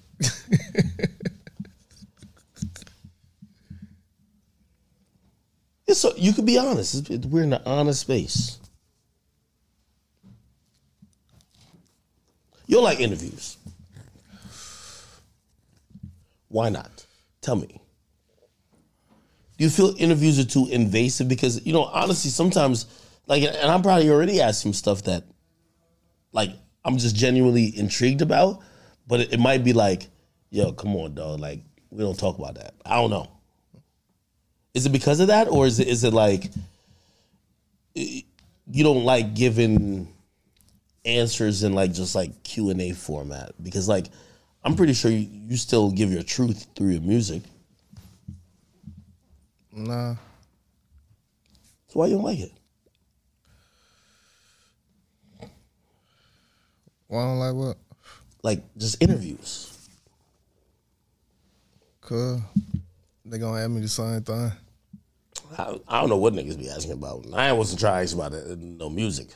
It's 5.87 6.01
so 6.01 6.13
you 6.17 6.33
could 6.33 6.45
be 6.45 6.57
honest. 6.57 7.09
We're 7.09 7.43
in 7.43 7.53
an 7.53 7.61
honest 7.65 8.01
space. 8.01 8.59
You 12.65 12.75
don't 12.75 12.83
like 12.83 12.99
interviews. 12.99 13.57
Why 16.49 16.69
not? 16.69 17.05
Tell 17.41 17.55
me. 17.55 17.81
Do 19.57 19.63
you 19.63 19.69
feel 19.69 19.95
interviews 19.97 20.37
are 20.37 20.45
too 20.45 20.67
invasive? 20.69 21.27
Because 21.29 21.65
you 21.65 21.73
know, 21.73 21.85
honestly, 21.85 22.29
sometimes, 22.29 22.85
like, 23.25 23.43
and 23.43 23.71
I'm 23.71 23.81
probably 23.81 24.09
already 24.09 24.41
asked 24.41 24.61
some 24.61 24.73
stuff 24.73 25.03
that, 25.03 25.23
like, 26.33 26.51
I'm 26.83 26.97
just 26.97 27.15
genuinely 27.15 27.77
intrigued 27.77 28.21
about, 28.21 28.59
but 29.07 29.21
it, 29.21 29.33
it 29.33 29.39
might 29.39 29.63
be 29.63 29.73
like, 29.73 30.07
yo, 30.49 30.73
come 30.73 30.95
on, 30.97 31.15
dog. 31.15 31.39
Like, 31.39 31.61
we 31.89 32.03
don't 32.03 32.19
talk 32.19 32.37
about 32.37 32.55
that. 32.55 32.75
I 32.85 32.95
don't 32.95 33.09
know. 33.09 33.36
Is 34.73 34.85
it 34.85 34.91
because 34.91 35.19
of 35.19 35.27
that, 35.27 35.47
or 35.47 35.65
is 35.65 35.79
it 35.79 35.87
is 35.87 36.03
it 36.03 36.13
like 36.13 36.51
you 37.95 38.83
don't 38.83 39.03
like 39.03 39.33
giving 39.33 40.13
answers 41.05 41.63
in 41.63 41.73
like 41.73 41.93
just 41.93 42.13
like 42.15 42.43
Q 42.43 42.69
and 42.69 42.81
A 42.81 42.91
format? 42.91 43.51
Because 43.61 43.87
like 43.89 44.07
I'm 44.63 44.75
pretty 44.75 44.93
sure 44.93 45.09
you, 45.09 45.27
you 45.31 45.57
still 45.57 45.91
give 45.91 46.11
your 46.11 46.23
truth 46.23 46.67
through 46.75 46.89
your 46.89 47.01
music. 47.01 47.41
nah. 49.71 50.15
So 51.87 51.99
why 52.01 52.07
you 52.07 52.15
don't 52.15 52.25
like 52.25 52.39
it? 52.39 52.51
Why 57.07 57.21
I 57.21 57.25
don't 57.25 57.39
like 57.39 57.55
what? 57.55 57.77
Like 58.43 58.63
just 58.77 59.01
interviews. 59.01 59.73
Cause 62.01 62.41
they 63.29 63.37
gonna 63.37 63.61
ask 63.61 63.69
me 63.69 63.81
the 63.81 63.87
same 63.87 64.21
thing. 64.21 64.51
I, 65.57 65.79
I 65.87 65.99
don't 65.99 66.09
know 66.09 66.17
what 66.17 66.33
niggas 66.33 66.57
be 66.57 66.69
asking 66.69 66.93
about. 66.93 67.25
I 67.33 67.53
wasn't 67.53 67.79
trying 67.79 67.95
to 67.95 68.03
ask 68.03 68.15
about 68.15 68.33
it, 68.33 68.57
no 68.57 68.89
music. 68.89 69.29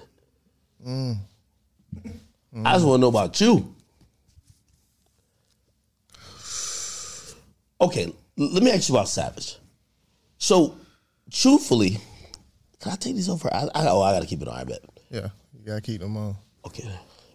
Mm. 0.85 1.17
I 2.65 2.73
just 2.73 2.85
want 2.85 2.97
to 2.97 3.01
know 3.01 3.07
about 3.07 3.39
you. 3.39 3.75
Okay, 7.79 8.13
let 8.37 8.61
me 8.61 8.71
ask 8.71 8.89
you 8.89 8.95
about 8.95 9.07
Savage. 9.09 9.57
So, 10.37 10.77
truthfully, 11.31 11.97
can 12.79 12.91
I 12.91 12.95
take 12.95 13.15
these 13.15 13.29
over? 13.29 13.51
I, 13.53 13.67
I, 13.73 13.87
oh, 13.87 14.01
I 14.01 14.13
gotta 14.13 14.27
keep 14.27 14.41
it 14.41 14.47
on. 14.47 14.55
I 14.55 14.63
bet. 14.63 14.81
Yeah, 15.09 15.29
you 15.53 15.65
gotta 15.65 15.81
keep 15.81 16.01
them 16.01 16.17
on. 16.17 16.35
Okay, 16.65 16.87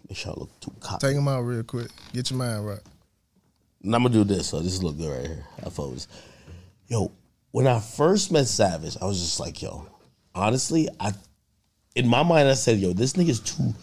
make 0.08 0.16
sure 0.16 0.32
I 0.32 0.40
look 0.40 0.60
too 0.60 0.72
cocky. 0.80 1.06
Take 1.06 1.16
them 1.16 1.28
out 1.28 1.40
real 1.42 1.62
quick. 1.64 1.88
Get 2.12 2.30
your 2.30 2.38
mind 2.38 2.66
right. 2.66 2.80
And 3.82 3.94
I'm 3.94 4.02
gonna 4.02 4.14
do 4.14 4.24
this. 4.24 4.48
So 4.48 4.60
this 4.60 4.82
look 4.82 4.96
good 4.96 5.10
right 5.10 5.26
here. 5.26 5.44
I 5.64 5.70
focus. 5.70 6.08
Yo, 6.88 7.12
when 7.50 7.66
I 7.66 7.80
first 7.80 8.30
met 8.30 8.46
Savage, 8.46 8.96
I 9.00 9.06
was 9.06 9.18
just 9.18 9.40
like, 9.40 9.60
yo, 9.60 9.86
honestly, 10.34 10.88
I 11.00 11.12
in 11.94 12.06
my 12.06 12.22
mind 12.22 12.48
I 12.48 12.54
said, 12.54 12.78
yo, 12.78 12.92
this 12.92 13.14
nigga's 13.14 13.40
too 13.40 13.74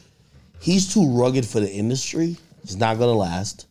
he's 0.61 0.93
too 0.93 1.09
rugged 1.09 1.45
for 1.45 1.59
the 1.59 1.69
industry. 1.69 2.37
He's 2.61 2.77
not 2.77 2.99
gonna 2.99 3.11
last. 3.11 3.67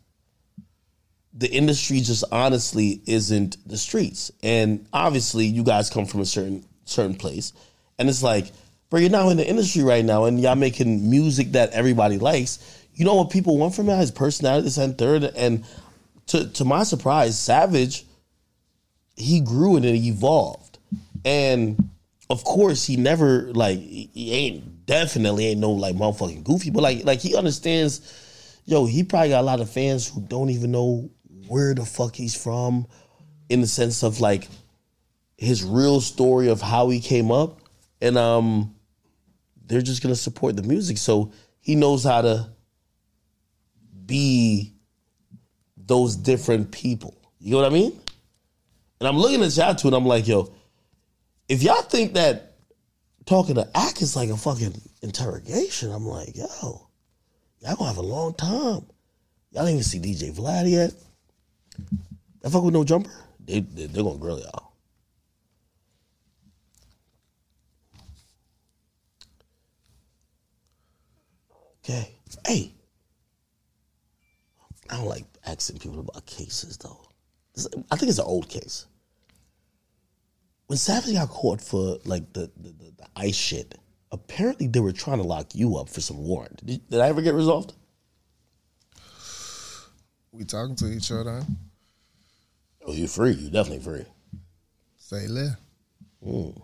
The 1.35 1.51
industry 1.51 2.01
just 2.01 2.24
honestly 2.30 3.01
isn't 3.07 3.57
the 3.66 3.78
streets. 3.78 4.30
And 4.43 4.87
obviously 4.93 5.47
you 5.47 5.64
guys 5.64 5.89
come 5.89 6.05
from 6.05 6.20
a 6.20 6.26
certain 6.26 6.64
certain 6.85 7.14
place. 7.14 7.55
And 7.99 8.09
it's 8.11 8.22
like, 8.22 8.51
bro, 8.91 9.01
you're 9.01 9.11
now 9.11 9.30
in 9.30 9.39
the 9.39 9.49
industry 9.49 9.83
right 9.83 10.05
now 10.05 10.24
and 10.24 10.39
y'all 10.41 10.57
making 10.57 11.09
music 11.09 11.53
that 11.53 11.70
everybody 11.70 12.18
likes. 12.18 12.59
You 12.95 13.07
know 13.07 13.14
what 13.14 13.30
people 13.30 13.57
want 13.57 13.74
from 13.74 13.87
y'all? 13.87 13.97
His 13.97 14.11
personality, 14.11 14.64
this 14.64 14.76
and 14.76 14.99
third. 14.99 15.24
And 15.24 15.64
to 16.26 16.49
to 16.49 16.66
my 16.66 16.83
surprise, 16.83 17.39
Savage, 17.39 18.05
he 19.17 19.41
grew 19.41 19.77
and 19.77 19.85
it 19.85 19.95
evolved. 19.95 20.79
And 21.25 21.91
of 22.31 22.45
course, 22.45 22.85
he 22.85 22.97
never 22.97 23.53
like 23.53 23.79
he 23.79 24.11
he 24.13 24.33
ain't 24.33 24.87
definitely 24.87 25.47
ain't 25.47 25.61
no 25.61 25.71
like 25.71 25.95
motherfucking 25.95 26.45
goofy, 26.45 26.71
but 26.71 26.83
like 26.83 27.05
like 27.05 27.21
he 27.21 27.37
understands. 27.37 28.19
Yo, 28.65 28.87
he 28.87 29.03
probably 29.03 29.31
got 29.31 29.41
a 29.41 29.43
lot 29.43 29.61
of 29.61 29.69
fans 29.69 30.09
who 30.09 30.21
don't 30.21 30.51
even 30.51 30.71
know 30.71 31.11
where 31.49 31.75
the 31.75 31.85
fuck 31.85 32.15
he's 32.15 32.41
from, 32.41 32.87
in 33.49 33.61
the 33.61 33.67
sense 33.67 34.03
of 34.03 34.21
like 34.21 34.49
his 35.37 35.65
real 35.65 36.01
story 36.01 36.49
of 36.49 36.61
how 36.61 36.89
he 36.89 37.01
came 37.01 37.31
up, 37.31 37.61
and 38.01 38.17
um, 38.17 38.75
they're 39.67 39.83
just 39.83 40.03
gonna 40.03 40.15
support 40.15 40.57
the 40.57 40.63
music. 40.63 40.97
So 40.97 41.33
he 41.61 41.75
knows 41.75 42.05
how 42.05 42.23
to 42.23 42.49
be 44.07 44.73
those 45.77 46.17
different 46.17 46.71
people. 46.71 47.17
You 47.41 47.53
know 47.53 47.59
what 47.59 47.67
I 47.67 47.75
mean? 47.75 48.01
And 49.03 49.09
I'm 49.09 49.18
looking 49.18 49.42
at 49.42 49.57
y'all 49.57 49.74
too, 49.74 49.88
and 49.88 49.96
I'm 49.96 50.07
like, 50.07 50.28
yo, 50.28 50.53
if 51.48 51.61
y'all 51.64 51.82
think 51.82 52.12
that 52.12 52.55
talking 53.26 53.57
to 53.57 53.68
Ack 53.76 54.00
is 54.00 54.14
like 54.14 54.28
a 54.28 54.36
fucking 54.36 54.80
interrogation, 55.03 55.90
I'm 55.90 56.07
like, 56.07 56.36
yo, 56.36 56.86
y'all 57.59 57.74
gonna 57.74 57.88
have 57.88 57.96
a 57.96 58.00
long 58.00 58.32
time. 58.34 58.86
Y'all 59.50 59.66
didn't 59.66 59.70
even 59.70 59.82
see 59.82 59.98
DJ 59.98 60.32
Vlad 60.32 60.70
yet. 60.70 60.92
That 62.42 62.50
fuck 62.50 62.62
with 62.62 62.74
no 62.74 62.84
jumper, 62.84 63.11
they, 63.44 63.59
they 63.59 63.86
they're 63.86 64.05
gonna 64.05 64.20
grill 64.20 64.38
y'all. 64.38 64.72
Okay, 71.84 72.09
hey, 72.46 72.72
I 74.88 74.94
don't 74.98 75.07
like 75.07 75.24
asking 75.44 75.80
people 75.80 75.98
about 75.98 76.24
cases 76.24 76.76
though. 76.76 77.00
I 77.90 77.96
think 77.96 78.09
it's 78.09 78.20
an 78.20 78.26
old 78.26 78.48
case 78.48 78.86
when 80.73 80.79
Savage 80.79 81.12
got 81.12 81.29
caught 81.29 81.61
for 81.61 81.99
like 82.07 82.33
the, 82.33 82.51
the, 82.57 82.70
the, 82.70 82.93
the 82.97 83.07
ice 83.14 83.37
shit, 83.37 83.77
apparently 84.11 84.68
they 84.68 84.81
were 84.81 84.91
trying 84.91 85.18
to 85.18 85.23
lock 85.23 85.55
you 85.55 85.77
up 85.77 85.91
for 85.91 86.01
some 86.01 86.16
warrant. 86.16 86.64
Did, 86.64 86.89
did 86.89 86.99
I 86.99 87.09
ever 87.09 87.20
get 87.20 87.35
resolved? 87.35 87.75
We 90.33 90.45
talking 90.47 90.75
to 90.77 90.87
each 90.87 91.12
other. 91.12 91.43
Oh, 92.87 92.95
you're 92.95 93.07
free. 93.07 93.33
You're 93.33 93.51
definitely 93.51 93.85
free. 93.85 94.07
Say 94.97 95.27
less. 95.29 95.57
Mm. 96.27 96.62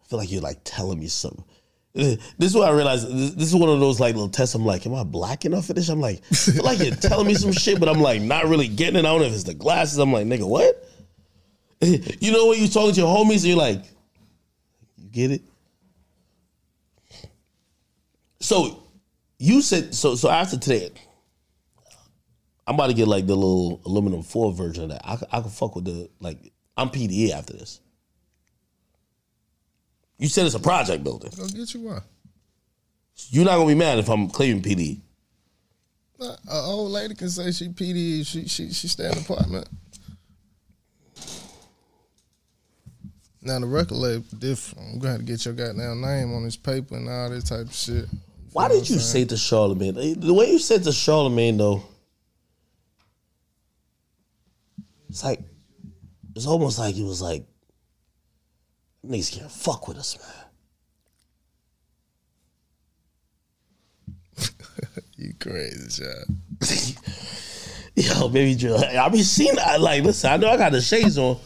I 0.00 0.04
feel 0.06 0.18
like 0.18 0.32
you're 0.32 0.40
like 0.40 0.60
telling 0.64 0.98
me 0.98 1.08
something. 1.08 1.44
This 1.94 2.18
is 2.38 2.54
what 2.54 2.68
I 2.68 2.72
realized. 2.72 3.06
This, 3.08 3.30
this 3.32 3.48
is 3.48 3.54
one 3.54 3.68
of 3.68 3.78
those 3.78 4.00
like 4.00 4.14
little 4.14 4.30
tests. 4.30 4.54
I'm 4.54 4.64
like, 4.64 4.86
am 4.86 4.94
I 4.94 5.04
black 5.04 5.44
enough 5.44 5.66
for 5.66 5.74
this? 5.74 5.90
I'm 5.90 6.00
like, 6.00 6.22
like 6.62 6.78
you're 6.78 6.94
telling 6.94 7.26
me 7.26 7.34
some 7.34 7.52
shit, 7.52 7.78
but 7.78 7.88
I'm 7.88 8.00
like 8.00 8.22
not 8.22 8.46
really 8.46 8.68
getting 8.68 8.96
it. 8.96 9.00
I 9.00 9.02
don't 9.02 9.20
know 9.20 9.26
if 9.26 9.34
it's 9.34 9.44
the 9.44 9.54
glasses. 9.54 9.98
I'm 9.98 10.12
like, 10.12 10.26
nigga, 10.26 10.48
what? 10.48 10.88
you 11.82 12.32
know 12.32 12.46
when 12.46 12.60
you 12.60 12.68
talking 12.68 12.94
to 12.94 13.00
your 13.00 13.14
homies 13.14 13.36
and 13.36 13.44
you're 13.44 13.56
like, 13.56 13.84
you 14.96 15.08
get 15.10 15.32
it? 15.32 15.42
So 18.40 18.82
you 19.38 19.60
said 19.60 19.94
so 19.94 20.14
so 20.14 20.30
after 20.30 20.56
today, 20.56 20.90
I'm 22.66 22.76
about 22.76 22.86
to 22.86 22.94
get 22.94 23.06
like 23.06 23.26
the 23.26 23.34
little 23.34 23.82
aluminum 23.84 24.22
foil 24.22 24.52
version 24.52 24.84
of 24.84 24.90
that. 24.90 25.02
I 25.04 25.18
I 25.30 25.40
can 25.42 25.50
fuck 25.50 25.74
with 25.74 25.84
the 25.84 26.08
like 26.20 26.38
I'm 26.76 26.88
PDE 26.88 27.30
after 27.32 27.52
this. 27.52 27.80
You 30.22 30.28
said 30.28 30.46
it's 30.46 30.54
a 30.54 30.60
project 30.60 31.02
building. 31.02 31.32
Go 31.36 31.48
get 31.48 31.74
you 31.74 31.80
one. 31.80 32.00
You're 33.30 33.44
not 33.44 33.56
gonna 33.56 33.66
be 33.66 33.74
mad 33.74 33.98
if 33.98 34.08
I'm 34.08 34.28
claiming 34.28 34.62
PD. 34.62 35.00
An 36.20 36.36
old 36.48 36.92
lady 36.92 37.16
can 37.16 37.28
say 37.28 37.50
she 37.50 37.70
PD. 37.70 38.24
She 38.24 38.46
she 38.46 38.72
she 38.72 38.86
stay 38.86 39.06
in 39.06 39.16
the 39.16 39.20
apartment. 39.20 39.68
Now 43.42 43.58
the 43.58 43.66
record 43.66 43.96
label 43.96 44.24
different. 44.38 44.92
I'm 44.92 44.98
gonna 45.00 45.12
have 45.14 45.20
to 45.22 45.26
get 45.26 45.44
your 45.44 45.54
goddamn 45.54 46.00
name 46.00 46.32
on 46.32 46.44
this 46.44 46.56
paper 46.56 46.94
and 46.94 47.08
all 47.08 47.28
this 47.28 47.42
type 47.42 47.66
of 47.66 47.74
shit. 47.74 48.04
Why 48.52 48.68
did 48.68 48.88
you 48.88 49.00
say 49.00 49.24
to 49.24 49.34
Charlamagne? 49.34 49.98
Eh, 49.98 50.14
the 50.16 50.32
way 50.32 50.52
you 50.52 50.60
said 50.60 50.84
to 50.84 50.90
Charlamagne 50.90 51.58
though, 51.58 51.82
it's 55.08 55.24
like 55.24 55.40
it's 56.36 56.46
almost 56.46 56.78
like 56.78 56.94
he 56.94 57.02
was 57.02 57.20
like, 57.20 57.44
niggas 59.04 59.38
can't 59.38 59.50
fuck 59.50 59.88
with 59.88 59.98
us, 59.98 60.18
man. 60.18 60.28
You 65.16 65.32
crazy, 65.38 66.02
child. 66.02 66.26
Yo, 67.94 68.28
baby 68.28 68.54
Drill. 68.56 68.82
I 68.82 69.08
be 69.08 69.22
seeing 69.22 69.54
that. 69.54 69.80
Like, 69.80 70.02
listen, 70.02 70.32
I 70.32 70.36
know 70.36 70.48
I 70.48 70.56
got 70.56 70.72
the 70.72 70.80
shades 70.80 71.16
on. 71.18 71.38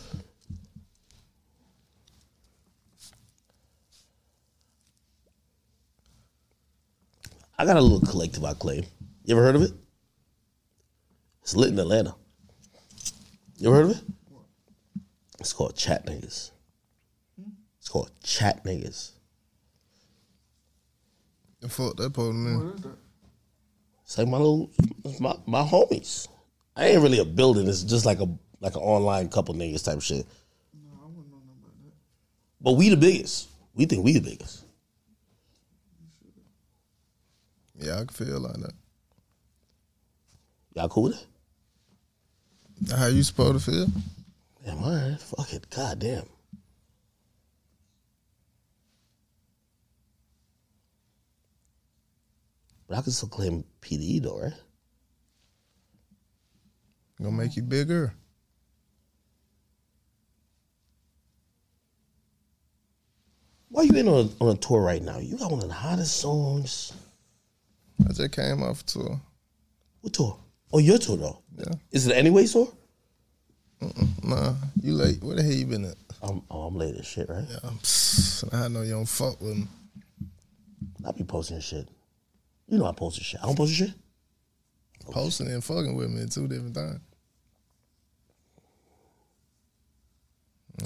I 7.59 7.65
got 7.65 7.77
a 7.77 7.81
little 7.81 8.01
collective 8.01 8.45
I 8.45 8.55
claim. 8.55 8.85
You 9.25 9.37
ever 9.37 9.45
heard 9.45 9.57
of 9.57 9.63
it? 9.63 9.73
It's 11.43 11.57
lit 11.57 11.71
in 11.71 11.79
Atlanta. 11.79 12.15
You 13.59 13.69
ever 13.69 13.77
heard 13.77 13.91
of 13.91 13.97
it? 13.97 14.03
It's 15.41 15.53
called 15.53 15.77
Chat 15.77 16.07
Niggas. 16.07 16.51
It's 17.87 17.93
called 17.93 18.11
Chat 18.21 18.65
Niggas. 18.65 19.13
The 21.61 21.69
fuck 21.69 21.97
that 21.99 22.13
part, 22.13 22.31
to 22.31 22.33
mean? 22.33 22.67
What 22.67 22.75
is 22.75 22.83
that? 22.83 22.97
It's 24.03 24.19
like 24.19 24.27
my 24.27 24.39
little 24.39 24.73
my, 25.21 25.37
my 25.47 25.63
homies. 25.63 26.27
I 26.75 26.89
ain't 26.89 27.01
really 27.01 27.21
a 27.21 27.25
building. 27.25 27.69
It's 27.69 27.85
just 27.85 28.05
like 28.05 28.19
a 28.19 28.27
like 28.59 28.75
an 28.75 28.83
online 28.83 29.29
couple 29.29 29.55
niggas 29.55 29.85
type 29.85 30.03
shit. 30.03 30.27
No, 30.75 30.99
I 31.01 31.07
wouldn't 31.07 31.31
know 31.31 31.39
nothing 31.47 31.63
about 31.63 31.81
that. 31.85 31.93
But 32.61 32.73
we 32.73 32.89
the 32.89 32.97
biggest. 32.97 33.51
We 33.77 33.85
think 33.85 34.05
we 34.05 34.15
the 34.15 34.21
biggest. 34.21 34.65
Yeah, 37.77 37.95
I 37.95 37.99
can 37.99 38.09
feel 38.09 38.41
like 38.41 38.55
that. 38.63 38.75
Y'all 40.75 40.89
cool 40.89 41.05
with 41.05 41.25
it? 42.83 42.97
How 42.97 43.07
you 43.07 43.23
supposed 43.23 43.65
to 43.65 43.71
feel? 43.71 43.87
Damn, 44.65 44.83
all 44.83 44.91
right. 44.91 45.21
Fuck 45.21 45.53
it. 45.53 45.71
God 45.71 46.01
damn. 46.01 46.25
But 52.87 52.99
I 52.99 53.03
can 53.03 53.13
still 53.13 53.29
claim 53.29 53.65
PDE 53.83 54.23
though, 54.23 54.41
right? 54.41 54.53
Gonna 57.19 57.33
make 57.33 57.57
you 57.57 57.63
bigger. 57.63 58.13
Why 63.69 63.83
you 63.83 63.95
in 63.95 64.09
on, 64.09 64.31
on 64.41 64.57
a 64.57 64.59
tour 64.59 64.81
right 64.81 65.03
now? 65.03 65.19
You 65.19 65.37
got 65.37 65.51
one 65.51 65.63
of 65.63 65.69
the 65.69 65.75
hottest 65.75 66.19
songs. 66.19 66.93
I 68.09 68.13
just 68.13 68.33
came 68.33 68.63
off 68.63 68.85
tour. 68.87 69.21
What 70.01 70.13
tour? 70.13 70.39
Oh, 70.73 70.79
your 70.79 70.99
tour 70.99 71.17
though. 71.17 71.43
Yeah. 71.59 71.75
Is 71.91 72.07
it 72.07 72.15
anyway 72.15 72.47
tour? 72.47 72.73
Nah, 74.23 74.55
you 74.81 74.93
late. 74.95 75.23
Where 75.23 75.37
the 75.37 75.43
hell 75.43 75.53
you 75.53 75.67
been 75.67 75.85
at? 75.85 75.97
I'm, 76.23 76.43
oh, 76.51 76.63
I'm 76.63 76.77
late 76.77 76.97
as 76.97 77.07
shit, 77.07 77.29
right? 77.29 77.45
Yeah, 77.49 77.71
psst, 77.83 78.55
I 78.55 78.69
know 78.69 78.83
you 78.83 78.93
don't 78.93 79.09
fuck 79.09 79.41
with 79.41 79.57
me. 79.57 79.67
I 81.07 81.13
be 81.13 81.25
posting 81.25 81.61
shit. 81.61 81.89
You 82.69 82.79
know 82.79 82.87
I 82.87 82.93
posted 82.93 83.25
shit. 83.25 83.41
I 83.43 83.47
don't 83.47 83.57
post 83.57 83.75
shit. 83.75 83.93
Posting 85.11 85.49
and 85.49 85.63
fucking 85.63 85.95
with 85.95 86.11
me 86.11 86.27
two 86.27 86.49
different 86.49 86.75
things. 86.75 87.01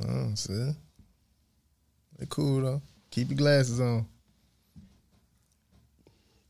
Oh, 0.07 0.33
see? 0.35 0.73
They 2.19 2.27
cool 2.29 2.61
though. 2.61 2.83
Keep 3.11 3.31
your 3.31 3.39
glasses 3.39 3.81
on. 3.81 4.07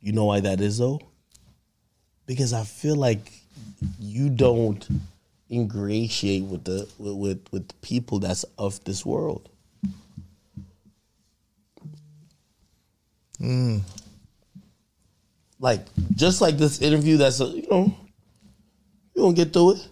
You 0.01 0.12
know 0.12 0.24
why 0.24 0.41
that 0.41 0.61
is 0.61 0.78
though? 0.78 1.01
Because 2.26 2.53
I 2.53 2.64
feel 2.64 2.97
like 2.97 3.33
you 3.99 4.31
don't 4.31 4.87
ingratiate 5.49 6.45
with 6.45 6.64
the 6.64 6.89
with 6.99 7.14
with, 7.16 7.53
with 7.53 7.68
the 7.68 7.74
people 7.83 8.18
that's 8.18 8.45
of 8.59 8.83
this 8.85 9.07
world. 9.07 9.49
Hmm. 13.39 13.78
Like 15.61 15.84
just 16.16 16.40
like 16.40 16.56
this 16.56 16.80
interview, 16.80 17.18
that's 17.18 17.40
a, 17.40 17.44
you 17.44 17.66
know, 17.70 17.94
you 19.14 19.22
gonna 19.22 19.34
get 19.34 19.52
through 19.52 19.72
it. 19.72 19.88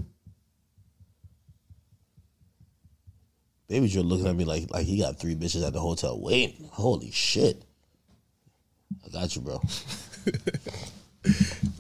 Baby 3.69 3.89
Joe 3.89 4.01
looking 4.01 4.27
at 4.27 4.35
me 4.35 4.47
like 4.47 4.71
like 4.71 4.87
he 4.87 4.99
got 4.99 5.21
three 5.21 5.37
bitches 5.37 5.67
at 5.67 5.75
the 5.75 5.81
hotel 5.81 6.19
waiting. 6.19 6.71
Holy 6.73 7.11
shit! 7.11 7.63
I 9.05 9.11
got 9.11 9.37
you, 9.37 9.43
bro. 9.43 9.61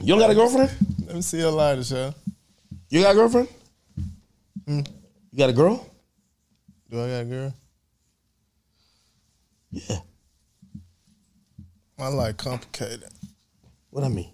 you 0.01 0.07
don't 0.07 0.19
got 0.19 0.31
a 0.31 0.35
girlfriend? 0.35 0.71
Let 1.07 1.17
me 1.17 1.23
see 1.23 1.39
your 1.39 1.51
lighter, 1.51 1.83
show. 1.83 2.15
You 2.91 3.03
got 3.03 3.13
a 3.13 3.15
girlfriend? 3.15 3.49
Hmm. 4.67 4.81
You 5.33 5.39
got 5.39 5.49
a 5.49 5.55
girl? 5.55 5.89
Do 6.91 7.03
I 7.03 7.09
got 7.09 7.21
a 7.21 7.25
girl? 7.25 7.55
Yeah. 9.71 9.99
I 11.99 12.09
like 12.09 12.37
complicated. 12.37 13.09
What 13.91 14.05
I 14.05 14.09
mean? 14.09 14.31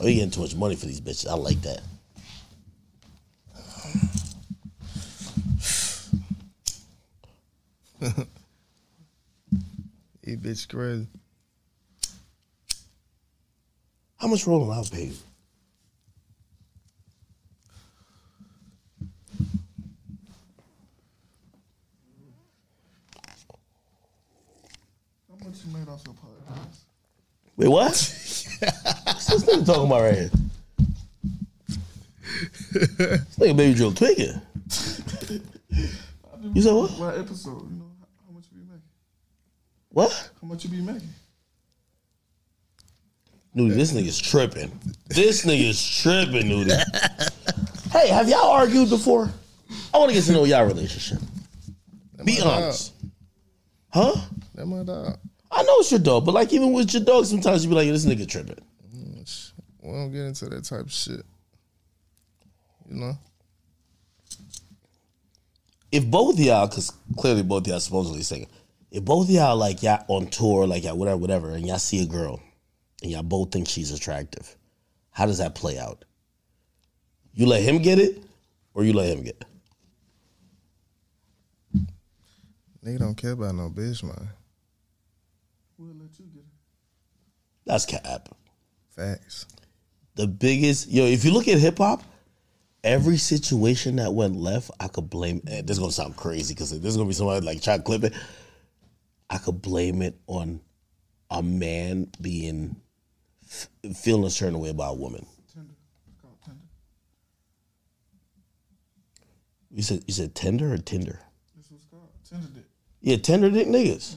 Oh, 0.00 0.06
you 0.06 0.14
getting 0.14 0.30
too 0.30 0.40
much 0.40 0.54
money 0.54 0.74
for 0.76 0.86
these 0.86 1.00
bitches. 1.00 1.28
I 1.28 1.34
like 1.34 1.60
that. 1.62 1.80
You 10.26 10.38
bitch 10.38 10.66
crazy. 10.70 11.06
How 14.16 14.26
much 14.26 14.46
rolling 14.46 14.70
I'll 14.70 14.84
pay 14.84 15.04
you? 15.04 15.14
How 25.28 25.46
much 25.46 25.56
you 25.66 25.72
made 25.78 25.88
off 25.88 26.02
your 26.06 26.14
podcast? 26.14 26.78
Wait, 27.56 27.68
what? 27.68 28.23
What's 28.64 29.26
this 29.26 29.44
nigga 29.44 29.66
talking 29.66 29.86
about 29.86 30.02
right 30.02 30.14
here? 30.14 30.30
this 32.72 33.36
nigga 33.38 33.56
baby 33.56 33.74
Joe 33.74 33.92
tweaking. 33.92 34.40
You 36.54 36.62
said 36.62 36.72
what? 36.72 36.98
My 36.98 37.16
episode? 37.16 37.70
You 37.70 37.78
know 37.78 37.90
how, 38.26 38.32
much 38.32 38.44
you 38.52 38.58
be 38.58 38.64
making? 38.64 38.82
What? 39.88 40.30
How 40.40 40.46
much 40.46 40.64
you 40.64 40.70
be 40.70 40.80
making? 40.80 41.08
Nudy, 43.54 43.74
this 43.74 43.92
nigga's 43.92 44.20
tripping. 44.20 44.78
This 45.06 45.44
nigga's 45.44 46.02
tripping, 46.02 46.48
Nudy. 46.48 46.74
hey, 47.92 48.08
have 48.08 48.28
y'all 48.28 48.50
argued 48.50 48.90
before? 48.90 49.30
I 49.92 49.98
want 49.98 50.10
to 50.10 50.14
get 50.14 50.24
to 50.24 50.32
know 50.32 50.44
y'all 50.44 50.66
relationship. 50.66 51.18
Be 52.24 52.38
my 52.38 52.44
dog. 52.44 52.62
honest. 52.62 52.92
Huh? 53.92 54.14
That 54.54 54.66
my 54.66 54.82
dog. 54.82 55.18
I 55.54 55.62
know 55.62 55.78
it's 55.78 55.90
your 55.92 56.00
dog, 56.00 56.24
but 56.24 56.34
like 56.34 56.52
even 56.52 56.72
with 56.72 56.92
your 56.92 57.04
dog, 57.04 57.26
sometimes 57.26 57.64
you 57.64 57.70
be 57.70 57.76
like, 57.76 57.88
this 57.88 58.04
nigga 58.04 58.28
tripping. 58.28 58.58
Mm, 58.94 59.52
we 59.82 59.92
don't 59.92 60.12
get 60.12 60.22
into 60.22 60.46
that 60.46 60.64
type 60.64 60.80
of 60.80 60.92
shit. 60.92 61.24
You 62.88 62.96
know? 62.96 63.18
If 65.92 66.04
both 66.06 66.34
of 66.34 66.40
y'all, 66.40 66.66
because 66.66 66.92
clearly 67.16 67.44
both 67.44 67.62
of 67.62 67.66
y'all 67.68 67.80
supposedly 67.80 68.22
singing, 68.22 68.48
if 68.90 69.04
both 69.04 69.28
of 69.28 69.34
y'all 69.34 69.56
like 69.56 69.82
y'all 69.82 70.04
on 70.08 70.26
tour, 70.26 70.66
like 70.66 70.82
y'all 70.82 70.96
whatever, 70.96 71.18
whatever, 71.18 71.50
and 71.50 71.66
y'all 71.66 71.78
see 71.78 72.02
a 72.02 72.06
girl 72.06 72.40
and 73.02 73.12
y'all 73.12 73.22
both 73.22 73.52
think 73.52 73.68
she's 73.68 73.92
attractive, 73.92 74.56
how 75.10 75.26
does 75.26 75.38
that 75.38 75.54
play 75.54 75.78
out? 75.78 76.04
You 77.32 77.46
let 77.46 77.62
him 77.62 77.78
get 77.78 78.00
it, 78.00 78.22
or 78.74 78.84
you 78.84 78.92
let 78.92 79.08
him 79.08 79.22
get 79.22 79.36
it? 79.40 79.46
Nigga 82.84 82.98
don't 82.98 83.16
care 83.16 83.32
about 83.32 83.54
no 83.54 83.70
bitch, 83.70 84.02
man. 84.02 84.28
We'll 85.78 85.94
let 85.94 86.18
you 86.18 86.26
get 86.26 86.40
it. 86.40 86.46
That's 87.66 87.86
cap. 87.86 88.28
Facts. 88.90 89.46
The 90.16 90.26
biggest 90.26 90.88
yo, 90.88 91.04
if 91.06 91.24
you 91.24 91.32
look 91.32 91.48
at 91.48 91.58
hip 91.58 91.78
hop, 91.78 92.02
every 92.84 93.16
situation 93.16 93.96
that 93.96 94.12
went 94.12 94.36
left, 94.36 94.70
I 94.78 94.88
could 94.88 95.10
blame. 95.10 95.42
eh, 95.48 95.62
This 95.62 95.76
is 95.76 95.78
gonna 95.80 95.92
sound 95.92 96.16
crazy 96.16 96.54
because 96.54 96.78
there's 96.78 96.96
gonna 96.96 97.08
be 97.08 97.14
somebody 97.14 97.44
like 97.44 97.62
try 97.62 97.76
to 97.76 97.82
clip 97.82 98.04
it. 98.04 98.12
I 99.30 99.38
could 99.38 99.60
blame 99.62 100.02
it 100.02 100.16
on 100.26 100.60
a 101.30 101.42
man 101.42 102.08
being 102.20 102.76
f- 103.44 103.68
feeling 103.96 104.24
a 104.24 104.30
certain 104.30 104.60
way 104.60 104.68
about 104.68 104.92
a 104.92 104.96
woman. 104.98 105.26
Tender. 105.52 105.74
It's 106.06 106.20
called 106.20 106.36
tender. 106.44 106.60
You 109.72 109.82
said 109.82 110.04
you 110.06 110.14
said 110.14 110.34
tender 110.34 110.72
or 110.72 110.78
Tinder? 110.78 111.18
This 111.56 111.70
what's 111.70 111.84
called 111.86 112.10
tender 112.28 112.46
dick. 112.54 112.64
Yeah, 113.00 113.16
tender 113.16 113.50
dick 113.50 113.66
niggas. 113.66 114.16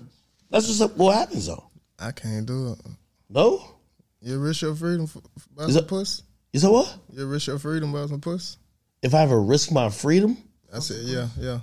That's 0.52 0.68
just 0.68 0.96
what 0.96 1.16
happens 1.16 1.48
though. 1.48 1.64
I 1.98 2.12
can't 2.12 2.46
do 2.46 2.74
it. 2.74 2.80
No, 3.30 3.76
You 4.22 4.40
risk 4.40 4.62
your 4.62 4.76
freedom 4.76 5.06
for, 5.08 5.22
about 5.54 5.70
Is 5.70 5.76
some 5.76 5.84
it- 5.84 5.88
puss? 5.88 6.24
you 6.54 6.60
said 6.60 6.70
what? 6.70 6.96
You 7.12 7.26
risk 7.28 7.48
your 7.48 7.60
freedom 7.60 7.94
about 7.94 8.10
some 8.10 8.22
puss? 8.22 8.58
If 9.02 9.14
I 9.14 9.22
ever 9.24 9.42
risk 9.42 9.72
my 9.72 9.90
freedom, 9.90 10.38
I 10.74 10.80
said, 10.80 11.02
yeah, 11.04 11.28
yeah. 11.40 11.60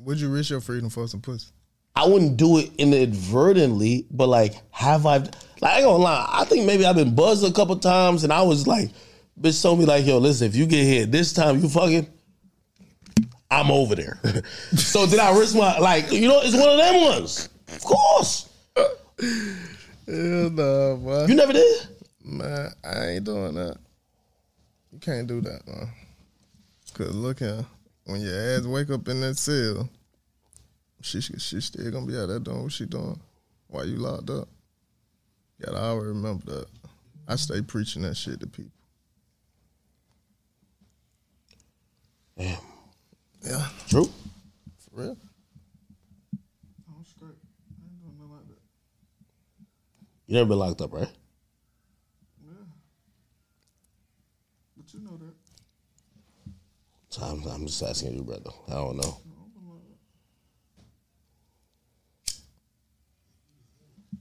Would 0.00 0.20
you 0.20 0.28
risk 0.28 0.50
your 0.50 0.60
freedom 0.60 0.90
for 0.90 1.06
some 1.08 1.20
puss? 1.20 1.52
I 1.94 2.06
wouldn't 2.06 2.36
do 2.36 2.58
it 2.58 2.70
inadvertently, 2.76 4.06
but 4.10 4.28
like, 4.28 4.54
have 4.70 5.06
I? 5.06 5.16
Like, 5.18 5.32
I 5.62 5.76
ain't 5.76 5.84
gonna 5.86 6.02
lie. 6.02 6.28
I 6.30 6.44
think 6.44 6.66
maybe 6.66 6.84
I've 6.84 6.96
been 6.96 7.14
buzzed 7.14 7.42
a 7.44 7.52
couple 7.52 7.76
times, 7.78 8.22
and 8.22 8.32
I 8.32 8.42
was 8.42 8.66
like, 8.66 8.90
bitch 9.40 9.62
told 9.62 9.78
me 9.78 9.86
like, 9.86 10.04
yo, 10.04 10.18
listen, 10.18 10.46
if 10.46 10.54
you 10.54 10.66
get 10.66 10.84
hit 10.84 11.10
this 11.10 11.32
time, 11.32 11.60
you 11.60 11.68
fucking, 11.70 12.06
I'm 13.50 13.70
over 13.70 13.94
there. 13.94 14.20
so 14.76 15.06
did 15.06 15.18
I 15.18 15.36
risk 15.38 15.56
my 15.56 15.78
like? 15.78 16.12
You 16.12 16.28
know, 16.28 16.40
it's 16.42 16.54
one 16.54 16.68
of 16.68 16.76
them 16.76 17.00
ones. 17.00 17.48
Of 17.68 17.82
course, 17.82 18.50
Hell 20.06 20.50
no, 20.50 20.96
boy. 21.02 21.26
you 21.26 21.34
never 21.34 21.52
did. 21.52 21.88
Man, 22.24 22.70
I 22.84 23.06
ain't 23.08 23.24
doing 23.24 23.54
that. 23.54 23.76
You 24.92 24.98
can't 24.98 25.26
do 25.26 25.40
that, 25.42 25.66
man. 25.66 25.88
Cause 26.94 27.14
look 27.14 27.40
here, 27.40 27.64
when 28.04 28.20
your 28.20 28.34
ass 28.34 28.64
wake 28.64 28.90
up 28.90 29.06
in 29.08 29.20
that 29.20 29.36
cell, 29.36 29.88
she 31.02 31.20
she 31.20 31.60
still 31.60 31.90
gonna 31.90 32.06
be 32.06 32.16
out 32.16 32.26
there 32.28 32.38
doing 32.38 32.62
what 32.62 32.72
she 32.72 32.86
doing 32.86 33.20
Why 33.68 33.82
you 33.84 33.96
locked 33.96 34.30
up. 34.30 34.48
You 35.58 35.66
gotta 35.66 35.78
always 35.78 36.06
remember 36.08 36.44
that. 36.46 36.66
I 37.28 37.36
stay 37.36 37.60
preaching 37.62 38.02
that 38.02 38.16
shit 38.16 38.40
to 38.40 38.46
people. 38.46 38.70
Damn, 42.38 42.58
Yeah, 43.42 43.66
true. 43.88 44.04
for 44.78 44.90
real. 45.00 45.16
I'm 46.88 47.04
straight. 47.04 47.30
I 47.30 47.84
ain't 47.84 48.00
doing 48.00 48.16
nothing 48.18 48.32
like 48.32 48.48
that. 48.48 48.60
You 50.26 50.34
never 50.34 50.48
been 50.48 50.58
locked 50.58 50.80
up, 50.80 50.92
right? 50.92 51.08
Yeah. 52.44 52.52
But 54.76 54.92
you 54.92 55.00
know 55.00 55.16
that. 55.18 55.34
So 57.10 57.22
I'm, 57.22 57.42
I'm 57.46 57.66
just 57.66 57.82
asking 57.82 58.14
you, 58.14 58.24
brother. 58.24 58.50
I 58.68 58.74
don't 58.74 58.96
know. 58.96 59.18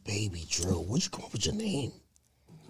Baby 0.06 0.45
Drill, 0.47 0.84
where'd 0.84 1.03
you 1.03 1.10
come 1.10 1.26
up 1.26 1.34
with 1.34 1.47
your 1.47 1.56
name? 1.56 1.91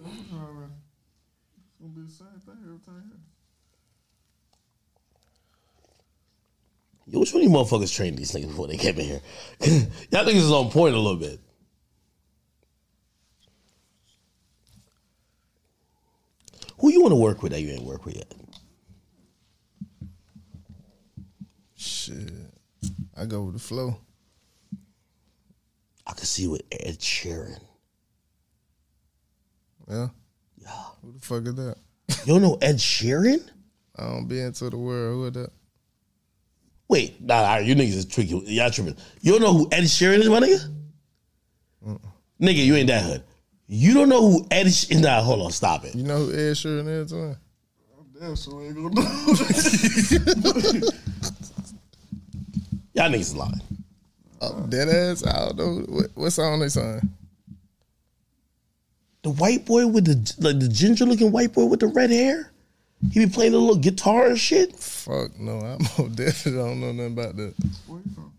gonna 1.78 1.92
be 1.94 2.00
the 2.02 2.10
same 2.10 2.40
thing 2.44 2.56
every 2.64 2.78
time. 2.78 3.12
Yo, 7.08 7.20
which 7.20 7.32
one 7.34 7.42
of 7.42 7.48
you 7.48 7.54
motherfuckers 7.54 7.94
trained 7.94 8.16
these 8.16 8.32
niggas 8.32 8.48
before 8.48 8.66
they 8.66 8.78
came 8.78 8.98
in 8.98 9.04
here? 9.04 9.20
Y'all 10.10 10.24
niggas 10.24 10.36
is 10.36 10.50
on 10.50 10.70
point 10.70 10.94
a 10.94 10.98
little 10.98 11.20
bit. 11.20 11.38
Who 16.86 16.92
you 16.92 17.00
want 17.00 17.10
to 17.10 17.16
work 17.16 17.42
with 17.42 17.50
that 17.50 17.60
you 17.62 17.70
ain't 17.70 17.82
work 17.82 18.04
with 18.06 18.14
yet? 18.14 18.32
Shit, 21.74 22.30
I 23.16 23.24
go 23.24 23.42
with 23.42 23.54
the 23.54 23.60
flow. 23.60 23.96
I 26.06 26.12
could 26.12 26.28
see 26.28 26.42
you 26.44 26.50
with 26.50 26.62
Ed 26.70 27.00
Sheeran. 27.00 27.58
Yeah, 29.88 30.10
Yeah. 30.62 30.84
who 31.02 31.10
the 31.10 31.18
fuck 31.18 31.44
is 31.46 31.56
that? 31.56 31.74
You 32.24 32.34
don't 32.34 32.42
know 32.42 32.56
Ed 32.62 32.76
Sheeran? 32.76 33.42
I 33.96 34.04
don't 34.04 34.28
be 34.28 34.40
into 34.40 34.70
the 34.70 34.78
world. 34.78 35.14
Who 35.16 35.24
is 35.26 35.32
that? 35.32 35.50
Wait, 36.86 37.20
nah, 37.20 37.42
nah, 37.42 37.56
you 37.56 37.74
niggas 37.74 37.94
is 37.96 38.04
tricky. 38.04 38.40
Y'all 38.46 38.70
tripping. 38.70 38.94
You 39.22 39.32
don't 39.32 39.40
know 39.42 39.54
who 39.54 39.68
Ed 39.72 39.82
Sheeran 39.86 40.20
is, 40.20 40.28
my 40.28 40.38
nigga? 40.38 40.72
Nigga, 42.40 42.64
you 42.64 42.76
ain't 42.76 42.86
that 42.86 43.02
hood. 43.02 43.24
You 43.68 43.94
don't 43.94 44.08
know 44.08 44.30
who 44.30 44.46
Ed 44.50 44.66
Sheeran 44.66 45.02
Nah, 45.02 45.22
hold 45.22 45.42
on, 45.42 45.50
stop 45.50 45.84
it. 45.84 45.94
You 45.94 46.04
know 46.04 46.18
who 46.18 46.32
Ed 46.32 46.52
Sheeran 46.52 46.88
is, 46.88 47.12
man? 47.12 47.36
I'm 47.98 48.06
damn 48.20 48.36
sure 48.36 48.64
ain't 48.64 48.76
gonna 48.76 48.94
know. 48.94 49.02
Y'all 52.94 53.10
niggas 53.10 53.20
is 53.20 53.36
lying. 53.36 53.60
Oh, 54.40 54.66
dead 54.68 54.88
ass. 54.88 55.26
I 55.26 55.46
don't 55.46 55.56
know 55.56 55.84
what, 55.88 56.06
what 56.14 56.30
song 56.30 56.60
they 56.60 56.68
sing. 56.68 57.00
The 59.22 59.30
white 59.30 59.64
boy 59.66 59.86
with 59.86 60.04
the 60.04 60.34
like 60.38 60.60
the 60.60 60.68
ginger 60.68 61.04
looking 61.04 61.32
white 61.32 61.52
boy 61.52 61.64
with 61.64 61.80
the 61.80 61.88
red 61.88 62.10
hair. 62.10 62.52
He 63.12 63.26
be 63.26 63.30
playing 63.30 63.54
a 63.54 63.58
little 63.58 63.76
guitar 63.76 64.26
and 64.28 64.38
shit. 64.38 64.74
Fuck 64.76 65.38
no, 65.38 65.58
I 65.60 65.76
most 65.98 66.16
definitely 66.16 66.60
don't 66.62 66.80
know 66.80 66.92
nothing 66.92 67.12
about 67.12 67.36
that. 67.36 67.54
Where 67.86 68.00
you 68.00 68.10
from? 68.14 68.32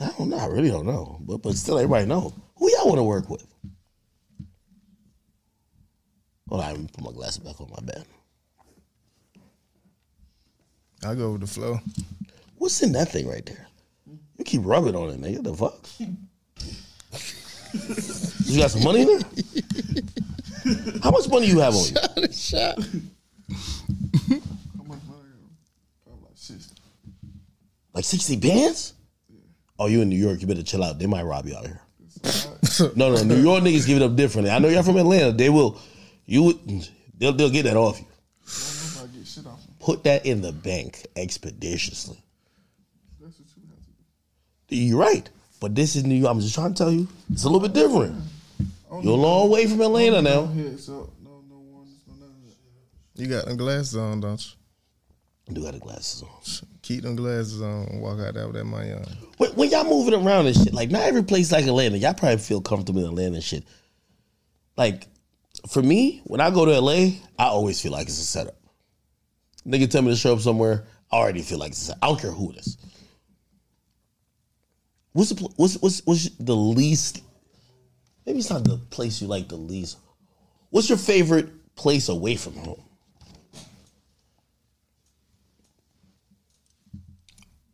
I 0.00 0.10
don't 0.18 0.28
know. 0.30 0.38
I 0.38 0.46
really 0.46 0.70
don't 0.70 0.86
know. 0.86 1.18
But 1.20 1.42
but 1.42 1.54
still, 1.54 1.78
everybody 1.78 2.06
know. 2.06 2.34
Who 2.56 2.70
y'all 2.72 2.88
want 2.88 2.98
to 2.98 3.04
work 3.04 3.30
with? 3.30 3.46
Hold 6.48 6.62
on, 6.62 6.70
let 6.70 6.80
me 6.80 6.88
put 6.92 7.04
my 7.04 7.12
glasses 7.12 7.38
back 7.38 7.60
on 7.60 7.70
my 7.70 7.82
bed. 7.84 8.04
I 11.04 11.14
go 11.14 11.32
with 11.32 11.42
the 11.42 11.46
flow. 11.46 11.78
What's 12.56 12.82
in 12.82 12.92
that 12.92 13.10
thing 13.10 13.28
right 13.28 13.44
there? 13.44 13.66
You 14.36 14.44
keep 14.44 14.62
rubbing 14.64 14.96
on 14.96 15.10
it, 15.10 15.20
nigga. 15.20 15.42
The 15.42 15.54
fuck? 15.54 15.86
you 18.46 18.58
got 18.58 18.70
some 18.70 18.82
money 18.82 19.02
in 19.02 19.08
there? 19.08 19.20
How 21.02 21.10
much 21.10 21.28
money 21.28 21.46
you 21.46 21.60
have 21.60 21.74
on 21.74 21.84
you? 21.84 21.94
Shot. 22.32 22.78
How 22.78 22.84
much 24.84 25.02
money? 25.06 25.28
I 25.28 25.38
got? 25.38 25.54
Probably 26.04 26.24
like 26.24 26.36
sixty. 26.36 26.74
Like 27.94 28.04
sixty 28.04 28.36
bands? 28.36 28.94
Oh, 29.78 29.86
you 29.86 30.00
in 30.02 30.08
New 30.08 30.16
York? 30.16 30.40
You 30.40 30.46
better 30.48 30.62
chill 30.62 30.82
out. 30.82 30.98
They 30.98 31.06
might 31.06 31.22
rob 31.22 31.46
you 31.46 31.56
out 31.56 31.66
here. 31.66 31.80
No, 32.94 33.12
no, 33.12 33.22
New 33.24 33.42
York 33.42 33.64
niggas 33.64 33.86
give 33.88 33.96
it 33.96 34.04
up 34.04 34.14
differently. 34.14 34.52
I 34.52 34.60
know 34.60 34.68
y'all 34.68 34.84
from 34.84 34.96
Atlanta. 34.98 35.32
They 35.32 35.48
will. 35.50 35.80
You 36.28 36.42
would. 36.42 36.88
They'll 37.16 37.32
they'll 37.32 37.48
get 37.48 37.64
that 37.64 37.76
off 37.76 37.98
you. 37.98 38.06
Don't 38.46 39.02
nobody 39.02 39.18
get 39.18 39.26
shit 39.26 39.46
off. 39.46 39.60
Put 39.80 40.04
that 40.04 40.26
in 40.26 40.42
the 40.42 40.52
bank 40.52 41.06
expeditiously. 41.16 42.22
You 43.18 43.26
have 43.26 43.34
to 43.34 43.42
do. 44.68 44.76
You're 44.76 44.98
right. 44.98 45.28
But 45.58 45.74
this 45.74 45.96
is 45.96 46.04
New 46.04 46.14
York. 46.14 46.30
I'm 46.30 46.40
just 46.40 46.54
trying 46.54 46.74
to 46.74 46.84
tell 46.84 46.92
you, 46.92 47.08
it's 47.32 47.44
a 47.44 47.48
little 47.48 47.66
bit 47.66 47.72
different. 47.72 48.22
You're 49.02 49.14
a 49.14 49.16
long 49.16 49.50
way 49.50 49.66
from 49.66 49.80
Atlanta 49.80 50.20
now. 50.20 50.46
heads 50.46 50.90
up. 50.90 51.08
No, 51.24 51.42
no 51.48 51.56
warnings, 51.56 52.02
no 52.06 52.14
none 52.14 52.28
of 52.28 52.44
that. 52.44 53.22
You 53.22 53.26
got 53.26 53.46
them 53.46 53.56
glasses 53.56 53.96
on, 53.96 54.20
don't 54.20 54.44
you? 54.44 54.52
I 55.48 55.52
do 55.54 55.62
got 55.62 55.72
the 55.72 55.80
glasses 55.80 56.22
on. 56.22 56.68
Keep 56.82 57.04
them 57.04 57.16
glasses 57.16 57.62
on 57.62 57.86
and 57.86 58.02
walk 58.02 58.20
out 58.20 58.34
there 58.34 58.46
with 58.46 58.56
that 58.56 58.64
money 58.64 58.92
on. 58.92 59.04
When, 59.38 59.50
when 59.52 59.70
y'all 59.70 59.84
moving 59.84 60.14
around 60.14 60.46
and 60.46 60.54
shit, 60.54 60.74
like 60.74 60.90
not 60.90 61.02
every 61.02 61.24
place 61.24 61.50
like 61.50 61.64
Atlanta, 61.64 61.96
y'all 61.96 62.12
probably 62.12 62.36
feel 62.36 62.60
comfortable 62.60 63.00
in 63.00 63.08
Atlanta 63.08 63.36
and 63.36 63.44
shit. 63.44 63.64
Like, 64.76 65.06
for 65.68 65.82
me, 65.82 66.22
when 66.24 66.40
I 66.40 66.50
go 66.50 66.64
to 66.64 66.80
LA, 66.80 67.20
I 67.38 67.46
always 67.46 67.80
feel 67.80 67.92
like 67.92 68.08
it's 68.08 68.18
a 68.18 68.24
setup. 68.24 68.56
Nigga 69.66 69.90
tell 69.90 70.02
me 70.02 70.10
to 70.10 70.16
show 70.16 70.32
up 70.32 70.40
somewhere, 70.40 70.84
I 71.12 71.16
already 71.16 71.42
feel 71.42 71.58
like 71.58 71.70
it's 71.70 71.82
a 71.82 71.84
setup. 71.86 72.04
I 72.04 72.06
don't 72.08 72.20
care 72.20 72.30
who 72.30 72.52
it 72.52 72.58
is. 72.58 72.78
What's 75.12 75.30
the 75.30 75.48
what's 75.56 75.74
what's 75.80 76.00
what's 76.04 76.30
the 76.38 76.54
least? 76.54 77.22
Maybe 78.24 78.38
it's 78.38 78.50
not 78.50 78.64
the 78.64 78.78
place 78.90 79.20
you 79.20 79.26
like 79.26 79.48
the 79.48 79.56
least. 79.56 79.98
What's 80.70 80.88
your 80.88 80.98
favorite 80.98 81.74
place 81.74 82.08
away 82.08 82.36
from 82.36 82.54
home? 82.54 82.82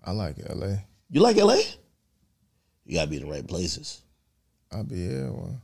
I 0.05 0.13
like 0.13 0.37
LA. 0.49 0.77
You 1.11 1.21
like 1.21 1.37
LA? 1.37 1.59
You 2.85 2.95
gotta 2.95 3.11
be 3.11 3.17
in 3.17 3.25
the 3.25 3.31
right 3.31 3.47
places. 3.47 4.03
I'll 4.73 4.85
be 4.85 5.05
everywhere. 5.07 5.61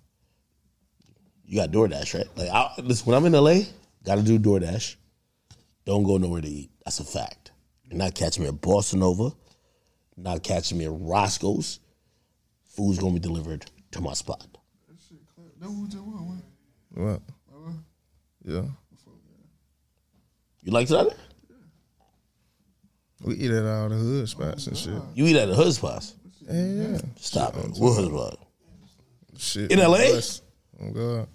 You 1.50 1.56
got 1.56 1.72
DoorDash, 1.72 2.14
right? 2.14 2.28
Like, 2.36 2.48
I, 2.48 2.70
listen, 2.80 3.06
when 3.06 3.16
I'm 3.16 3.26
in 3.26 3.32
LA, 3.32 3.62
gotta 4.04 4.22
do 4.22 4.38
DoorDash. 4.38 4.94
Don't 5.84 6.04
go 6.04 6.16
nowhere 6.16 6.40
to 6.40 6.48
eat. 6.48 6.70
That's 6.84 7.00
a 7.00 7.04
fact. 7.04 7.50
You're 7.82 7.98
not 7.98 8.14
catching 8.14 8.44
me 8.44 8.48
at 8.48 8.54
Bossa 8.54 8.94
Nova. 8.94 9.34
Not 10.16 10.44
catching 10.44 10.78
me 10.78 10.84
at 10.84 10.92
Roscoe's. 10.92 11.80
Food's 12.66 13.00
gonna 13.00 13.14
be 13.14 13.18
delivered 13.18 13.68
to 13.90 14.00
my 14.00 14.12
spot. 14.12 14.46
That 14.86 14.96
shit 15.08 15.18
clear. 15.34 15.48
That 15.58 15.68
was 15.68 15.88
just 15.88 16.04
one. 16.04 16.40
What? 16.90 17.20
What? 17.48 17.74
Yeah. 18.44 18.62
You 20.62 20.70
like 20.70 20.86
that? 20.86 21.16
We 23.24 23.34
eat 23.34 23.50
at 23.50 23.64
all 23.64 23.88
the 23.88 23.96
hood 23.96 24.28
spots 24.28 24.68
and 24.68 24.76
shit. 24.78 25.02
You 25.14 25.26
eat 25.26 25.34
at 25.34 25.48
the 25.48 25.56
hood 25.56 25.72
spots. 25.72 26.14
Yeah, 26.42 26.62
yeah. 26.62 26.98
Stop 27.16 27.56
it. 27.56 27.70
What 27.70 28.08
was 28.08 28.36
Shit. 29.36 29.72
In 29.72 29.80
LA? 29.80 30.20
Oh 30.80 30.92
God. 30.92 31.28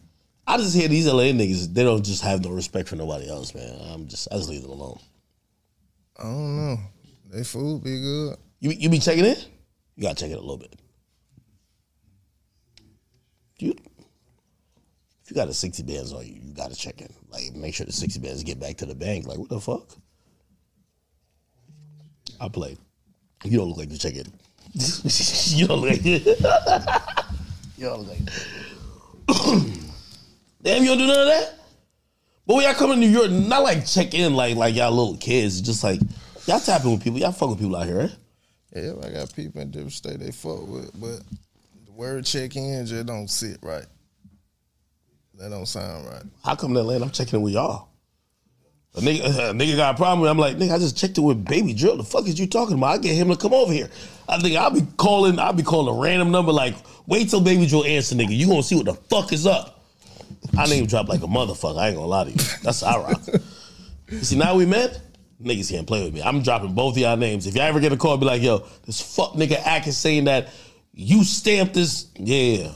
I 0.47 0.57
just 0.57 0.75
hear 0.75 0.87
these 0.87 1.07
LA 1.07 1.23
niggas. 1.23 1.73
They 1.73 1.83
don't 1.83 2.03
just 2.03 2.21
have 2.21 2.43
no 2.43 2.51
respect 2.51 2.87
for 2.87 2.95
nobody 2.95 3.29
else, 3.29 3.55
man. 3.55 3.75
I'm 3.91 4.07
just 4.07 4.27
I 4.31 4.35
just 4.35 4.49
leave 4.49 4.61
them 4.61 4.71
alone. 4.71 4.99
I 6.17 6.23
don't 6.23 6.55
know. 6.55 6.77
They 7.31 7.43
food 7.43 7.83
be 7.83 7.99
good. 7.99 8.37
You 8.59 8.71
you 8.71 8.89
be 8.89 8.99
checking 8.99 9.25
it? 9.25 9.47
You 9.95 10.03
gotta 10.03 10.15
check 10.15 10.29
it 10.29 10.37
a 10.37 10.41
little 10.41 10.57
bit. 10.57 10.79
You 13.57 13.73
if 15.23 15.31
you 15.31 15.35
got 15.35 15.47
a 15.47 15.53
sixty 15.53 15.81
bands 15.81 16.13
on 16.13 16.25
you, 16.25 16.33
you 16.33 16.53
gotta 16.53 16.75
check 16.75 17.01
it. 17.01 17.11
Like 17.29 17.53
make 17.55 17.73
sure 17.73 17.85
the 17.85 17.91
sixty 17.91 18.19
bands 18.19 18.43
get 18.43 18.59
back 18.59 18.77
to 18.77 18.85
the 18.85 18.95
bank. 18.95 19.27
Like 19.27 19.39
what 19.39 19.49
the 19.49 19.59
fuck? 19.59 19.89
I 22.39 22.49
play. 22.49 22.77
You 23.43 23.57
don't 23.57 23.69
look 23.69 23.77
like 23.77 23.91
you 23.91 23.97
check 23.97 24.15
it. 24.15 24.27
you 25.57 25.67
don't 25.67 25.81
look 25.81 25.91
like 25.91 26.05
you 26.05 26.19
don't 27.79 27.99
look 28.01 28.19
like 29.27 29.69
Damn, 30.65 30.81
you 30.81 30.89
don't 30.89 30.97
do 30.97 31.05
none 31.05 31.19
of 31.19 31.27
that? 31.27 31.59
But 32.47 32.55
when 32.55 32.63
y'all 32.65 32.73
come 32.73 32.89
to 32.89 32.95
New 32.95 33.07
York, 33.07 33.29
not 33.29 33.61
like 33.61 33.85
check 33.85 34.15
in 34.15 34.33
like 34.33 34.55
like 34.55 34.73
y'all 34.73 34.91
little 34.91 35.15
kids. 35.15 35.61
Just 35.61 35.83
like 35.83 35.99
y'all 36.47 36.59
tapping 36.59 36.91
with 36.91 37.03
people. 37.03 37.19
Y'all 37.19 37.31
fuck 37.31 37.49
with 37.49 37.59
people 37.59 37.75
out 37.75 37.85
here, 37.85 37.99
right? 37.99 38.15
Yeah, 38.75 38.93
I 39.03 39.09
got 39.11 39.35
people 39.35 39.61
in 39.61 39.69
different 39.69 39.93
state 39.93 40.19
they 40.19 40.31
fuck 40.31 40.67
with, 40.67 40.91
but 40.99 41.19
the 41.85 41.91
word 41.91 42.25
check 42.25 42.55
in 42.55 42.83
just 42.87 43.05
don't 43.05 43.29
sit 43.29 43.59
right. 43.61 43.85
That 45.35 45.49
don't 45.49 45.67
sound 45.67 46.07
right. 46.07 46.23
How 46.43 46.55
come 46.55 46.71
in 46.71 46.77
Atlanta 46.77 47.05
I'm 47.05 47.11
checking 47.11 47.37
in 47.37 47.43
with 47.43 47.53
y'all? 47.53 47.89
A 48.95 49.01
nigga, 49.01 49.25
a 49.25 49.53
nigga 49.53 49.75
got 49.75 49.93
a 49.93 49.97
problem 49.97 50.21
with 50.21 50.31
I'm 50.31 50.39
like, 50.39 50.57
nigga, 50.57 50.73
I 50.73 50.79
just 50.79 50.97
checked 50.97 51.19
it 51.19 51.21
with 51.21 51.45
Baby 51.45 51.75
Drill. 51.75 51.97
The 51.97 52.03
fuck 52.03 52.27
is 52.27 52.39
you 52.39 52.47
talking 52.47 52.77
about? 52.79 52.87
I 52.87 52.97
get 52.97 53.13
him 53.13 53.29
to 53.29 53.37
come 53.37 53.53
over 53.53 53.71
here. 53.71 53.89
I 54.27 54.39
think 54.39 54.57
I'll 54.57 54.71
be 54.71 54.81
calling, 54.97 55.37
I'll 55.37 55.53
be 55.53 55.61
calling 55.61 55.95
a 55.95 56.01
random 56.01 56.31
number 56.31 56.51
like, 56.51 56.73
wait 57.05 57.29
till 57.29 57.41
Baby 57.41 57.67
Drill 57.67 57.85
answer, 57.85 58.15
nigga. 58.15 58.35
You 58.35 58.47
gonna 58.47 58.63
see 58.63 58.75
what 58.75 58.85
the 58.85 58.95
fuck 58.95 59.31
is 59.31 59.45
up. 59.45 59.74
I 60.57 60.65
name 60.67 60.85
drop 60.85 61.07
like 61.07 61.21
a 61.21 61.27
motherfucker. 61.27 61.79
I 61.79 61.87
ain't 61.87 61.95
gonna 61.95 62.07
lie 62.07 62.25
to 62.25 62.29
you. 62.31 62.37
That's 62.63 62.81
how 62.81 63.01
I 63.01 63.11
rock. 63.11 63.21
You 64.09 64.19
see, 64.19 64.37
now 64.37 64.55
we 64.55 64.65
met, 64.65 64.99
niggas 65.41 65.71
can't 65.71 65.87
play 65.87 66.03
with 66.03 66.13
me. 66.13 66.21
I'm 66.21 66.41
dropping 66.41 66.73
both 66.73 66.95
of 66.95 66.99
y'all 66.99 67.17
names. 67.17 67.47
If 67.47 67.55
y'all 67.55 67.63
ever 67.63 67.79
get 67.79 67.91
a 67.91 67.97
call, 67.97 68.17
be 68.17 68.25
like, 68.25 68.41
yo, 68.41 68.65
this 68.85 69.01
fuck 69.01 69.33
nigga 69.33 69.61
acting 69.65 69.93
saying 69.93 70.25
that 70.25 70.49
you 70.93 71.23
stamped 71.23 71.73
this. 71.73 72.07
Yeah. 72.15 72.71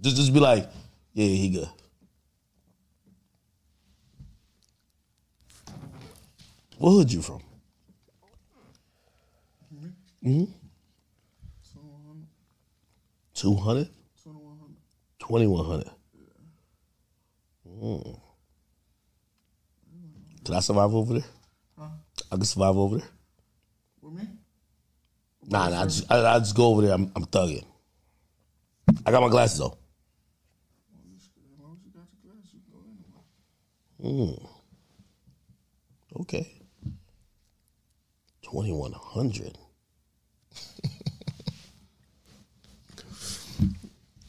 Just, 0.00 0.16
just 0.16 0.32
be 0.34 0.40
like, 0.40 0.68
yeah, 1.14 1.26
he 1.26 1.50
good. 1.50 1.68
What 6.78 6.90
hood 6.90 7.12
you 7.12 7.22
from? 7.22 7.40
Mm-hmm. 10.24 10.44
200? 13.34 13.88
2100. 15.18 15.90
Mm. 17.84 18.18
Can 20.42 20.54
I 20.54 20.60
survive 20.60 20.94
over 20.94 21.14
there? 21.14 21.28
I 21.78 22.36
can 22.36 22.44
survive 22.44 22.76
over 22.78 22.96
there. 22.96 23.08
With 24.00 24.14
me? 24.14 24.28
Nah, 25.46 25.68
nah 25.68 25.82
I 25.82 25.84
just, 25.84 26.10
I, 26.10 26.34
I 26.34 26.38
just 26.38 26.56
go 26.56 26.68
over 26.68 26.80
there. 26.80 26.94
I'm, 26.94 27.12
I'm 27.14 27.26
thugging. 27.26 27.64
I 29.04 29.10
got 29.10 29.20
my 29.20 29.28
glasses 29.28 29.58
though. 29.58 29.76
As 29.76 31.60
long 31.62 31.76
as 31.76 31.84
you 31.84 31.90
got 31.92 32.06
your 32.22 32.32
glass, 32.32 32.54
you 32.54 32.60
can 32.60 32.72
go 32.72 32.80
anywhere. 34.08 34.38
Okay. 36.22 36.50
2100. 38.42 39.58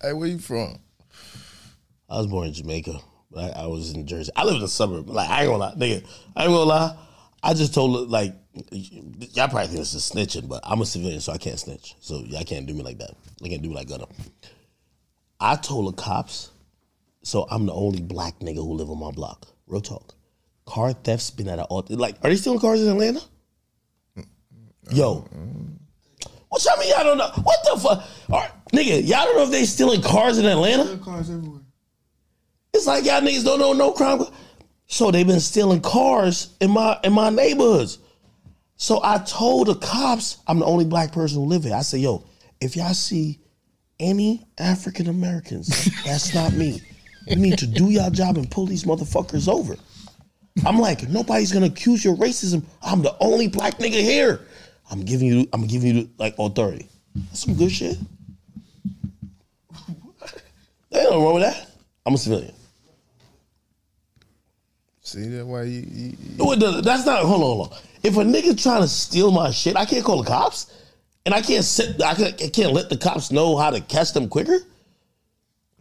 Hey, 0.02 0.14
where 0.14 0.28
you 0.28 0.40
from? 0.40 0.78
I 2.10 2.18
was 2.18 2.28
born 2.28 2.48
in 2.48 2.54
Jamaica, 2.54 3.00
I, 3.38 3.50
I 3.50 3.66
was 3.68 3.94
in 3.94 4.06
Jersey. 4.08 4.32
I 4.36 4.44
live 4.44 4.56
in 4.56 4.62
the 4.62 4.68
suburb. 4.68 5.10
Like 5.10 5.30
I 5.30 5.42
ain't 5.42 5.52
gonna 5.52 5.58
lie, 5.58 5.74
nigga. 5.76 6.06
I 6.36 6.44
ain't 6.44 6.52
gonna 6.52 6.64
lie. 6.64 6.98
I 7.44 7.54
just 7.54 7.74
told 7.74 8.10
like 8.10 8.34
y'all 8.72 9.48
probably 9.48 9.68
think 9.68 9.80
this 9.80 9.94
is 9.94 10.10
snitching, 10.10 10.48
but 10.48 10.62
I'm 10.64 10.82
a 10.82 10.86
civilian, 10.86 11.20
so 11.20 11.34
I 11.34 11.38
can't 11.38 11.60
snitch. 11.60 11.96
So 12.00 12.20
y'all 12.26 12.44
can't 12.44 12.66
do 12.66 12.74
me 12.74 12.84
like 12.84 12.98
that. 13.00 13.12
They 13.42 13.50
can't 13.50 13.62
do 13.62 13.70
me 13.70 13.76
like 13.76 13.90
Gunna. 13.90 14.08
I 15.40 15.56
told 15.56 15.88
the 15.88 16.02
cops, 16.02 16.52
so 17.24 17.46
I'm 17.52 17.66
the 17.66 17.74
only 17.74 18.02
black 18.02 18.40
nigga 18.40 18.56
who 18.56 18.74
live 18.74 18.90
on 18.90 19.00
my 19.00 19.12
block. 19.12 19.48
Real 19.68 19.82
talk. 19.82 20.16
Car 20.66 20.94
thefts 20.94 21.30
been 21.30 21.48
at 21.48 21.60
an 21.60 21.66
all 21.66 21.86
like. 21.90 22.16
Are 22.24 22.30
they 22.30 22.36
stealing 22.36 22.60
cars 22.60 22.82
in 22.82 22.90
Atlanta? 22.90 23.22
Yo, 24.92 25.28
what 26.50 26.64
y'all 26.64 26.78
mean? 26.80 26.90
Y'all 26.90 27.04
don't 27.04 27.18
know 27.18 27.30
what 27.44 27.60
the 27.66 27.80
fuck? 27.80 28.04
Right, 28.30 28.52
nigga, 28.72 29.06
y'all 29.08 29.26
don't 29.26 29.36
know 29.36 29.44
if 29.44 29.52
they 29.52 29.66
stealing 29.66 30.02
cars 30.02 30.38
in 30.38 30.46
Atlanta? 30.46 30.98
Cars 30.98 31.30
everywhere. 31.30 31.62
It's 32.76 32.88
like 32.88 33.06
y'all 33.06 33.22
niggas 33.22 33.46
don't 33.46 33.60
know 33.60 33.72
no 33.72 33.94
crime. 33.94 34.22
So 34.88 35.10
they've 35.10 35.26
been 35.26 35.40
stealing 35.40 35.80
cars 35.80 36.54
in 36.60 36.72
my 36.72 37.00
in 37.06 37.14
my 37.14 37.30
neighborhoods. 37.30 38.00
So 38.76 39.00
I 39.02 39.20
told 39.20 39.68
the 39.68 39.76
cops 39.76 40.40
I'm 40.46 40.60
the 40.60 40.66
only 40.66 40.84
black 40.84 41.14
person 41.14 41.38
who 41.38 41.46
live 41.46 41.64
here. 41.64 41.74
I 41.74 41.84
said, 41.84 42.02
yo, 42.02 42.26
if 42.60 42.76
y'all 42.76 42.94
see 42.94 43.40
any 43.98 44.46
African 44.58 45.08
Americans, 45.08 45.90
that's 46.04 46.36
not 46.36 46.52
me. 46.52 46.82
You 47.28 47.38
need 47.38 47.58
to 47.60 47.66
do 47.66 47.92
y'all 47.92 48.12
job 48.12 48.38
and 48.38 48.52
pull 48.52 48.66
these 48.66 48.84
motherfuckers 48.84 49.48
over. 49.48 49.78
I'm 50.66 50.78
like, 50.78 51.08
nobody's 51.08 51.54
gonna 51.54 51.68
accuse 51.68 52.04
you 52.04 52.12
of 52.12 52.20
racism. 52.20 52.66
I'm 52.82 53.02
the 53.02 53.16
only 53.22 53.48
black 53.48 53.78
nigga 53.78 54.02
here. 54.02 54.42
I'm 54.92 55.04
giving 55.04 55.28
you, 55.28 55.48
I'm 55.54 55.66
giving 55.66 55.96
you 55.96 56.10
like 56.18 56.36
authority. 56.38 56.90
That's 57.16 57.46
some 57.46 57.56
good 57.56 57.72
shit. 57.72 57.98
Ain't 60.94 61.10
no 61.10 61.24
wrong 61.24 61.36
with 61.36 61.44
that. 61.44 61.72
I'm 62.06 62.14
a 62.14 62.18
civilian. 62.18 62.54
See 65.06 65.28
that 65.30 65.46
why 65.46 65.64
you, 65.64 65.86
you, 65.88 66.18
you 66.20 66.56
No. 66.56 66.82
That's 66.82 67.06
not. 67.06 67.22
Hold 67.22 67.34
on, 67.36 67.40
hold 67.40 67.72
on. 67.72 67.78
If 68.02 68.18
a 68.18 68.22
nigga 68.22 68.60
trying 68.60 68.82
to 68.82 68.88
steal 68.88 69.30
my 69.30 69.52
shit, 69.52 69.76
I 69.76 69.86
can't 69.86 70.04
call 70.04 70.24
the 70.24 70.28
cops, 70.28 70.74
and 71.28 71.34
I 71.34 71.42
can't 71.42 71.64
sit. 71.64 72.02
I 72.02 72.16
can't, 72.16 72.42
I 72.42 72.50
can't 72.50 72.74
let 72.74 72.90
the 72.90 72.98
cops 72.98 73.32
know 73.32 73.56
how 73.56 73.70
to 73.70 73.82
catch 73.82 74.14
them 74.14 74.28
quicker. 74.28 74.58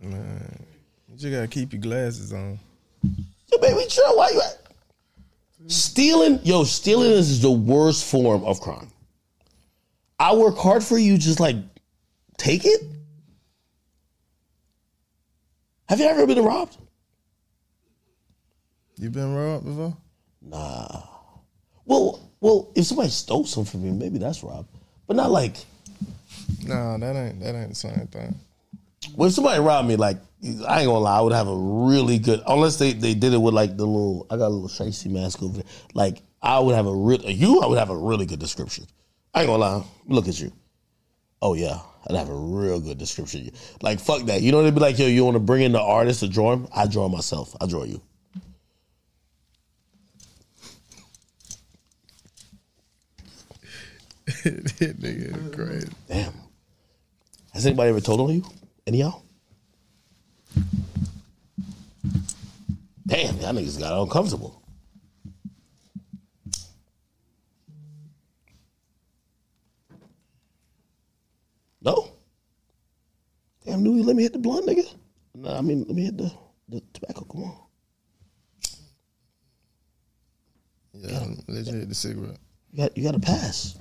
Man, 0.03 0.66
you 1.09 1.16
just 1.16 1.33
gotta 1.33 1.49
keep 1.49 1.72
your 1.72 1.81
glasses 1.81 2.35
on. 2.35 2.59
Yo, 3.03 3.59
baby, 3.62 3.87
chill. 3.89 4.14
Why 4.14 4.29
you 4.29 4.43
at? 4.43 4.59
Stealing, 5.68 6.41
yo, 6.45 6.64
stealing 6.64 7.12
is 7.12 7.41
the 7.41 7.51
worst 7.51 8.05
form 8.05 8.45
of 8.45 8.61
crime. 8.61 8.91
I 10.18 10.35
work 10.35 10.59
hard 10.59 10.85
for 10.85 10.99
you. 10.99 11.16
Just 11.16 11.41
like 11.41 11.57
take 12.37 12.66
it. 12.66 12.83
Have 15.89 15.99
you 15.99 16.05
ever 16.05 16.27
been 16.27 16.45
robbed? 16.45 16.77
You 18.97 19.11
been 19.11 19.34
robbed 19.34 19.64
before? 19.64 19.97
Nah. 20.40 21.03
Well, 21.84 22.30
well, 22.40 22.72
if 22.74 22.86
somebody 22.86 23.11
stole 23.11 23.45
something 23.45 23.70
from 23.70 23.84
me, 23.84 23.90
maybe 23.90 24.18
that's 24.18 24.42
robbed, 24.42 24.68
but 25.07 25.16
not 25.16 25.30
like. 25.30 25.57
Nah, 26.66 26.97
that 26.99 27.16
ain't 27.16 27.40
that 27.40 27.55
ain't 27.55 27.70
the 27.70 27.74
same 27.74 28.07
thing. 28.07 28.34
Well, 29.14 29.28
if 29.28 29.34
somebody 29.34 29.61
robbed 29.61 29.88
me, 29.88 29.97
like 29.97 30.18
I 30.42 30.80
ain't 30.80 30.86
gonna 30.86 30.99
lie, 30.99 31.18
I 31.18 31.20
would 31.20 31.32
have 31.32 31.49
a 31.49 31.57
really 31.57 32.18
good. 32.18 32.42
Unless 32.47 32.76
they, 32.76 32.92
they 32.92 33.14
did 33.14 33.32
it 33.32 33.38
with 33.38 33.55
like 33.55 33.76
the 33.76 33.86
little, 33.86 34.26
I 34.30 34.36
got 34.36 34.49
a 34.49 34.49
little 34.49 34.68
shicey 34.68 35.11
mask 35.11 35.42
over 35.42 35.55
there. 35.55 35.66
Like 35.95 36.22
I 36.42 36.59
would 36.59 36.74
have 36.74 36.86
a 36.86 36.95
real 36.95 37.22
you. 37.22 37.61
I 37.61 37.66
would 37.66 37.78
have 37.78 37.90
a 37.90 37.97
really 37.97 38.26
good 38.26 38.40
description. 38.40 38.86
I 39.34 39.40
ain't 39.40 39.49
gonna 39.49 39.59
lie. 39.59 39.84
Look 40.07 40.28
at 40.28 40.38
you. 40.38 40.53
Oh 41.42 41.55
yeah, 41.55 41.78
I'd 42.09 42.16
have 42.16 42.28
a 42.28 42.34
real 42.34 42.80
good 42.80 42.99
description. 42.99 43.51
Like 43.82 44.01
fuck 44.01 44.22
that. 44.26 44.42
You 44.42 44.53
know 44.53 44.62
they'd 44.62 44.74
be 44.74 44.80
like, 44.80 44.99
yo, 44.99 45.07
you 45.07 45.24
want 45.24 45.34
to 45.34 45.40
bring 45.40 45.62
in 45.62 45.72
the 45.72 45.80
artist 45.80 46.20
to 46.20 46.28
draw 46.28 46.53
him? 46.53 46.68
I 46.74 46.86
draw 46.86 47.09
myself. 47.09 47.55
I 47.61 47.66
draw 47.66 47.84
you. 47.84 48.01
That 54.45 54.64
nigga 55.01 55.49
is 55.49 55.55
crazy. 55.55 55.88
Damn. 56.09 56.32
Has 57.53 57.66
anybody 57.66 57.90
ever 57.90 58.01
told 58.01 58.20
on 58.20 58.34
you? 58.34 58.45
Any 58.86 59.03
of 59.03 59.09
y'all? 59.09 59.22
Damn, 63.07 63.36
y'all 63.38 63.53
niggas 63.53 63.78
got 63.78 64.01
uncomfortable. 64.03 64.62
No? 71.82 72.09
Damn, 73.64 73.84
Louis, 73.84 74.03
let 74.03 74.16
me 74.16 74.22
hit 74.22 74.32
the 74.32 74.38
blunt, 74.38 74.66
nigga. 74.66 74.95
No, 75.34 75.51
I 75.57 75.61
mean, 75.61 75.84
let 75.84 75.95
me 75.95 76.05
hit 76.05 76.16
the, 76.16 76.32
the 76.68 76.82
tobacco. 76.92 77.24
Come 77.24 77.45
on. 77.45 77.57
Yeah, 80.95 81.24
let 81.49 81.66
you 81.66 81.74
hit 81.74 81.88
the 81.88 81.95
cigarette. 81.95 82.38
You 82.72 82.78
got, 82.78 82.97
you 82.97 83.05
got 83.05 83.12
to 83.12 83.20
pass. 83.20 83.78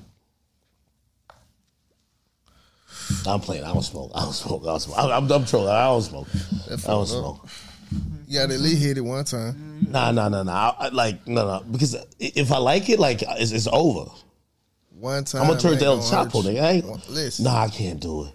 I'm 3.27 3.39
playing. 3.39 3.63
I 3.63 3.73
don't 3.73 3.81
smoke. 3.83 4.11
I 4.15 4.21
don't 4.23 4.33
smoke. 4.33 4.61
I 4.63 4.65
don't 4.67 4.79
smoke. 4.79 4.97
I'm, 4.99 5.31
I'm 5.31 5.45
trolling. 5.45 5.69
I 5.69 5.85
don't 5.85 6.01
smoke. 6.01 6.27
I 6.71 6.75
don't 6.75 7.05
smoke. 7.07 7.47
Yeah, 8.27 8.43
at 8.43 8.49
least 8.49 8.81
hit 8.81 8.97
it 8.97 9.01
one 9.01 9.23
time. 9.25 9.85
Nah, 9.89 10.11
nah, 10.11 10.29
nah, 10.29 10.43
nah. 10.43 10.73
I, 10.79 10.85
I, 10.85 10.89
like, 10.89 11.27
no, 11.27 11.45
no. 11.45 11.63
Because 11.69 11.95
if 12.19 12.51
I 12.51 12.57
like 12.57 12.89
it, 12.89 12.99
like, 12.99 13.21
it's, 13.21 13.51
it's 13.51 13.67
over. 13.71 14.09
One 14.91 15.23
time. 15.25 15.41
I'm 15.41 15.47
gonna 15.49 15.59
turn 15.59 15.77
to 15.77 15.85
El 15.85 15.99
Chapo, 15.99 16.41
nigga. 16.43 16.61
I 16.63 16.71
ain't, 16.71 17.09
Listen. 17.09 17.45
nah, 17.45 17.63
I 17.63 17.69
can't 17.69 17.99
do 17.99 18.25
it. 18.25 18.33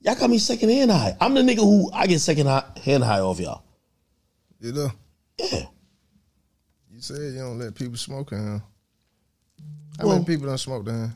Y'all 0.00 0.14
got 0.16 0.28
me 0.28 0.38
second 0.38 0.68
hand 0.68 0.90
high. 0.90 1.16
I'm 1.20 1.32
the 1.32 1.40
nigga 1.40 1.60
who 1.60 1.90
I 1.92 2.06
get 2.06 2.18
second 2.20 2.46
hand 2.46 3.04
high 3.04 3.20
off 3.20 3.40
y'all. 3.40 3.62
You 4.60 4.72
know, 4.72 4.92
Yeah. 5.38 5.64
you 6.92 7.00
said 7.00 7.32
you 7.32 7.38
don't 7.38 7.58
let 7.58 7.74
people 7.74 7.96
smoke 7.96 8.32
in 8.32 8.38
here. 8.38 8.62
How 9.98 10.06
Well- 10.06 10.14
many 10.14 10.24
people 10.26 10.46
don't 10.48 10.58
smoke 10.58 10.84
down 10.84 11.14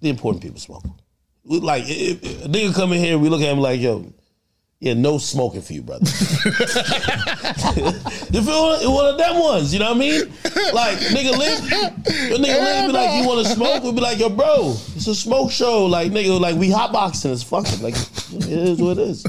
The 0.00 0.08
important 0.08 0.42
people 0.42 0.60
smoke. 0.60 0.84
Like, 1.48 1.84
if, 1.86 2.22
if 2.22 2.44
a 2.44 2.48
nigga 2.48 2.74
come 2.74 2.92
in 2.92 3.00
here, 3.00 3.18
we 3.18 3.28
look 3.30 3.40
at 3.40 3.48
him 3.48 3.58
like, 3.58 3.80
yo, 3.80 4.12
yeah, 4.80 4.94
no 4.94 5.18
smoking 5.18 5.62
for 5.62 5.72
you, 5.72 5.82
brother. 5.82 6.04
you 6.04 6.10
feel? 8.42 8.92
One 8.92 9.06
of 9.06 9.18
them 9.18 9.40
ones, 9.40 9.72
you 9.72 9.80
know 9.80 9.88
what 9.88 9.96
I 9.96 9.98
mean? 9.98 10.20
Like, 10.72 10.98
nigga 10.98 11.36
live, 11.36 11.70
your 12.28 12.38
nigga 12.38 12.60
live 12.60 12.86
be 12.86 12.92
like, 12.92 13.20
you 13.20 13.26
want 13.26 13.46
to 13.46 13.52
smoke? 13.54 13.82
We 13.82 13.92
be 13.92 14.00
like, 14.00 14.18
yo, 14.18 14.28
bro, 14.28 14.76
it's 14.94 15.06
a 15.06 15.14
smoke 15.14 15.50
show. 15.50 15.86
Like, 15.86 16.12
nigga, 16.12 16.38
like, 16.38 16.54
we 16.56 16.68
hotboxing. 16.68 17.32
It's 17.32 17.42
fucking, 17.42 17.82
like, 17.82 17.96
it 17.96 18.46
is 18.46 18.80
what 18.80 18.98
it 18.98 19.08
is. 19.08 19.24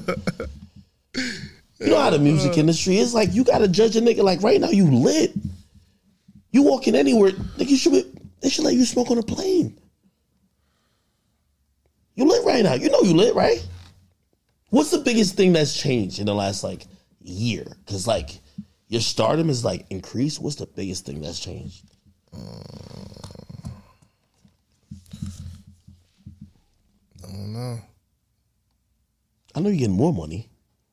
You 1.79 1.91
know 1.91 1.99
how 1.99 2.09
the 2.09 2.19
music 2.19 2.51
uh. 2.51 2.59
industry 2.59 2.97
is. 2.97 3.13
Like, 3.13 3.33
you 3.33 3.43
got 3.43 3.59
to 3.59 3.67
judge 3.67 3.95
a 3.95 4.01
nigga. 4.01 4.21
Like, 4.21 4.43
right 4.43 4.59
now, 4.59 4.69
you 4.69 4.85
lit. 4.91 5.33
You 6.51 6.63
walking 6.63 6.95
anywhere, 6.95 7.31
nigga, 7.31 7.69
you 7.69 7.77
should 7.77 7.93
be, 7.93 8.03
they 8.41 8.49
should 8.49 8.65
let 8.65 8.73
you 8.73 8.85
smoke 8.85 9.09
on 9.09 9.17
a 9.17 9.23
plane. 9.23 9.77
You 12.19 12.25
lit 12.25 12.45
right 12.45 12.63
now. 12.65 12.73
You 12.73 12.89
know 12.89 12.99
you 13.01 13.13
lit, 13.13 13.33
right? 13.33 13.65
What's 14.71 14.91
the 14.91 14.97
biggest 14.97 15.35
thing 15.35 15.53
that's 15.53 15.73
changed 15.73 16.19
in 16.19 16.25
the 16.25 16.35
last 16.35 16.65
like 16.65 16.85
year? 17.21 17.65
Because 17.85 18.07
like 18.07 18.41
your 18.89 18.99
stardom 18.99 19.49
is 19.49 19.63
like 19.63 19.85
increased. 19.89 20.41
What's 20.41 20.57
the 20.57 20.65
biggest 20.65 21.05
thing 21.05 21.21
that's 21.21 21.39
changed? 21.39 21.85
I 22.33 22.39
don't 27.23 27.53
know. 27.53 27.79
I 29.55 29.61
know 29.61 29.69
you're 29.69 29.79
getting 29.79 29.95
more 29.95 30.11
money, 30.11 30.49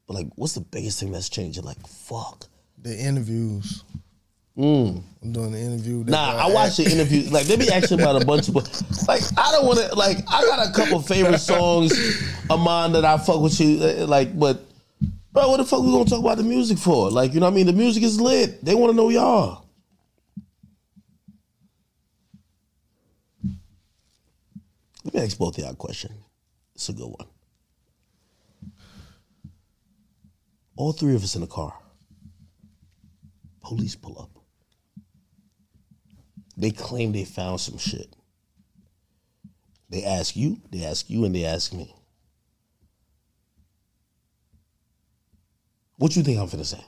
but 0.06 0.14
like, 0.14 0.28
what's 0.36 0.54
the 0.54 0.60
biggest 0.60 1.00
thing 1.00 1.10
that's 1.10 1.28
changed? 1.28 1.60
Like, 1.64 1.84
fuck. 1.88 2.46
The 2.80 2.96
interviews. 2.96 3.82
Mm. 4.56 5.02
I'm 5.22 5.32
doing 5.32 5.52
the 5.52 5.58
interview. 5.58 6.04
Nah, 6.04 6.36
I 6.46 6.50
watch 6.50 6.78
the 6.78 6.84
interview. 6.90 7.28
Like 7.30 7.46
they 7.46 7.56
be 7.56 7.70
asking 7.70 8.00
about 8.00 8.22
a 8.22 8.24
bunch 8.24 8.48
of, 8.48 8.54
like 9.06 9.22
I 9.36 9.52
don't 9.52 9.66
want 9.66 9.78
to. 9.80 9.94
Like 9.94 10.18
I 10.28 10.42
got 10.42 10.66
a 10.66 10.72
couple 10.72 11.00
favorite 11.02 11.38
songs 11.40 11.92
of 12.48 12.60
mine 12.60 12.92
that 12.92 13.04
I 13.04 13.18
fuck 13.18 13.40
with 13.40 13.60
you. 13.60 13.82
uh, 13.84 14.06
Like, 14.06 14.38
but 14.38 14.62
bro, 15.32 15.50
what 15.50 15.58
the 15.58 15.64
fuck 15.64 15.82
we 15.82 15.90
gonna 15.90 16.06
talk 16.06 16.20
about 16.20 16.38
the 16.38 16.42
music 16.42 16.78
for? 16.78 17.10
Like, 17.10 17.34
you 17.34 17.40
know 17.40 17.46
what 17.46 17.52
I 17.52 17.56
mean? 17.56 17.66
The 17.66 17.72
music 17.74 18.02
is 18.02 18.18
lit. 18.20 18.64
They 18.64 18.74
want 18.74 18.92
to 18.92 18.96
know 18.96 19.10
y'all. 19.10 19.66
Let 25.04 25.14
me 25.14 25.20
ask 25.20 25.36
both 25.38 25.58
of 25.58 25.64
y'all 25.64 25.72
a 25.72 25.76
question. 25.76 26.12
It's 26.74 26.88
a 26.88 26.92
good 26.92 27.08
one. 27.08 27.28
All 30.76 30.92
three 30.92 31.14
of 31.14 31.22
us 31.22 31.34
in 31.34 31.42
the 31.42 31.46
car. 31.46 31.74
Police 33.62 33.96
pull 33.96 34.18
up. 34.20 34.35
They 36.56 36.70
claim 36.70 37.12
they 37.12 37.24
found 37.24 37.60
some 37.60 37.78
shit. 37.78 38.14
They 39.90 40.04
ask 40.04 40.34
you, 40.36 40.58
they 40.70 40.84
ask 40.84 41.08
you, 41.08 41.24
and 41.24 41.34
they 41.34 41.44
ask 41.44 41.72
me. 41.72 41.94
What 45.98 46.16
you 46.16 46.22
think 46.22 46.38
I'm 46.38 46.48
finna 46.48 46.64
say? 46.66 46.84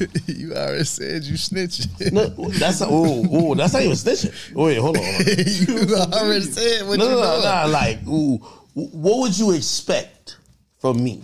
you 0.26 0.52
already 0.54 0.84
said 0.84 1.24
you 1.24 1.34
snitching. 1.34 2.12
No, 2.12 2.26
that's 2.50 2.80
not. 2.80 2.90
Ooh, 2.90 3.50
ooh, 3.50 3.54
that's 3.54 3.72
not 3.72 3.82
even 3.82 3.96
snitching. 3.96 4.54
Wait, 4.54 4.78
hold 4.78 4.96
on. 4.96 5.02
Hold 5.02 5.18
on. 5.20 5.26
you 5.88 5.94
already 5.96 6.40
said 6.42 6.86
what 6.86 6.98
No, 6.98 7.04
you 7.04 7.10
no, 7.10 7.40
no, 7.40 7.64
no. 7.66 7.72
Like, 7.72 8.06
ooh, 8.06 8.36
what 8.74 9.18
would 9.20 9.38
you 9.38 9.52
expect 9.52 10.36
from 10.78 11.02
me? 11.02 11.22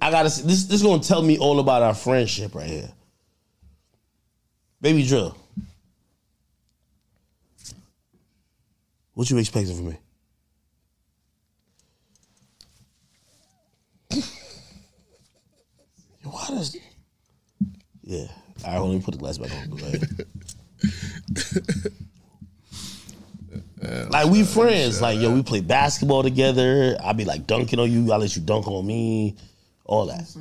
I 0.00 0.10
gotta. 0.10 0.28
This 0.28 0.64
this 0.64 0.82
gonna 0.82 1.02
tell 1.02 1.22
me 1.22 1.38
all 1.38 1.60
about 1.60 1.82
our 1.82 1.94
friendship 1.94 2.54
right 2.54 2.66
here. 2.66 2.90
Baby 4.86 5.02
drill. 5.02 5.36
What 9.14 9.28
you 9.28 9.36
expecting 9.38 9.74
from 9.74 9.88
me? 9.88 9.98
Why 16.22 16.46
does? 16.50 16.76
Yeah. 18.04 18.28
All 18.64 18.70
right, 18.70 18.76
hold 18.76 18.82
on, 18.82 18.88
let 18.90 18.94
me 18.98 19.02
put 19.02 19.10
the 19.10 19.18
glass 19.18 19.38
back 19.38 19.50
on. 19.50 19.70
Go 19.70 19.76
ahead. 19.86 20.08
like 24.12 24.30
we 24.30 24.44
friends. 24.44 25.02
Like 25.02 25.18
yo, 25.18 25.34
we 25.34 25.42
play 25.42 25.62
basketball 25.62 26.22
together. 26.22 26.96
I 27.02 27.12
be 27.12 27.24
like 27.24 27.48
dunking 27.48 27.80
on 27.80 27.90
you. 27.90 28.12
I 28.12 28.18
let 28.18 28.36
you 28.36 28.42
dunk 28.42 28.68
on 28.68 28.86
me. 28.86 29.34
All 29.84 30.06
that. 30.06 30.32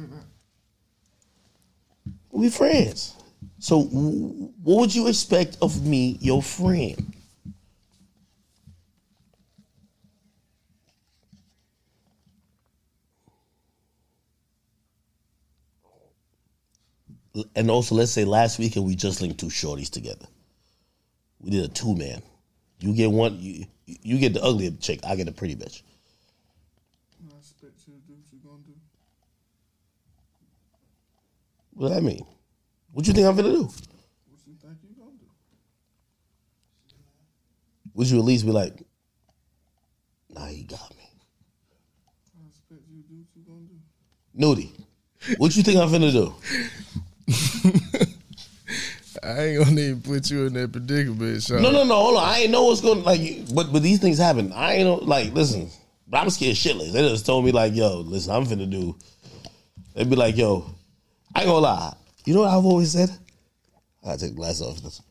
We 2.30 2.52
friends. 2.52 3.15
So 3.60 3.82
what 3.82 4.82
would 4.82 4.96
you 4.96 5.08
expect 5.08 5.58
of 5.62 5.86
me, 5.86 6.18
your 6.22 6.42
friend? 6.42 7.14
And 17.56 17.70
also, 17.70 17.96
let's 17.96 18.12
say 18.12 18.24
last 18.24 18.60
weekend 18.60 18.86
we 18.86 18.96
just 18.96 19.22
linked 19.22 19.40
two 19.40 19.48
shorties 19.48 19.90
together. 19.90 20.26
We 21.40 21.50
did 21.50 21.66
a 21.66 21.68
two 21.68 21.96
man. 21.96 22.22
You 22.80 22.94
get 22.94 23.12
one. 23.12 23.38
You, 23.40 23.66
you 23.86 24.18
get 24.20 24.34
the 24.34 24.44
ugly 24.44 24.72
chick. 24.80 25.02
I 25.06 25.16
get 25.16 25.26
the 25.26 25.32
pretty 25.32 25.56
bitch. 25.56 25.82
I 27.22 27.38
expect 27.38 27.74
you 27.88 27.94
to 27.96 28.00
do 28.08 28.14
what 28.44 28.66
do. 28.66 28.74
What 31.74 31.90
that 31.90 32.04
mean? 32.04 32.26
What 32.96 33.06
you 33.08 33.14
think 33.14 33.28
I'm 33.28 33.36
gonna 33.36 33.52
do? 33.52 33.64
What 33.64 34.40
you 34.48 34.54
think 34.62 34.78
you 34.82 34.96
gonna 34.98 35.12
do? 35.20 35.26
Would 37.94 38.10
you 38.10 38.20
at 38.20 38.24
least 38.24 38.46
be 38.46 38.54
like, 38.54 38.72
Nah, 40.30 40.46
he 40.46 40.64
got 40.64 40.96
me. 40.96 41.04
I 41.04 42.48
expect 42.48 42.84
you 42.90 43.02
to 43.02 43.08
do 43.10 43.16
what 43.18 43.28
you 43.36 43.42
gonna 43.46 43.66
do. 43.68 43.76
Nudy, 44.34 44.72
what 45.38 45.54
you 45.58 45.64
think 45.64 45.78
I'm 45.78 45.90
finna 45.90 46.14
do? 46.14 46.34
I 49.24 49.44
ain't 49.44 49.66
gonna 49.66 49.82
even 49.82 50.02
put 50.02 50.32
you 50.32 50.46
in 50.46 50.54
that 50.54 50.72
predicament, 50.72 51.44
Sean. 51.44 51.64
No, 51.64 51.72
no, 51.72 51.84
no. 51.84 51.96
Hold 51.96 52.16
on. 52.16 52.30
I 52.30 52.40
ain't 52.40 52.52
know 52.52 52.64
what's 52.64 52.80
going. 52.80 53.00
to 53.00 53.06
Like, 53.06 53.54
but 53.54 53.74
but 53.74 53.84
these 53.84 54.00
things 54.00 54.20
happen. 54.20 54.54
I 54.54 54.76
ain't 54.76 54.86
know. 54.86 54.96
Like, 54.96 55.34
listen. 55.34 55.70
But 56.08 56.22
I'm 56.22 56.30
scared 56.30 56.56
shitless. 56.56 56.94
They 56.94 57.02
just 57.10 57.26
told 57.26 57.44
me 57.44 57.52
like, 57.52 57.76
yo, 57.76 58.00
listen, 58.00 58.34
I'm 58.34 58.46
finna 58.46 58.70
do. 58.72 58.96
They'd 59.96 60.10
be 60.10 60.16
like, 60.16 60.38
yo, 60.38 60.74
I 61.34 61.42
ain't 61.42 61.48
gonna 61.50 61.60
lie. 61.60 61.94
You 62.26 62.34
know 62.34 62.42
what 62.42 62.50
I've 62.50 62.66
always 62.66 62.92
said? 62.92 63.10
I 64.04 64.18
take 64.18 64.32
the 64.32 64.36
glass 64.36 64.62
off 64.62 64.82
this. 64.82 65.02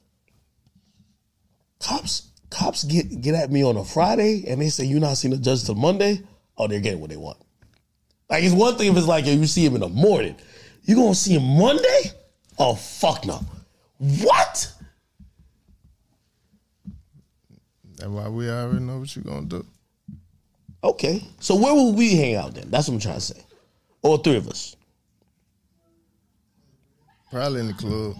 Cops, 1.80 2.30
cops 2.50 2.84
get 2.84 3.20
get 3.20 3.34
at 3.34 3.50
me 3.50 3.64
on 3.64 3.76
a 3.76 3.84
Friday 3.84 4.44
and 4.48 4.60
they 4.60 4.68
say 4.68 4.84
you're 4.84 5.00
not 5.00 5.16
seeing 5.16 5.34
the 5.34 5.40
judge 5.40 5.64
till 5.64 5.74
Monday. 5.74 6.22
Oh, 6.56 6.66
they're 6.66 6.80
getting 6.80 7.00
what 7.00 7.10
they 7.10 7.16
want. 7.16 7.38
Like 8.30 8.44
it's 8.44 8.54
one 8.54 8.76
thing 8.76 8.90
if 8.90 8.96
it's 8.96 9.06
like 9.06 9.26
yo, 9.26 9.32
you 9.32 9.46
see 9.46 9.64
him 9.64 9.74
in 9.74 9.80
the 9.80 9.88
morning. 9.88 10.36
You 10.84 10.96
gonna 10.96 11.14
see 11.14 11.34
him 11.34 11.58
Monday? 11.58 12.12
Oh 12.58 12.74
fuck 12.74 13.24
no. 13.26 13.40
What? 13.98 14.72
That's 17.96 18.08
why 18.08 18.28
we 18.28 18.48
already 18.50 18.80
know 18.80 18.98
what 18.98 19.14
you're 19.14 19.24
gonna 19.24 19.46
do. 19.46 19.66
Okay. 20.82 21.22
So 21.40 21.56
where 21.56 21.74
will 21.74 21.92
we 21.92 22.14
hang 22.16 22.36
out 22.36 22.54
then? 22.54 22.70
That's 22.70 22.88
what 22.88 22.94
I'm 22.94 23.00
trying 23.00 23.14
to 23.14 23.20
say. 23.20 23.44
All 24.02 24.18
three 24.18 24.36
of 24.36 24.48
us. 24.48 24.76
Probably 27.34 27.62
in 27.62 27.66
the 27.66 27.72
club. 27.72 28.16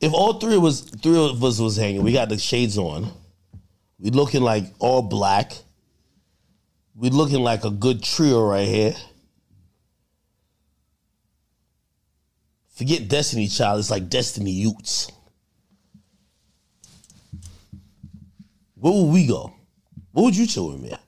If 0.00 0.12
all 0.12 0.34
three 0.34 0.54
of 0.54 0.62
us 0.62 0.82
three 0.82 1.18
of 1.18 1.42
us 1.42 1.58
was 1.58 1.76
hanging, 1.76 2.04
we 2.04 2.12
got 2.12 2.28
the 2.28 2.38
shades 2.38 2.78
on. 2.78 3.10
We 3.98 4.10
looking 4.10 4.42
like 4.42 4.66
all 4.78 5.02
black. 5.02 5.54
We 6.94 7.10
looking 7.10 7.40
like 7.40 7.64
a 7.64 7.70
good 7.70 8.00
trio 8.00 8.46
right 8.46 8.68
here. 8.68 8.94
Forget 12.76 13.08
Destiny 13.08 13.48
Child, 13.48 13.80
it's 13.80 13.90
like 13.90 14.08
Destiny 14.08 14.52
Utes. 14.52 15.10
Where 18.76 18.92
would 18.92 19.12
we 19.12 19.26
go? 19.26 19.52
What 20.12 20.22
would 20.22 20.36
you 20.36 20.46
chill 20.46 20.68
with 20.68 20.80
me 20.80 20.92
at? 20.92 21.00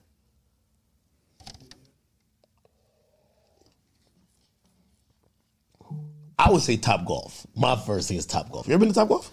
I 6.39 6.51
would 6.51 6.61
say 6.61 6.77
Top 6.77 7.05
Golf. 7.05 7.47
My 7.55 7.75
first 7.75 8.07
thing 8.07 8.17
is 8.17 8.25
Top 8.25 8.51
Golf. 8.51 8.67
You 8.67 8.73
ever 8.73 8.79
been 8.79 8.89
to 8.89 8.95
Top 8.95 9.09
Golf? 9.09 9.31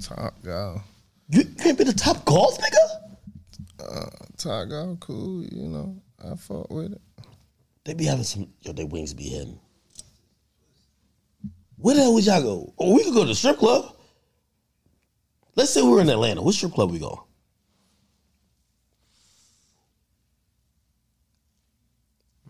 Top 0.00 0.34
golf. 0.44 0.82
You, 1.30 1.42
you 1.42 1.64
ain't 1.66 1.78
been 1.78 1.86
to 1.88 1.94
Top 1.94 2.24
Golf, 2.24 2.58
nigga? 2.58 2.98
Uh, 3.80 4.10
Top 4.36 4.68
golf, 4.68 5.00
cool. 5.00 5.44
You 5.44 5.68
know, 5.68 5.96
I 6.24 6.36
fought 6.36 6.70
with 6.70 6.92
it. 6.92 7.00
They 7.84 7.94
be 7.94 8.04
having 8.04 8.24
some, 8.24 8.48
yo, 8.60 8.72
they 8.72 8.84
wings 8.84 9.14
be 9.14 9.24
hitting. 9.24 9.58
Where 11.76 11.94
the 11.94 12.02
hell 12.02 12.14
would 12.14 12.26
y'all 12.26 12.42
go? 12.42 12.72
Or 12.76 12.94
we 12.94 13.04
could 13.04 13.14
go 13.14 13.22
to 13.22 13.28
the 13.28 13.34
strip 13.34 13.58
club. 13.58 13.94
Let's 15.54 15.70
say 15.70 15.82
we're 15.82 16.00
in 16.00 16.08
Atlanta. 16.08 16.42
What 16.42 16.54
strip 16.54 16.72
club 16.72 16.90
we 16.90 16.98
go? 16.98 17.24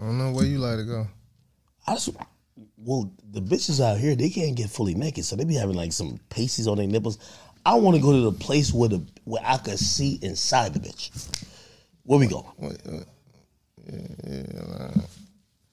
I 0.01 0.05
don't 0.05 0.19
know 0.19 0.33
where 0.33 0.45
you 0.45 0.59
like 0.59 0.79
to 0.79 0.85
go. 0.85 1.07
I 1.87 1.95
just, 1.95 2.11
well, 2.89 3.13
the 3.33 3.43
bitches 3.43 3.85
out 3.85 3.99
here 3.99 4.17
they 4.17 4.31
can't 4.31 4.57
get 4.57 4.71
fully 4.71 4.95
naked, 4.95 5.23
so 5.23 5.37
they 5.37 5.45
be 5.45 5.55
having 5.55 5.77
like 5.77 5.93
some 5.93 6.19
pasties 6.31 6.67
on 6.67 6.79
their 6.79 6.87
nipples. 6.87 7.19
I 7.67 7.75
want 7.75 7.97
to 7.97 8.03
go 8.03 8.13
to 8.13 8.21
the 8.23 8.33
place 8.33 8.73
where 8.73 8.89
the 8.89 9.05
where 9.25 9.43
I 9.45 9.59
could 9.59 9.79
see 9.79 10.19
inside 10.23 10.73
the 10.73 10.81
bitch. 10.81 11.11
Where 12.05 12.19
we 12.19 12.27
go? 12.27 12.51
What, 12.57 12.81
yeah, 12.87 14.01
yeah, 14.27 14.63
like, 14.65 15.05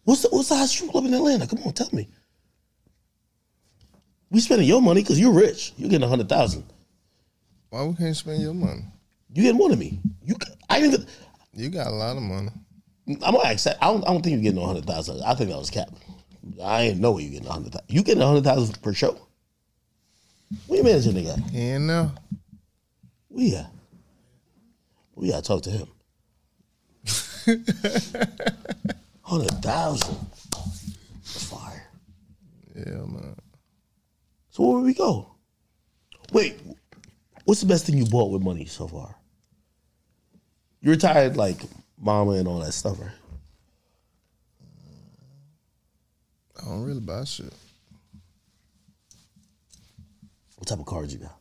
What's 0.03 0.23
the 0.23 0.29
what's 0.29 0.49
the 0.49 0.57
hot 0.57 0.67
strip 0.67 0.91
club 0.91 1.05
in 1.05 1.13
Atlanta? 1.13 1.47
Come 1.47 1.63
on, 1.63 1.71
tell 1.71 1.87
me. 1.93 2.09
We 4.29 4.41
spending 4.41 4.67
your 4.67 4.81
money 4.81 5.01
because 5.01 5.17
you're 5.17 5.31
rich. 5.31 5.71
You're 5.77 5.89
getting 5.89 6.03
a 6.05 6.09
hundred 6.09 6.27
thousand. 6.27 6.65
why 7.69 7.85
we 7.85 7.95
can't 7.95 8.17
spend 8.17 8.41
your 8.41 8.53
money? 8.53 8.83
You 9.33 9.43
getting 9.43 9.57
more 9.57 9.69
than 9.69 9.79
me. 9.79 10.01
You, 10.25 10.35
I 10.69 10.81
didn't. 10.81 11.07
You 11.53 11.69
got 11.69 11.87
a 11.87 11.91
lot 11.95 12.17
of 12.17 12.23
money. 12.23 12.49
I'm 13.07 13.35
gonna 13.35 13.51
accept. 13.51 13.81
I 13.81 13.85
don't. 13.85 14.03
I 14.03 14.11
don't 14.11 14.21
think 14.21 14.33
you're 14.33 14.43
getting 14.43 14.61
a 14.61 14.67
hundred 14.67 14.85
thousand. 14.85 15.23
I 15.23 15.33
think 15.33 15.49
that 15.49 15.57
was 15.57 15.69
cap. 15.69 15.87
I 16.63 16.83
ain't 16.83 16.99
know 16.99 17.11
where 17.11 17.23
you 17.23 17.29
getting 17.31 17.47
a 17.47 17.51
hundred 17.51 17.73
thousand. 17.73 17.89
You 17.89 18.03
getting 18.03 18.21
a 18.21 18.27
hundred 18.27 18.43
thousand 18.43 18.81
per 18.81 18.93
show? 18.93 19.19
You 20.69 20.83
managing 20.83 21.13
nigga? 21.13 21.37
at? 21.37 21.49
He 21.49 21.59
ain't 21.59 21.83
know. 21.85 22.11
Where 23.29 23.59
at? 23.59 23.71
We 25.15 25.29
gotta 25.29 25.41
talk 25.41 25.63
to 25.63 25.71
him. 25.71 25.87
Hundred 29.21 29.51
thousand. 29.61 30.17
Fire. 31.23 31.87
Yeah, 32.75 33.05
man. 33.05 33.35
So 34.49 34.63
where 34.63 34.77
would 34.77 34.85
we 34.85 34.93
go? 34.93 35.35
Wait, 36.31 36.59
what's 37.45 37.61
the 37.61 37.67
best 37.67 37.85
thing 37.85 37.97
you 37.97 38.05
bought 38.05 38.31
with 38.31 38.41
money 38.41 38.65
so 38.65 38.87
far? 38.87 39.15
You 40.81 40.91
retired 40.91 41.37
like 41.37 41.61
mama 41.99 42.31
and 42.33 42.47
all 42.47 42.59
that 42.59 42.73
stuff, 42.73 42.99
right? 42.99 43.09
I 46.61 46.65
don't 46.65 46.83
really 46.83 46.99
buy 47.01 47.23
shit. 47.25 47.53
What 50.57 50.67
type 50.67 50.79
of 50.79 50.85
cars 50.85 51.13
you 51.13 51.19
got? 51.19 51.35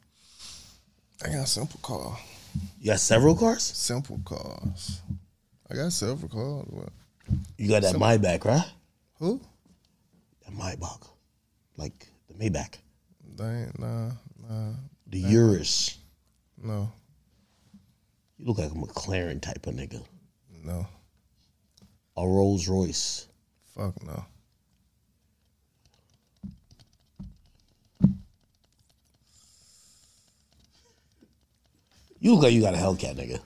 I 1.25 1.29
got 1.29 1.45
a 1.45 1.47
simple 1.47 1.81
car. 1.83 2.19
You 2.81 2.87
got 2.91 3.01
several 3.01 3.35
cars? 3.35 3.63
Simple 3.63 4.21
cars. 4.25 5.01
I 5.71 5.75
got 5.75 5.93
several 5.93 6.29
cars. 6.29 6.67
What? 6.69 6.89
You 7.57 7.69
got 7.69 7.83
that 7.83 7.95
Maybach, 7.95 8.45
right? 8.45 8.67
Who? 9.19 9.41
That 10.45 10.53
Maybach, 10.55 11.07
like 11.77 12.07
the 12.29 12.35
Maybach, 12.35 12.75
ain't, 13.41 13.79
nah, 13.79 14.11
nah, 14.47 14.73
the 15.07 15.19
Urus. 15.21 15.97
no, 16.63 16.93
You 18.39 18.47
look 18.47 18.59
like 18.59 18.71
a 18.71 18.75
McLaren 18.75 19.41
type 19.41 19.67
of 19.67 19.75
nigga. 19.75 20.03
no. 20.63 20.87
A 22.17 22.23
Rolls 22.27 22.69
Royce. 22.69 23.27
Fuck 23.75 24.01
no. 24.07 24.25
You 32.25 32.33
look 32.33 32.45
like 32.45 32.55
you 32.55 32.63
got 32.63 32.73
a 32.73 32.79
Hellcat, 32.79 33.17
nigga. 33.17 33.39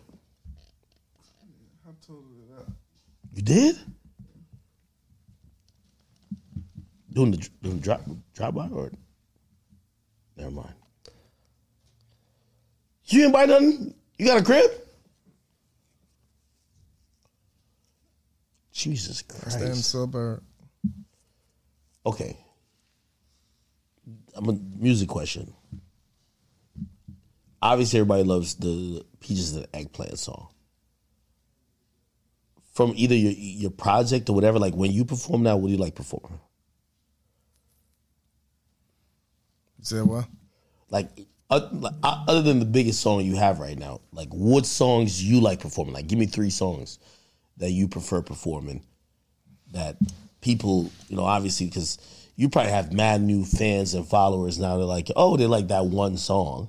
I 1.85 1.91
told 2.07 2.23
her 2.23 2.55
that. 2.59 2.67
You 3.35 3.43
did? 3.43 3.77
Doing 7.13 7.33
the 7.33 7.49
doing 7.61 7.79
the 7.79 7.83
drop 7.83 8.03
drop 8.37 8.55
by 8.55 8.69
or 8.69 8.93
never 10.37 10.53
mind. 10.53 10.75
You 13.07 13.23
didn't 13.23 13.33
buy 13.33 13.47
nothing? 13.47 13.95
You 14.17 14.27
got 14.27 14.43
a 14.43 14.45
crib? 14.45 14.71
Jesus 18.71 19.23
Christ. 19.23 19.59
Christ. 19.59 19.91
suburb. 19.91 20.41
Okay. 22.07 22.37
I'm 24.37 24.49
a 24.49 24.53
music 24.53 25.09
question. 25.09 25.53
Obviously, 27.61 28.01
everybody 28.01 28.23
loves 28.23 28.55
the 28.55 29.05
Peaches 29.21 29.57
and 29.57 29.67
Eggplant 29.75 30.19
song. 30.19 30.49
From 32.73 32.93
either 32.95 33.15
your 33.15 33.33
your 33.33 33.71
project 33.71 34.29
or 34.31 34.35
whatever, 34.35 34.59
like 34.59 34.75
when 34.75 34.93
you 34.93 35.05
perform 35.05 35.43
now, 35.43 35.57
what 35.57 35.69
do 35.69 35.73
you 35.73 35.79
like 35.79 35.97
performing? 35.97 36.39
Say 39.83 40.01
what? 40.03 40.27
Like, 40.91 41.09
other 41.51 42.43
than 42.43 42.59
the 42.59 42.65
biggest 42.65 43.01
song 43.01 43.23
you 43.23 43.37
have 43.37 43.59
right 43.59 43.79
now, 43.79 44.01
like 44.13 44.29
what 44.29 44.67
songs 44.67 45.23
you 45.23 45.41
like 45.41 45.61
performing? 45.61 45.95
Like, 45.95 46.07
give 46.07 46.19
me 46.19 46.27
three 46.27 46.51
songs 46.51 46.99
that 47.57 47.71
you 47.71 47.89
prefer 47.89 48.23
performing 48.23 48.83
that 49.73 49.97
people, 50.41 50.91
you 51.09 51.17
know, 51.17 51.25
obviously 51.25 51.67
because 51.67 51.99
you 52.37 52.49
probably 52.49 52.73
have 52.73 52.93
mad 52.93 53.21
new 53.21 53.45
fans 53.45 53.95
and 53.95 54.07
followers 54.07 54.59
now. 54.59 54.77
They're 54.77 54.87
like, 54.87 55.11
oh, 55.17 55.37
they 55.37 55.47
like 55.47 55.69
that 55.69 55.87
one 55.87 56.17
song, 56.17 56.69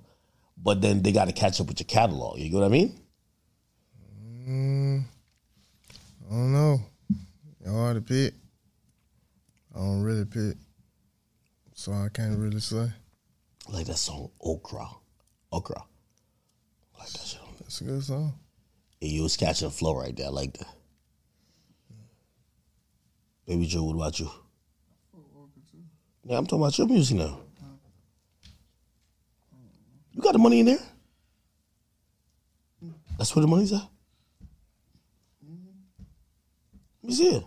but 0.62 0.82
then 0.82 1.02
they 1.02 1.12
got 1.12 1.26
to 1.26 1.34
catch 1.34 1.60
up 1.62 1.68
with 1.68 1.80
your 1.80 1.88
catalog. 1.88 2.38
You 2.40 2.52
know 2.52 2.60
what 2.60 2.66
I 2.66 2.70
mean? 2.70 3.00
Mm, 4.48 5.04
I 6.28 6.34
don't 6.34 6.54
know. 6.54 6.80
It's 7.60 7.70
hard 7.70 7.96
to 7.96 8.02
pick. 8.02 8.34
I 9.76 9.80
don't 9.80 10.02
really 10.02 10.26
pick, 10.26 10.58
so 11.74 11.92
I 11.92 12.10
can't 12.12 12.38
really 12.38 12.60
say. 12.60 12.92
Like 13.70 13.86
that 13.86 13.98
song 13.98 14.32
Okra, 14.42 14.88
Okra. 15.52 15.84
I 16.96 17.00
like 17.00 17.12
that 17.12 17.20
shit. 17.20 17.40
That's 17.60 17.82
a 17.82 17.84
good 17.84 18.04
song. 18.04 18.34
Yeah, 19.00 19.10
you 19.10 19.24
was 19.24 19.38
catching 19.38 19.68
the 19.68 19.74
flow 19.74 19.96
right 19.96 20.16
there. 20.16 20.26
I 20.26 20.30
like 20.30 20.58
that. 20.58 20.68
Baby 23.46 23.68
Joe, 23.68 23.84
what 23.84 23.96
about 23.96 24.20
you? 24.20 24.26
I 24.26 25.18
felt 25.34 25.46
okay 25.46 25.62
too. 25.72 25.78
Yeah, 26.26 26.38
I'm 26.38 26.46
talking 26.46 26.64
about 26.64 26.78
your 26.78 26.88
music 26.88 27.18
now. 27.18 27.40
You 30.20 30.24
got 30.24 30.34
the 30.34 30.40
money 30.40 30.60
in 30.60 30.66
there? 30.66 30.80
That's 33.18 33.34
where 33.34 33.40
the 33.40 33.48
money's 33.48 33.72
at? 33.72 33.88
Let 37.02 37.08
me 37.08 37.14
see 37.14 37.36
it. 37.38 37.44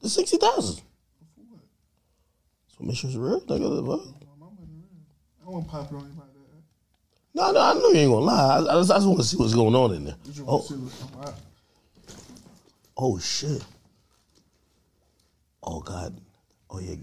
The 0.00 0.08
60000 0.08 0.76
So 0.76 0.82
make 2.80 2.96
sure 2.96 3.10
it's 3.10 3.16
real. 3.18 3.40
What? 3.40 4.00
I 5.46 5.50
won't 5.50 5.68
pop 5.68 5.92
it 5.92 5.96
on 5.96 6.00
you 6.00 6.18
like. 6.18 6.28
No, 7.34 7.52
no, 7.52 7.60
I 7.60 7.74
know 7.74 7.90
you 7.90 7.98
ain't 7.98 8.10
gonna 8.10 8.24
lie. 8.24 8.56
I, 8.56 8.58
I 8.60 8.80
just, 8.80 8.90
I 8.90 8.94
just 8.94 9.06
want 9.06 9.20
to 9.20 9.26
see 9.26 9.36
what's 9.36 9.52
going 9.52 9.74
on 9.74 9.92
in 9.92 10.04
there. 10.06 10.16
Oh, 10.46 10.56
want 10.56 10.66
to 10.66 10.72
see 10.72 10.80
what's 10.80 10.98
coming 10.98 11.28
out. 11.28 11.34
Oh 12.96 13.18
shit. 13.18 13.62
Oh 15.62 15.80
god. 15.80 16.18
Oh 16.70 16.78
yeah. 16.80 16.94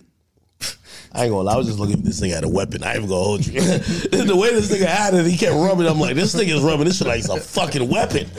I 1.12 1.24
ain't 1.24 1.32
gonna 1.32 1.42
lie, 1.44 1.54
I 1.54 1.58
was 1.58 1.66
just 1.68 1.80
looking 1.80 1.98
at 1.98 2.04
this 2.04 2.22
nigga 2.22 2.36
had 2.36 2.44
a 2.44 2.50
weapon. 2.50 2.84
I 2.84 2.90
ain't 2.90 2.98
even 2.98 3.10
gonna 3.10 3.24
hold 3.24 3.46
you. 3.46 3.60
the 3.62 4.36
way 4.36 4.54
this 4.54 4.72
nigga 4.72 4.86
had 4.86 5.14
it, 5.16 5.26
he 5.26 5.38
kept 5.38 5.56
rubbing. 5.56 5.88
I'm 5.88 6.00
like, 6.00 6.16
this 6.16 6.36
thing 6.36 6.50
is 6.50 6.62
rubbing 6.62 6.86
this 6.86 7.00
shit 7.00 7.08
like 7.08 7.20
it's 7.20 7.30
a 7.30 7.40
fucking 7.40 7.90
weapon. 7.90 8.30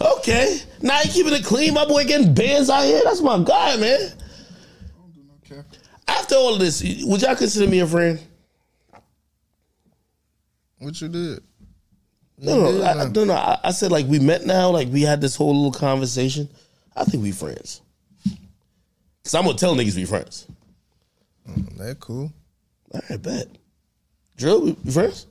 okay. 0.18 0.60
Now 0.80 1.00
you 1.02 1.10
keeping 1.10 1.32
it 1.32 1.44
clean. 1.44 1.74
My 1.74 1.84
boy 1.84 2.04
getting 2.04 2.32
bands 2.32 2.70
out 2.70 2.84
here. 2.84 3.00
That's 3.04 3.20
my 3.20 3.38
guy, 3.42 3.76
man. 3.76 4.00
I 4.00 4.98
don't 5.00 5.14
do 5.14 5.20
no 5.26 5.34
cap. 5.56 5.64
After 6.06 6.36
all 6.36 6.54
of 6.54 6.60
this, 6.60 6.80
would 7.04 7.22
y'all 7.22 7.34
consider 7.34 7.68
me 7.68 7.80
a 7.80 7.86
friend? 7.86 8.20
What 10.78 11.00
you 11.00 11.08
did? 11.08 11.40
No, 12.38 12.70
no, 12.70 12.82
I- 12.84 13.08
no, 13.08 13.24
no. 13.24 13.32
I, 13.34 13.58
I 13.64 13.70
said 13.72 13.90
like 13.90 14.06
we 14.06 14.18
met 14.18 14.44
now, 14.46 14.70
like 14.70 14.88
we 14.88 15.02
had 15.02 15.20
this 15.20 15.34
whole 15.34 15.54
little 15.54 15.72
conversation. 15.72 16.48
I 16.94 17.04
think 17.04 17.22
we 17.22 17.32
friends. 17.32 17.80
Cause 19.24 19.34
I'm 19.34 19.44
gonna 19.44 19.56
tell 19.56 19.74
niggas 19.74 19.96
we 19.96 20.04
friends. 20.04 20.46
Mm, 21.48 21.76
that 21.78 22.00
cool. 22.00 22.32
All 22.92 23.00
right, 23.10 23.20
bet. 23.20 23.48
Drill, 24.36 24.76
we 24.84 24.90
friends? 24.90 25.26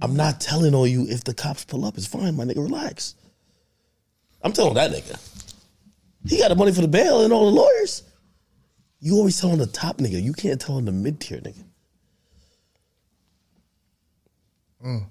I'm 0.00 0.16
not 0.16 0.40
telling 0.40 0.74
on 0.74 0.90
you 0.90 1.06
if 1.08 1.24
the 1.24 1.34
cops 1.34 1.64
pull 1.64 1.84
up. 1.84 1.96
It's 1.96 2.06
fine, 2.06 2.36
my 2.36 2.44
nigga. 2.44 2.56
Relax. 2.56 3.14
I'm 4.42 4.52
telling 4.52 4.74
that 4.74 4.90
nigga. 4.90 5.18
He 6.28 6.38
got 6.38 6.48
the 6.48 6.56
money 6.56 6.72
for 6.72 6.80
the 6.80 6.88
bail 6.88 7.22
and 7.22 7.32
all 7.32 7.46
the 7.46 7.56
lawyers. 7.56 8.02
You 9.00 9.16
always 9.16 9.40
tell 9.40 9.50
on 9.50 9.58
the 9.58 9.66
top 9.66 9.98
nigga. 9.98 10.22
You 10.22 10.32
can't 10.32 10.60
tell 10.60 10.76
on 10.76 10.84
the 10.84 10.92
mid 10.92 11.20
tier 11.20 11.38
nigga. 11.38 11.64
Mm. 14.84 15.06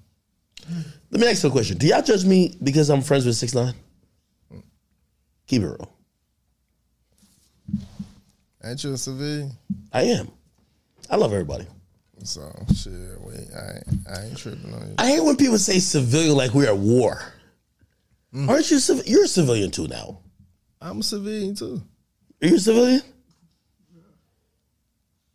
Let 1.10 1.20
me 1.20 1.26
ask 1.26 1.42
you 1.42 1.48
a 1.48 1.52
question. 1.52 1.78
Do 1.78 1.86
y'all 1.86 2.02
judge 2.02 2.24
me 2.24 2.56
because 2.62 2.90
I'm 2.90 3.02
friends 3.02 3.26
with 3.26 3.36
six 3.36 3.54
nine? 3.54 3.74
Mm. 4.52 4.62
Keep 5.46 5.62
it 5.62 5.66
real. 5.66 5.92
Ain't 8.64 8.84
you 8.84 8.92
a 8.92 8.96
civilian? 8.96 9.52
I 9.92 10.02
am. 10.02 10.30
I 11.10 11.16
love 11.16 11.32
everybody. 11.32 11.66
So 12.24 12.52
shit, 12.74 13.20
we 13.20 13.34
I 13.34 13.74
ain't, 13.74 14.08
I 14.08 14.24
ain't 14.26 14.38
tripping 14.38 14.72
on 14.72 14.88
you. 14.88 14.94
I 14.98 15.08
hate 15.08 15.24
when 15.24 15.36
people 15.36 15.58
say 15.58 15.80
civilian 15.80 16.36
like 16.36 16.54
we're 16.54 16.68
at 16.68 16.76
war. 16.76 17.20
Mm. 18.32 18.48
Aren't 18.48 18.70
you? 18.70 18.78
You're 19.04 19.24
a 19.24 19.28
civilian 19.28 19.70
too 19.70 19.88
now. 19.88 20.20
I'm 20.80 21.00
a 21.00 21.02
civilian 21.02 21.54
too. 21.54 21.82
Are 22.42 22.46
you 22.46 22.56
a 22.56 22.58
civilian? 22.60 23.02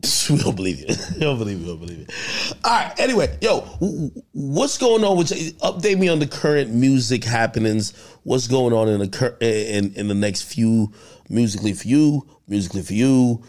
We 0.30 0.36
don't 0.38 0.54
believe 0.54 0.80
you. 0.80 0.86
We 1.14 1.20
don't 1.20 1.38
believe 1.38 1.58
you. 1.58 1.64
We 1.64 1.70
don't 1.70 1.80
believe 1.80 1.98
you. 1.98 2.06
All 2.64 2.70
right. 2.70 2.92
Anyway, 3.00 3.36
yo, 3.40 3.60
what's 4.32 4.78
going 4.78 5.02
on 5.02 5.16
with? 5.16 5.30
you? 5.36 5.52
Update 5.54 5.98
me 5.98 6.08
on 6.08 6.18
the 6.18 6.26
current 6.26 6.70
music 6.70 7.24
happenings. 7.24 7.94
What's 8.22 8.46
going 8.46 8.72
on 8.72 8.88
in 8.88 9.00
the 9.00 9.08
cur- 9.08 9.36
in 9.40 9.92
in 9.94 10.06
the 10.08 10.14
next 10.14 10.42
few 10.42 10.92
musically 11.28 11.72
for 11.72 11.88
you, 11.88 12.26
musically 12.46 12.82
for 12.82 12.92
you. 12.94 13.42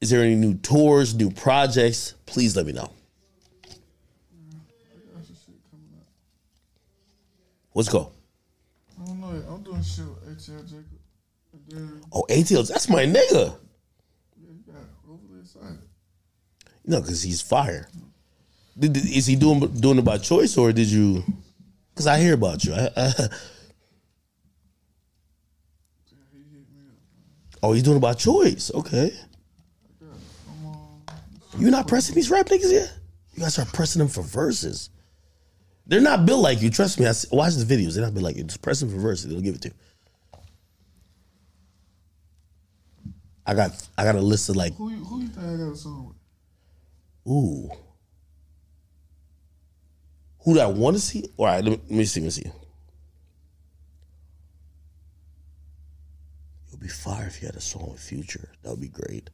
Is 0.00 0.10
there 0.10 0.22
any 0.22 0.34
new 0.34 0.54
tours, 0.54 1.14
new 1.14 1.30
projects? 1.30 2.14
Please 2.26 2.56
let 2.56 2.66
me 2.66 2.72
know. 2.72 2.90
Got 3.68 5.26
some 5.26 5.36
shit 5.36 5.54
coming 5.70 5.88
up. 6.00 6.06
Let's 7.74 7.88
go. 7.88 8.10
I 9.00 9.04
don't 9.06 9.20
know. 9.20 9.26
I'm 9.52 9.62
doing 9.62 9.82
shit 9.82 10.04
with 10.06 10.38
ATL 10.38 10.64
Jacob. 10.66 10.86
Oh, 12.12 12.24
ATLs, 12.28 12.68
that's 12.68 12.88
my 12.88 13.04
nigga. 13.04 13.56
yeah, 14.36 14.50
you 14.50 14.62
got 14.66 14.82
overly 15.08 15.40
excited. 15.40 15.78
No, 16.84 17.00
because 17.00 17.22
he's 17.22 17.40
fire. 17.40 17.88
Did, 18.78 18.96
is 18.96 19.26
he 19.26 19.36
doing 19.36 19.60
doing 19.80 19.98
it 19.98 20.04
by 20.04 20.18
choice 20.18 20.56
or 20.56 20.72
did 20.72 20.88
you? 20.88 21.22
Because 21.92 22.06
I 22.06 22.18
hear 22.18 22.34
about 22.34 22.64
you. 22.64 22.74
I, 22.74 22.88
I, 22.96 23.12
oh, 27.62 27.72
he's 27.72 27.82
doing 27.82 27.98
it 27.98 28.00
by 28.00 28.14
choice. 28.14 28.70
Okay. 28.74 29.12
You 31.58 31.70
not 31.70 31.86
pressing 31.86 32.14
these 32.14 32.30
rap 32.30 32.46
niggas 32.46 32.72
yet? 32.72 32.92
You 33.34 33.42
guys 33.42 33.58
are 33.58 33.66
pressing 33.66 34.00
them 34.00 34.08
for 34.08 34.22
verses. 34.22 34.88
They're 35.86 36.00
not 36.00 36.24
built 36.24 36.40
like 36.40 36.62
you. 36.62 36.70
Trust 36.70 36.98
me. 36.98 37.06
I 37.06 37.12
see, 37.12 37.28
watch 37.30 37.54
the 37.54 37.64
videos. 37.64 37.94
They're 37.94 38.04
not 38.04 38.14
built 38.14 38.24
like 38.24 38.36
you. 38.36 38.44
Just 38.44 38.62
press 38.62 38.80
them 38.80 38.88
for 38.88 38.96
verses. 38.96 39.30
They'll 39.30 39.40
give 39.40 39.56
it 39.56 39.62
to 39.62 39.68
you. 39.68 39.74
I 43.44 43.54
got 43.54 43.88
I 43.98 44.04
got 44.04 44.14
a 44.14 44.20
list 44.20 44.48
of 44.48 44.56
like 44.56 44.74
Who 44.76 44.90
you, 44.90 45.04
who 45.04 45.20
you 45.20 45.28
think 45.28 45.46
I 45.46 45.56
got 45.56 45.72
a 45.72 45.76
song 45.76 46.06
with? 46.08 46.16
Ooh. 47.28 47.70
Who 50.44 50.54
do 50.54 50.60
I 50.60 50.66
want 50.66 50.96
to 50.96 51.00
see? 51.00 51.24
All 51.36 51.46
right, 51.46 51.62
let 51.62 51.70
me, 51.70 51.80
let 51.88 51.90
me 51.90 52.04
see. 52.04 52.20
Let 52.20 52.24
me 52.24 52.30
see. 52.30 52.42
It 52.42 52.52
would 56.72 56.80
be 56.80 56.88
fire 56.88 57.26
if 57.26 57.40
you 57.40 57.46
had 57.46 57.54
a 57.54 57.60
song 57.60 57.90
with 57.92 58.00
Future. 58.00 58.50
That 58.62 58.70
would 58.70 58.80
be 58.80 58.88
great. 58.88 59.30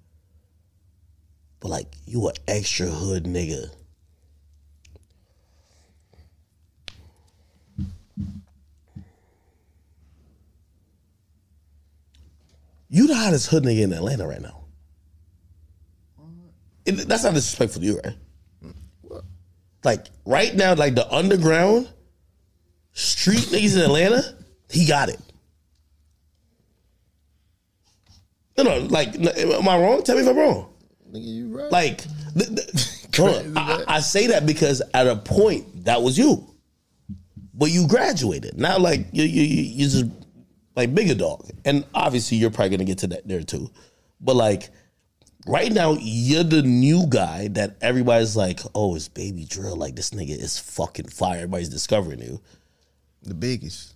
But 1.61 1.69
like, 1.69 1.87
you 2.05 2.29
an 2.29 2.35
extra 2.47 2.87
hood 2.87 3.25
nigga. 3.25 3.71
You 12.91 13.07
the 13.07 13.15
hottest 13.15 13.49
hood 13.49 13.65
nigga 13.65 13.83
in 13.83 13.93
Atlanta 13.93 14.27
right 14.27 14.41
now. 14.41 14.58
That's 16.91 17.25
not 17.25 17.35
disrespectful 17.35 17.81
to 17.81 17.87
you, 17.87 18.01
right? 18.05 18.15
Like 19.85 20.07
right 20.25 20.55
now, 20.55 20.75
like 20.75 20.95
the 20.95 21.11
underground 21.13 21.89
street 22.93 23.39
niggas 23.39 23.77
in 23.77 23.83
Atlanta, 23.83 24.23
he 24.71 24.87
got 24.87 25.09
it. 25.09 25.21
No, 28.57 28.65
no, 28.65 28.79
like, 28.89 29.15
am 29.15 29.69
I 29.69 29.79
wrong? 29.79 30.03
Tell 30.03 30.17
me 30.17 30.23
if 30.23 30.29
I'm 30.29 30.37
wrong. 30.37 30.69
Nigga, 31.13 31.25
you 31.25 31.57
right. 31.57 31.71
Like, 31.71 32.05
th- 32.37 32.49
th- 32.49 33.17
hold 33.17 33.37
on. 33.37 33.57
I, 33.57 33.85
I 33.87 34.01
say 34.01 34.27
that 34.29 34.47
because 34.47 34.83
at 34.95 35.07
a 35.07 35.15
point 35.15 35.85
that 35.85 36.03
was 36.03 36.19
you, 36.19 36.45
but 37.55 37.71
you 37.71 37.87
graduated. 37.87 38.59
Now, 38.59 38.79
like 38.79 39.07
you, 39.13 39.23
you, 39.23 39.43
you 39.43 39.63
you 39.63 39.89
just 39.89 40.07
like 40.75 40.93
bigger 40.93 41.15
dog, 41.15 41.49
and 41.65 41.85
obviously 41.95 42.37
you're 42.37 42.51
probably 42.51 42.71
gonna 42.71 42.85
get 42.85 42.99
to 42.99 43.07
that 43.09 43.29
there 43.29 43.43
too. 43.43 43.71
But 44.21 44.35
like 44.35 44.71
right 45.49 45.73
now, 45.73 45.97
you're 45.99 46.45
the 46.45 46.63
new 46.63 47.07
guy 47.09 47.49
that 47.49 47.77
everybody's 47.81 48.37
like, 48.37 48.61
oh, 48.75 48.95
it's 48.95 49.09
Baby 49.09 49.45
Drill. 49.45 49.77
Like 49.77 49.97
this 49.97 50.11
nigga 50.11 50.39
is 50.39 50.59
fucking 50.59 51.09
fire. 51.09 51.39
Everybody's 51.39 51.71
discovering 51.71 52.21
you. 52.21 52.41
the 53.23 53.35
biggest. 53.35 53.95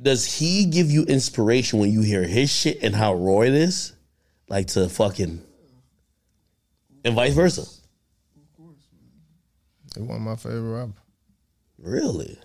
Does 0.00 0.38
he 0.38 0.66
give 0.66 0.92
you 0.92 1.02
inspiration 1.04 1.80
when 1.80 1.90
you 1.90 2.02
hear 2.02 2.22
his 2.22 2.50
shit 2.50 2.78
and 2.82 2.94
how 2.94 3.14
raw 3.14 3.40
it 3.40 3.52
is, 3.52 3.94
like 4.48 4.68
to 4.68 4.88
fucking, 4.88 5.42
and 7.04 7.14
vice 7.16 7.34
versa? 7.34 7.62
Of 7.62 8.56
course, 8.56 8.86
man. 8.92 9.10
He 9.96 10.08
one 10.08 10.18
of 10.18 10.22
my 10.22 10.36
favorite 10.36 10.60
rappers. 10.60 10.94
Really? 11.78 12.38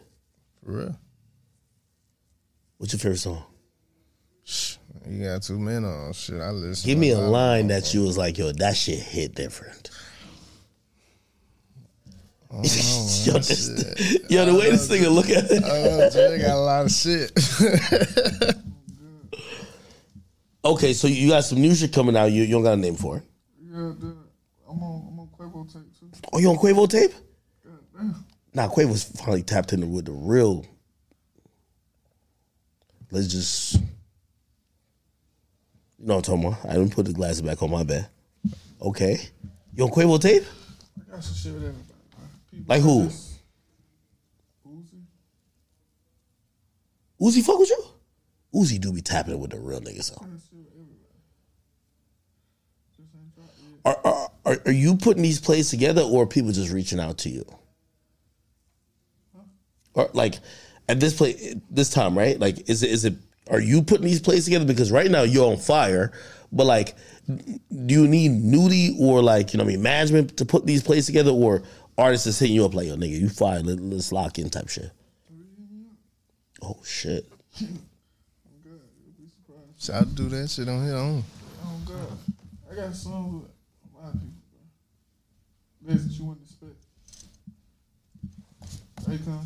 For 0.63 0.71
real. 0.71 0.99
What's 2.77 2.93
your 2.93 2.99
favorite 2.99 3.19
song? 3.19 3.43
You 5.07 5.23
got 5.25 5.43
two 5.43 5.59
men 5.59 5.83
on 5.85 6.13
shit. 6.13 6.39
I 6.41 6.51
listen. 6.51 6.87
Give 6.87 6.97
me 6.97 7.11
a 7.11 7.19
line 7.19 7.67
that 7.67 7.93
you 7.93 8.03
was 8.03 8.17
like, 8.17 8.37
yo, 8.37 8.51
that 8.51 8.75
shit 8.75 8.99
hit 8.99 9.35
different. 9.35 9.89
yo, 12.53 12.61
this, 12.61 14.19
yo, 14.29 14.45
the 14.45 14.53
way 14.53 14.69
this 14.69 14.89
uh, 14.89 14.93
nigga 14.93 15.13
look 15.13 15.29
at 15.29 15.45
it. 15.49 15.63
Oh, 15.65 16.09
Jay 16.11 16.37
got 16.39 16.55
a 16.55 16.59
lot 16.59 16.85
of 16.85 16.91
shit. 16.91 17.31
Okay, 20.65 20.93
so 20.93 21.07
you 21.07 21.29
got 21.29 21.43
some 21.43 21.59
new 21.59 21.75
shit 21.75 21.91
coming 21.91 22.15
out. 22.15 22.31
You, 22.31 22.43
you 22.43 22.51
don't 22.51 22.63
got 22.63 22.73
a 22.73 22.77
name 22.77 22.95
for 22.95 23.17
it. 23.17 23.23
Yeah, 23.59 23.91
the, 23.99 24.15
I'm 24.69 24.81
on 24.81 25.07
I'm 25.09 25.19
on 25.19 25.29
Quavo 25.37 25.71
tape 25.71 25.99
too. 25.99 26.09
Oh, 26.31 26.39
you 26.39 26.49
on 26.49 26.55
Quavo 26.55 26.89
tape? 26.89 27.11
God 27.65 27.79
damn. 27.93 28.25
Nah, 28.53 28.67
Quavo's 28.69 29.03
finally 29.03 29.43
tapped 29.43 29.73
into 29.73 29.87
with 29.87 30.05
the 30.05 30.13
real. 30.13 30.65
Let's 33.11 33.27
just. 33.27 33.77
You 36.03 36.09
know 36.09 36.15
what 36.15 36.27
I'm 36.27 36.41
talking 36.41 36.53
about. 36.53 36.69
I 36.69 36.73
didn't 36.73 36.93
put 36.93 37.05
the 37.05 37.13
glasses 37.13 37.43
back 37.43 37.63
on 37.63 37.71
my 37.71 37.83
bed. 37.83 38.09
Okay. 38.81 39.17
You 39.73 39.85
on 39.85 39.89
Quavo 39.89 40.19
tape? 40.19 40.43
I 40.99 41.11
got 41.15 41.23
some 41.23 41.33
shit 41.33 41.53
with 41.53 41.63
everybody. 41.63 41.93
People 42.51 42.65
Like 42.67 42.81
who? 42.81 43.07
Uzi. 44.67 45.01
Uzi 47.21 47.41
fuck 47.41 47.57
with 47.57 47.69
you? 47.69 47.85
Uzi 48.53 48.81
do 48.81 48.91
be 48.91 49.01
tapping 49.01 49.35
it 49.35 49.39
with 49.39 49.51
the 49.51 49.59
real 49.61 49.79
niggas. 49.79 50.09
though. 50.09 50.25
I 50.25 50.29
got 50.29 50.39
shit 50.41 50.57
with 50.57 50.67
everybody. 50.73 50.97
Just 52.97 53.15
ain't 53.15 53.33
dropped 53.33 53.53
yet. 53.61 53.95
Are, 54.03 54.13
are 54.13 54.29
are 54.43 54.61
are 54.65 54.71
you 54.73 54.97
putting 54.97 55.23
these 55.23 55.39
plays 55.39 55.69
together, 55.69 56.01
or 56.01 56.23
are 56.23 56.27
people 56.27 56.51
just 56.51 56.73
reaching 56.73 56.99
out 56.99 57.17
to 57.19 57.29
you? 57.29 57.45
Or 59.93 60.09
like 60.11 60.41
at 60.89 60.99
this 60.99 61.15
play 61.15 61.61
this 61.69 61.89
time, 61.89 62.17
right? 62.17 62.37
Like, 62.37 62.69
is 62.69 62.83
it 62.83 62.89
is 62.89 63.05
it? 63.05 63.13
Are 63.49 63.59
you 63.59 63.81
putting 63.81 64.05
these 64.05 64.21
plays 64.21 64.45
together 64.45 64.65
because 64.65 64.91
right 64.91 65.11
now 65.11 65.23
you're 65.23 65.51
on 65.51 65.57
fire, 65.57 66.11
but 66.51 66.65
like, 66.65 66.95
do 67.27 67.93
you 67.93 68.07
need 68.07 68.31
Nudy 68.31 68.95
or 68.99 69.21
like 69.21 69.53
you 69.53 69.57
know 69.57 69.65
what 69.65 69.71
I 69.71 69.75
mean 69.75 69.83
management 69.83 70.37
to 70.37 70.45
put 70.45 70.65
these 70.65 70.83
plays 70.83 71.05
together, 71.05 71.31
or 71.31 71.63
artists 71.97 72.27
is 72.27 72.39
hitting 72.39 72.55
you 72.55 72.65
up 72.65 72.73
like, 72.73 72.87
yo, 72.87 72.95
nigga, 72.95 73.19
you 73.19 73.29
fire, 73.29 73.59
let, 73.59 73.79
let's 73.79 74.11
lock 74.11 74.39
in 74.39 74.49
type 74.49 74.69
shit. 74.69 74.91
Mm-hmm. 75.33 75.91
Oh 76.63 76.79
shit! 76.85 77.25
I'm 77.59 77.79
good. 78.63 78.81
You'll 79.03 79.13
be 79.17 79.27
surprised. 79.27 79.83
Shout 79.83 80.01
out 80.03 80.15
do 80.15 80.29
that 80.29 80.49
shit 80.49 80.69
on 80.69 80.83
his 80.83 80.93
own. 80.93 81.23
Oh 81.65 81.79
God. 81.85 82.17
I 82.71 82.75
got 82.75 82.95
some 82.95 83.41
with 83.41 83.51
a 83.93 83.97
lot 84.01 84.13
of 84.13 84.19
people, 84.19 84.41
bro. 85.81 85.93
Guys 85.93 86.07
that 86.07 86.13
you 86.17 86.25
wouldn't 86.25 86.45
expect. 86.45 86.79
Akon. 89.07 89.45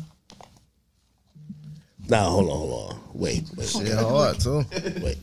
Now 2.08 2.30
hold 2.30 2.48
on, 2.50 2.56
hold 2.56 2.90
on, 2.92 3.00
wait, 3.14 3.44
wait, 3.56 3.68
Shit 3.68 3.92
hard 3.94 4.40
too. 4.40 4.64
wait. 5.02 5.18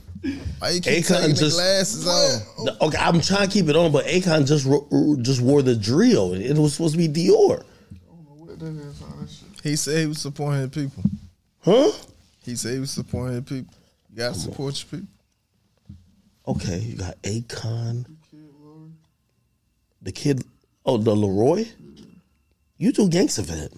Why 0.60 0.70
you 0.70 0.82
keep 0.82 1.04
Akon 1.04 1.08
taking 1.08 1.30
the 1.30 1.36
just- 1.36 1.56
glasses 1.56 2.08
on? 2.08 2.66
No, 2.66 2.78
Okay, 2.82 2.98
I'm 2.98 3.22
trying 3.22 3.48
to 3.48 3.54
keep 3.54 3.70
it 3.70 3.76
on, 3.76 3.92
but 3.92 4.06
Akon 4.06 4.48
just 4.48 4.66
ro- 4.66 5.18
just 5.22 5.42
wore 5.42 5.62
the 5.62 5.76
drill. 5.76 6.34
It 6.34 6.58
was 6.58 6.74
supposed 6.74 6.94
to 6.94 6.98
be 6.98 7.08
Dior, 7.08 7.62
I 7.62 8.08
don't 8.08 8.26
know 8.26 8.46
what 8.46 8.60
that 8.60 8.66
is. 8.66 9.02
All 9.02 9.10
that 9.20 9.30
shit. 9.30 9.62
He 9.64 9.76
said 9.76 10.00
he 10.00 10.06
was 10.08 10.20
supporting 10.22 10.62
his 10.62 10.70
people. 10.70 11.04
huh? 11.64 11.92
He 12.44 12.56
said 12.56 12.74
he 12.74 12.80
was 12.80 12.92
supporting 12.92 13.36
his 13.36 13.44
people. 13.44 13.74
You 14.12 14.18
gotta 14.18 14.36
support 14.40 14.84
your 14.92 15.00
people. 15.02 15.14
Okay, 16.48 16.78
you 16.80 16.96
got 16.98 17.20
Akon, 17.24 18.06
Kid 18.32 18.40
LAROI. 18.62 18.92
the 20.04 20.12
kid. 20.12 20.44
Oh, 20.86 20.98
the 20.98 21.16
LAROI. 21.16 21.68
You 22.78 22.92
too 22.92 23.10
gangster 23.10 23.44
for 23.44 23.54
him. 23.54 23.70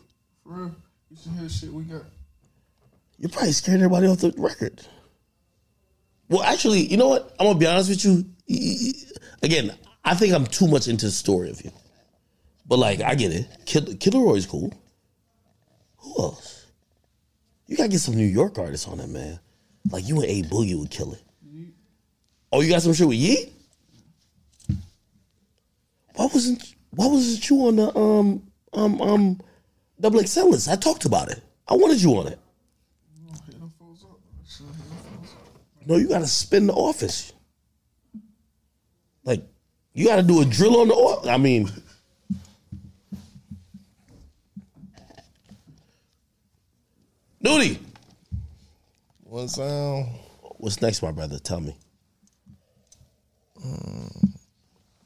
For 0.43 0.49
real. 0.53 0.75
You 1.09 1.17
should 1.21 1.31
hear 1.34 1.49
shit 1.49 1.71
we 1.73 1.84
got. 1.84 2.01
You're 3.19 3.30
probably 3.30 3.52
scaring 3.52 3.81
everybody 3.81 4.07
off 4.07 4.19
the 4.19 4.34
record. 4.38 4.81
Well, 6.30 6.44
actually, 6.44 6.81
you 6.81 6.98
know 6.98 7.07
what? 7.07 7.35
I'm 7.39 7.48
gonna 7.48 7.60
be 7.60 7.65
honest 7.65 7.89
with 7.89 8.06
you. 8.06 8.26
Again, 9.41 9.73
I 10.03 10.14
think 10.14 10.34
I'm 10.34 10.45
too 10.45 10.68
much 10.68 10.88
into 10.88 11.06
the 11.06 11.11
story 11.11 11.49
of 11.49 11.64
you. 11.64 11.72
But 12.68 12.80
like, 12.80 13.02
I 13.02 13.15
get 13.15 13.31
it. 13.31 13.48
Kid 13.65 13.99
LAROI's 14.14 14.45
cool. 14.45 14.73
Who 15.98 16.15
else? 16.19 16.65
You 17.65 17.77
gotta 17.77 17.89
get 17.89 17.99
some 17.99 18.15
New 18.15 18.26
York 18.26 18.57
artists 18.57 18.88
on 18.88 18.98
that, 18.98 19.10
man. 19.10 19.39
Like 19.89 20.07
you 20.07 20.22
and 20.22 20.26
A 20.26 20.44
Boogie 20.44 20.77
would 20.77 20.89
kill 20.91 21.14
it. 21.14 21.22
Oh, 22.52 22.61
you 22.61 22.69
got 22.69 22.81
some 22.81 22.94
shit 22.94 23.07
with 23.07 23.18
Yeet? 23.18 23.52
Why 26.15 26.26
wasn't 26.26 26.76
Why 26.91 27.07
wasn't 27.07 27.49
you 27.49 27.68
on 27.68 27.76
the 27.76 27.98
um 27.98 28.41
um 28.73 29.02
um 29.02 29.41
double 29.99 30.19
list? 30.19 30.68
I 30.69 30.76
talked 30.76 31.06
about 31.06 31.30
it. 31.30 31.41
I 31.68 31.73
wanted 31.76 32.02
you 32.02 32.18
on 32.18 32.27
it. 32.27 32.39
You 33.15 33.27
don't 33.27 33.45
hit 33.45 33.60
them 33.60 33.72
folks 33.77 34.03
up. 34.03 34.19
Shit. 34.48 34.65
No, 35.88 35.95
you 35.95 36.09
gotta 36.09 36.27
spin 36.27 36.68
the 36.68 36.73
office. 36.73 37.31
Like, 39.23 39.41
you 39.93 40.05
gotta 40.05 40.22
do 40.22 40.41
a 40.41 40.45
drill 40.45 40.81
on 40.81 40.89
the 40.89 40.93
office. 40.93 41.30
I 41.30 41.38
mean, 41.38 41.72
Nudy, 47.39 47.80
What 49.23 49.49
sound? 49.49 50.07
what's 50.57 50.81
next, 50.81 51.01
my 51.01 51.11
brother? 51.11 51.39
Tell 51.39 51.61
me. 51.61 51.76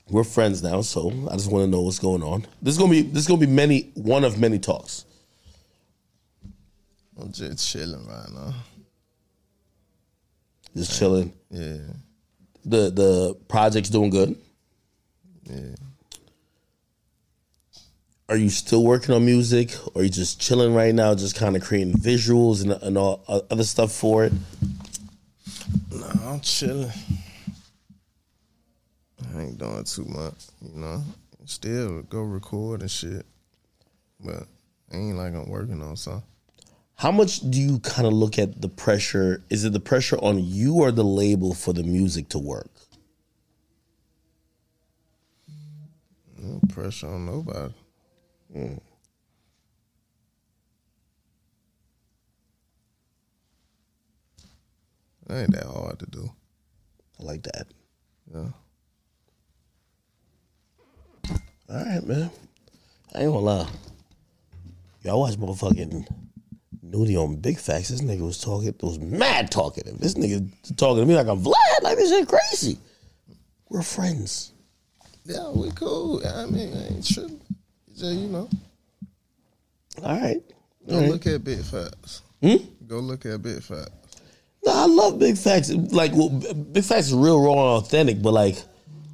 We're 0.10 0.24
friends 0.24 0.64
now, 0.64 0.82
so 0.82 1.10
I 1.30 1.36
just 1.36 1.52
want 1.52 1.66
to 1.66 1.68
know 1.72 1.82
what's 1.82 2.00
going 2.00 2.24
on. 2.24 2.46
This 2.62 2.74
is 2.74 2.78
gonna 2.80 2.92
be 2.92 3.02
this 3.04 3.22
is 3.24 3.28
gonna 3.28 3.40
be 3.40 3.46
many 3.46 3.92
one 3.94 4.24
of 4.24 4.40
many 4.40 4.58
talks. 4.58 5.06
I'm 7.20 7.32
just 7.32 7.70
chilling 7.72 8.08
right 8.08 8.30
now. 8.34 8.54
Just 10.76 10.98
chilling. 10.98 11.34
Yeah, 11.50 11.78
The 12.66 12.90
the 12.92 13.38
project's 13.48 13.90
doing 13.90 14.10
good. 14.10 14.36
yeah. 15.44 15.76
Are 18.30 18.38
you 18.38 18.50
still 18.50 18.84
working 18.86 19.14
on 19.14 19.26
music, 19.26 19.76
or 19.94 20.02
are 20.02 20.06
you 20.06 20.10
just 20.10 20.40
chilling 20.40 20.74
right 20.74 20.96
now, 20.96 21.14
just 21.14 21.36
kind 21.36 21.58
of 21.58 21.62
creating 21.62 21.96
visuals 21.96 22.64
and, 22.64 22.72
and 22.72 22.98
all 22.98 23.26
uh, 23.28 23.42
other 23.52 23.66
stuff 23.66 23.92
for 23.92 24.24
it? 24.24 24.32
Nah, 25.92 26.32
I'm 26.34 26.40
chilling. 26.40 26.90
I 29.36 29.42
ain't 29.42 29.58
doing 29.58 29.84
too 29.84 30.06
much, 30.06 30.46
you 30.62 30.80
know. 30.80 31.04
Still 31.46 32.04
go 32.04 32.22
record 32.22 32.80
and 32.82 32.90
shit, 32.92 33.26
but 34.24 34.44
ain't 34.94 35.18
like 35.18 35.34
I'm 35.34 35.50
working 35.50 35.82
on 35.82 35.98
something. 35.98 36.24
How 37.02 37.12
much 37.12 37.40
do 37.40 37.60
you 37.60 37.80
kind 37.80 38.06
of 38.06 38.14
look 38.14 38.38
at 38.38 38.62
the 38.62 38.70
pressure? 38.70 39.44
Is 39.50 39.66
it 39.66 39.74
the 39.74 39.80
pressure 39.80 40.18
on 40.18 40.38
you 40.38 40.76
or 40.76 40.92
the 40.92 41.04
label 41.04 41.56
for 41.56 41.74
the 41.74 41.82
music 41.82 42.30
to 42.30 42.38
work? 42.38 42.70
No 46.38 46.62
pressure 46.70 47.08
on 47.08 47.26
nobody. 47.26 47.74
Mm. 48.56 48.80
That 55.26 55.42
ain't 55.42 55.54
that 55.54 55.66
hard 55.66 55.98
to 55.98 56.06
do. 56.06 56.32
I 57.20 57.24
like 57.24 57.42
that. 57.42 57.66
Yeah. 58.32 58.50
All 61.68 61.84
right, 61.84 62.06
man. 62.06 62.30
I 63.16 63.22
ain't 63.22 63.34
gonna 63.34 63.40
lie. 63.40 63.68
Y'all 65.04 65.20
watch 65.20 65.34
motherfucking 65.34 66.21
Nudy 66.92 67.16
on 67.16 67.38
Big 67.38 67.58
Facts. 67.58 67.90
This 67.90 68.02
nigga 68.02 68.22
was 68.22 68.40
talking, 68.40 68.74
was 68.82 69.00
mad 69.00 69.50
talkative. 69.50 69.98
This 70.00 70.16
nigga 70.16 70.50
talking 70.76 71.04
to 71.04 71.06
me 71.06 71.16
like 71.16 71.28
I'm 71.28 71.42
Vlad, 71.42 71.84
like 71.84 71.98
this 71.98 72.10
shit 72.10 72.28
crazy. 72.28 72.78
We're 73.70 73.82
friends. 73.82 74.52
Yeah, 75.26 75.50
we 75.52 75.72
cool. 75.72 76.22
I 76.28 76.46
mean, 76.48 76.76
I 76.76 76.88
ain't 76.88 77.08
tripping. 77.08 77.40
Just, 77.96 78.16
you 78.16 78.28
know, 78.28 78.50
All 80.04 80.20
right. 80.20 80.42
go 80.88 80.96
All 80.96 81.02
right. 81.02 81.10
look 81.10 81.28
at 81.28 81.44
Big 81.44 81.62
Facts. 81.62 82.22
Hmm? 82.42 82.56
Go 82.88 83.00
look 83.00 83.26
at 83.26 83.42
Big 83.42 83.62
Facts. 83.62 83.92
No, 84.66 84.74
I 84.74 84.86
love 84.86 85.20
Big 85.20 85.38
Facts. 85.38 85.70
Like, 85.72 86.12
well, 86.14 86.30
Big 86.30 86.84
Facts 86.84 87.08
is 87.08 87.14
real, 87.14 87.42
raw, 87.42 87.52
and 87.54 87.86
authentic. 87.86 88.22
But 88.22 88.34
like, 88.34 88.58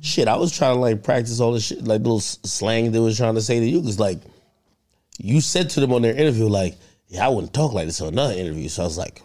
shit, 0.01 0.27
I 0.27 0.37
was 0.37 0.55
trying 0.55 0.75
to 0.75 0.79
like 0.79 1.03
practice 1.03 1.39
all 1.39 1.53
the 1.53 1.59
shit, 1.59 1.83
like 1.83 2.01
little 2.01 2.19
slang 2.19 2.91
they 2.91 2.99
was 2.99 3.17
trying 3.17 3.35
to 3.35 3.41
say 3.41 3.59
to 3.59 3.65
you. 3.65 3.81
Cause 3.81 3.99
like, 3.99 4.19
you 5.19 5.41
said 5.41 5.69
to 5.71 5.79
them 5.79 5.93
on 5.93 6.01
their 6.01 6.15
interview, 6.15 6.47
like, 6.47 6.75
yeah, 7.07 7.25
I 7.25 7.29
wouldn't 7.29 7.53
talk 7.53 7.73
like 7.73 7.85
this 7.87 8.01
on 8.01 8.09
another 8.09 8.33
interview. 8.33 8.67
So 8.69 8.83
I 8.83 8.85
was 8.85 8.97
like, 8.97 9.21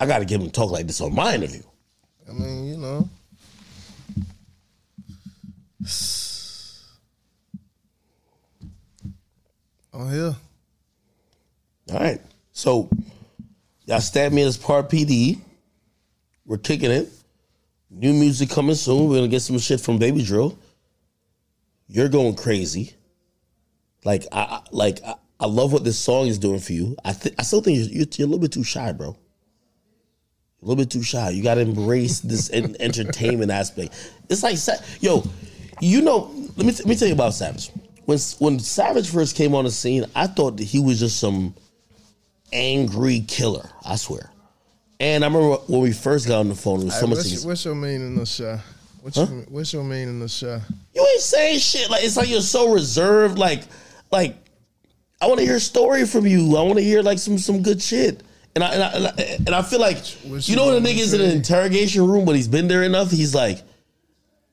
I 0.00 0.06
got 0.06 0.18
to 0.18 0.24
give 0.24 0.40
him 0.40 0.50
talk 0.50 0.70
like 0.70 0.86
this 0.86 1.00
on 1.00 1.14
my 1.14 1.34
interview. 1.34 1.62
I 2.28 2.32
mean, 2.32 2.66
you 2.66 2.76
know. 2.78 3.08
Oh 9.92 10.10
yeah. 10.10 10.34
All 11.94 12.00
right. 12.00 12.20
So, 12.52 12.88
y'all 13.84 14.00
stab 14.00 14.32
me 14.32 14.42
as 14.42 14.56
part 14.56 14.88
PD. 14.88 15.38
We're 16.46 16.58
kicking 16.58 16.90
it. 16.90 17.08
New 17.90 18.12
music 18.12 18.50
coming 18.50 18.74
soon. 18.74 19.08
We're 19.08 19.16
gonna 19.16 19.28
get 19.28 19.40
some 19.42 19.58
shit 19.58 19.80
from 19.80 19.98
Baby 19.98 20.22
Drill. 20.24 20.58
You're 21.86 22.08
going 22.08 22.34
crazy. 22.34 22.94
Like 24.04 24.26
I 24.32 24.40
I- 24.40 24.62
like 24.72 25.02
I, 25.04 25.14
I 25.44 25.46
love 25.46 25.74
what 25.74 25.84
this 25.84 25.98
song 25.98 26.26
is 26.26 26.38
doing 26.38 26.58
for 26.58 26.72
you. 26.72 26.96
I 27.04 27.12
th- 27.12 27.34
I 27.38 27.42
still 27.42 27.60
think 27.60 27.76
you're, 27.76 27.88
you're, 27.88 28.06
you're 28.16 28.26
a 28.26 28.30
little 28.30 28.40
bit 28.40 28.52
too 28.52 28.64
shy, 28.64 28.92
bro. 28.92 29.10
A 29.10 30.64
little 30.64 30.82
bit 30.82 30.90
too 30.90 31.02
shy. 31.02 31.28
You 31.28 31.42
got 31.42 31.56
to 31.56 31.60
embrace 31.60 32.20
this 32.20 32.48
en- 32.50 32.74
entertainment 32.80 33.50
aspect. 33.50 33.92
It's 34.30 34.42
like, 34.42 34.56
yo, 35.02 35.22
you 35.82 36.00
know. 36.00 36.30
Let 36.56 36.64
me 36.64 36.72
let 36.72 36.86
me 36.86 36.96
tell 36.96 37.08
you 37.08 37.12
about 37.12 37.34
Savage. 37.34 37.70
When 38.06 38.18
when 38.38 38.58
Savage 38.58 39.10
first 39.10 39.36
came 39.36 39.54
on 39.54 39.64
the 39.64 39.70
scene, 39.70 40.06
I 40.14 40.28
thought 40.28 40.56
that 40.56 40.64
he 40.64 40.80
was 40.80 40.98
just 40.98 41.20
some 41.20 41.54
angry 42.50 43.20
killer. 43.28 43.68
I 43.84 43.96
swear. 43.96 44.30
And 44.98 45.24
I 45.24 45.26
remember 45.26 45.56
when 45.66 45.82
we 45.82 45.92
first 45.92 46.26
got 46.26 46.40
on 46.40 46.48
the 46.48 46.54
phone, 46.54 46.80
it 46.80 46.84
was 46.84 46.98
so 46.98 47.06
much. 47.06 47.18
what's, 47.18 47.44
what's 47.44 47.64
your 47.66 47.74
meaning 47.74 48.18
of 48.18 48.28
shy? 48.28 48.58
What's, 49.02 49.18
your, 49.18 49.26
what's 49.26 49.72
your 49.74 49.84
meaning 49.84 50.22
of 50.22 50.30
shy? 50.30 50.58
You 50.94 51.06
ain't 51.06 51.20
saying 51.20 51.58
shit. 51.58 51.90
Like 51.90 52.02
it's 52.02 52.16
like 52.16 52.30
you're 52.30 52.40
so 52.40 52.72
reserved. 52.72 53.38
Like, 53.38 53.64
like 54.10 54.38
I 55.20 55.26
want 55.26 55.38
to 55.40 55.46
hear 55.46 55.56
a 55.56 55.60
story 55.60 56.06
from 56.06 56.26
you. 56.26 56.56
I 56.56 56.62
want 56.62 56.76
to 56.76 56.84
hear 56.84 57.02
like 57.02 57.18
some 57.18 57.38
some 57.38 57.62
good 57.62 57.80
shit. 57.80 58.22
And 58.54 58.62
I 58.62 58.74
and 58.74 58.82
I, 58.82 58.88
and 58.92 59.06
I, 59.06 59.22
and 59.46 59.54
I 59.54 59.62
feel 59.62 59.80
like 59.80 59.98
you 60.48 60.56
know 60.56 60.66
when 60.66 60.84
a 60.84 60.86
nigga's 60.86 61.12
in 61.12 61.20
an 61.20 61.30
interrogation 61.30 62.06
room, 62.06 62.24
but 62.24 62.36
he's 62.36 62.48
been 62.48 62.68
there 62.68 62.84
enough. 62.84 63.10
He's 63.10 63.34
like, 63.34 63.62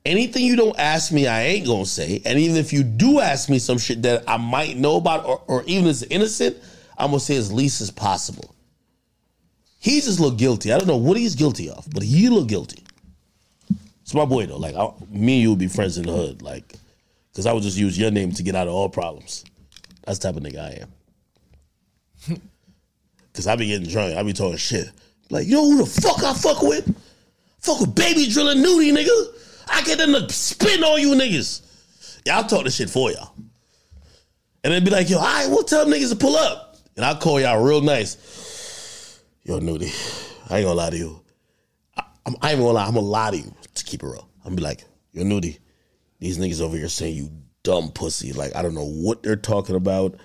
anything 0.05 0.45
you 0.45 0.55
don't 0.55 0.77
ask 0.79 1.11
me, 1.11 1.27
I 1.27 1.43
ain't 1.43 1.67
gonna 1.67 1.85
say. 1.85 2.21
And 2.25 2.39
even 2.39 2.57
if 2.57 2.73
you 2.73 2.83
do 2.83 3.19
ask 3.19 3.49
me 3.49 3.59
some 3.59 3.77
shit 3.77 4.01
that 4.03 4.23
I 4.27 4.37
might 4.37 4.77
know 4.77 4.97
about, 4.97 5.25
or, 5.25 5.41
or 5.47 5.63
even 5.65 5.87
is 5.87 6.03
innocent, 6.03 6.57
I'm 6.97 7.07
gonna 7.07 7.19
say 7.19 7.35
as 7.35 7.51
least 7.51 7.81
as 7.81 7.91
possible. 7.91 8.55
He 9.79 9.99
just 10.01 10.19
looked 10.19 10.37
guilty. 10.37 10.71
I 10.71 10.77
don't 10.77 10.87
know 10.87 10.97
what 10.97 11.17
he's 11.17 11.35
guilty 11.35 11.69
of, 11.69 11.87
but 11.91 12.03
he 12.03 12.29
looked 12.29 12.49
guilty. 12.49 12.83
It's 14.01 14.13
my 14.13 14.25
boy 14.25 14.45
though. 14.45 14.57
Like 14.57 14.75
I, 14.75 14.91
me 15.09 15.35
and 15.35 15.41
you 15.41 15.49
would 15.51 15.59
be 15.59 15.67
friends 15.67 15.97
in 15.97 16.05
the 16.05 16.11
hood. 16.11 16.41
Like, 16.41 16.75
cause 17.35 17.45
I 17.45 17.53
would 17.53 17.63
just 17.63 17.77
use 17.77 17.97
your 17.97 18.11
name 18.11 18.31
to 18.33 18.43
get 18.43 18.55
out 18.55 18.67
of 18.67 18.73
all 18.73 18.89
problems. 18.89 19.43
That's 20.03 20.19
the 20.19 20.27
type 20.27 20.37
of 20.37 20.43
nigga 20.43 20.59
I 20.59 20.85
am. 22.31 22.41
Cause 23.33 23.47
I 23.47 23.55
be 23.55 23.67
getting 23.67 23.87
drunk. 23.87 24.15
I 24.15 24.23
be 24.23 24.33
talking 24.33 24.57
shit. 24.57 24.89
Like, 25.29 25.47
you 25.47 25.53
know 25.53 25.71
who 25.71 25.77
the 25.77 25.85
fuck 25.85 26.23
I 26.23 26.33
fuck 26.33 26.61
with? 26.61 26.93
Fuck 27.59 27.79
with 27.79 27.95
baby 27.95 28.27
drilling 28.27 28.61
Nudy, 28.61 28.91
nigga. 28.91 29.27
I 29.69 29.81
get 29.83 29.97
them 29.97 30.13
to 30.13 30.29
spin 30.33 30.83
on 30.83 30.99
you 30.99 31.13
niggas. 31.13 31.61
Y'all 32.25 32.43
talk 32.43 32.65
this 32.65 32.75
shit 32.75 32.89
for 32.89 33.11
y'all. 33.11 33.33
And 34.63 34.73
then 34.73 34.83
be 34.83 34.91
like, 34.91 35.09
yo, 35.09 35.17
all 35.17 35.23
right, 35.23 35.47
we'll 35.49 35.63
tell 35.63 35.85
them 35.85 35.93
niggas 35.93 36.09
to 36.09 36.15
pull 36.15 36.35
up. 36.35 36.77
And 36.95 37.05
I'll 37.05 37.15
call 37.17 37.39
y'all 37.39 37.63
real 37.63 37.81
nice. 37.81 39.23
Yo, 39.43 39.57
Nudy, 39.57 39.91
I 40.49 40.57
ain't 40.57 40.65
gonna 40.65 40.73
lie 40.75 40.91
to 40.91 40.97
you. 40.97 41.21
I'm, 41.97 42.35
I 42.41 42.51
ain't 42.51 42.59
gonna 42.59 42.73
lie. 42.73 42.85
I'm 42.85 42.93
gonna 42.93 43.07
lie 43.07 43.31
to 43.31 43.37
you 43.37 43.55
to 43.73 43.83
keep 43.83 44.03
it 44.03 44.05
real. 44.05 44.29
I'm 44.39 44.51
gonna 44.51 44.55
be 44.57 44.61
like, 44.61 44.83
yo, 45.13 45.23
Nudy, 45.23 45.57
these 46.19 46.37
niggas 46.37 46.61
over 46.61 46.77
here 46.77 46.89
saying 46.89 47.15
you 47.15 47.31
dumb 47.63 47.91
pussy. 47.91 48.33
Like, 48.33 48.55
I 48.55 48.61
don't 48.61 48.73
know 48.73 48.85
what 48.87 49.23
they're 49.23 49.35
talking 49.35 49.75
about. 49.75 50.15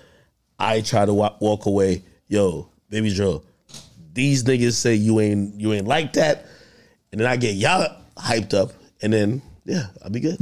I 0.59 0.81
try 0.81 1.05
to 1.05 1.13
wa- 1.13 1.35
walk 1.39 1.65
away. 1.65 2.03
Yo, 2.27 2.69
baby 2.89 3.09
Joe, 3.09 3.43
these 4.13 4.43
niggas 4.43 4.73
say 4.73 4.95
you 4.95 5.19
ain't 5.19 5.59
you 5.59 5.73
ain't 5.73 5.87
like 5.87 6.13
that, 6.13 6.45
and 7.11 7.21
then 7.21 7.27
I 7.27 7.37
get 7.37 7.55
y'all 7.55 7.95
hyped 8.17 8.53
up, 8.53 8.71
and 9.01 9.13
then 9.13 9.41
yeah, 9.65 9.87
I'll 10.03 10.09
be 10.09 10.19
good. 10.19 10.37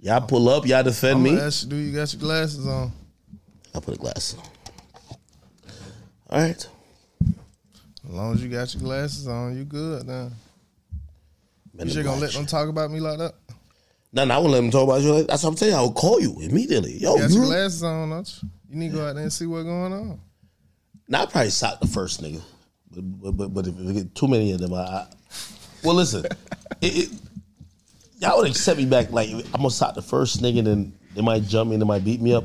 Y'all 0.00 0.20
pull 0.20 0.48
up, 0.48 0.66
y'all 0.66 0.82
defend 0.82 1.16
I'm 1.18 1.22
me. 1.22 1.38
ask 1.38 1.64
you, 1.64 1.68
do 1.70 1.76
you 1.76 1.92
got 1.94 2.12
your 2.12 2.20
glasses 2.20 2.66
on? 2.66 2.90
I'll 3.74 3.80
put 3.80 3.94
a 3.94 3.98
glass. 3.98 4.34
On. 4.36 5.16
All 6.30 6.40
right. 6.40 6.68
As 8.04 8.10
long 8.10 8.34
as 8.34 8.42
you 8.42 8.48
got 8.48 8.72
your 8.74 8.82
glasses 8.82 9.28
on, 9.28 9.56
you 9.56 9.64
good 9.64 10.06
then. 10.06 10.32
Men 11.74 11.86
You 11.86 11.94
just 11.94 12.04
gonna 12.04 12.20
let 12.20 12.32
them 12.32 12.46
talk 12.46 12.68
about 12.68 12.90
me 12.90 13.00
like 13.00 13.18
that? 13.18 13.34
No, 14.12 14.22
I 14.22 14.38
won't 14.38 14.50
let 14.50 14.60
them 14.60 14.70
talk 14.70 14.84
about 14.84 15.00
you. 15.00 15.22
That's 15.24 15.42
what 15.42 15.50
I'm 15.50 15.56
saying. 15.56 15.74
I 15.74 15.80
will 15.80 15.92
call 15.92 16.20
you 16.20 16.38
immediately. 16.40 16.98
Yo, 16.98 17.14
You 17.14 17.22
got 17.22 17.30
you 17.30 17.36
your 17.36 17.46
glasses 17.46 17.82
on, 17.82 18.10
don't 18.10 18.42
you? 18.42 18.48
You 18.68 18.76
need 18.76 18.90
to 18.90 18.96
go 18.98 19.06
out 19.08 19.14
there 19.14 19.22
and 19.22 19.32
see 19.32 19.46
what's 19.46 19.64
going 19.64 19.92
on. 19.92 20.20
Now 21.08 21.22
I 21.22 21.26
probably 21.26 21.50
shot 21.50 21.80
the 21.80 21.86
first 21.86 22.22
nigga, 22.22 22.42
but 22.90 23.32
but, 23.32 23.48
but 23.48 23.66
if 23.66 23.74
we 23.74 23.92
get 23.92 24.14
too 24.14 24.28
many 24.28 24.52
of 24.52 24.60
them, 24.60 24.72
I, 24.74 24.78
I 24.80 25.06
well 25.82 25.94
listen, 25.94 26.24
it, 26.80 27.10
it, 27.10 27.10
y'all 28.18 28.38
would 28.38 28.50
accept 28.50 28.78
me 28.78 28.86
back. 28.86 29.10
Like 29.10 29.28
I'm 29.30 29.42
gonna 29.52 29.70
shot 29.70 29.94
the 29.94 30.02
first 30.02 30.40
nigga, 30.42 30.58
and 30.58 30.66
then 30.66 30.92
they 31.14 31.22
might 31.22 31.42
jump 31.44 31.70
me, 31.70 31.74
and 31.74 31.82
they 31.82 31.86
might 31.86 32.04
beat 32.04 32.20
me 32.20 32.34
up, 32.34 32.44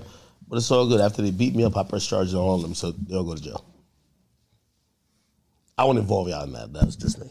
but 0.49 0.57
it's 0.57 0.71
all 0.71 0.87
good. 0.87 0.99
After 0.99 1.21
they 1.21 1.31
beat 1.31 1.55
me 1.55 1.63
up, 1.63 1.77
I 1.77 1.83
press 1.83 2.07
charges 2.07 2.33
on 2.33 2.41
all 2.41 2.55
of 2.55 2.61
them, 2.61 2.75
so 2.75 2.91
they'll 2.91 3.23
go 3.23 3.35
to 3.35 3.41
jail. 3.41 3.63
I 5.77 5.83
won't 5.85 5.99
involve 5.99 6.27
y'all 6.27 6.43
in 6.43 6.53
that. 6.53 6.73
That 6.73 6.85
was 6.85 6.95
just 6.95 7.19
me. 7.19 7.29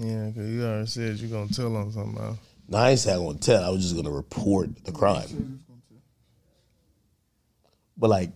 Yeah, 0.00 0.28
because 0.28 0.48
you 0.48 0.64
already 0.64 0.86
said 0.86 1.16
you're 1.18 1.28
going 1.28 1.48
to 1.48 1.54
tell 1.54 1.70
them 1.70 1.92
something 1.92 2.22
else. 2.22 2.38
No, 2.70 2.78
I 2.78 2.90
ain't 2.90 3.00
saying 3.00 3.18
I'm 3.18 3.26
gonna 3.26 3.38
tell. 3.38 3.64
I 3.64 3.68
was 3.68 3.82
just 3.82 3.96
gonna 3.96 4.14
report 4.14 4.84
the 4.84 4.92
crime. 4.92 5.60
But 7.96 8.10
like, 8.10 8.30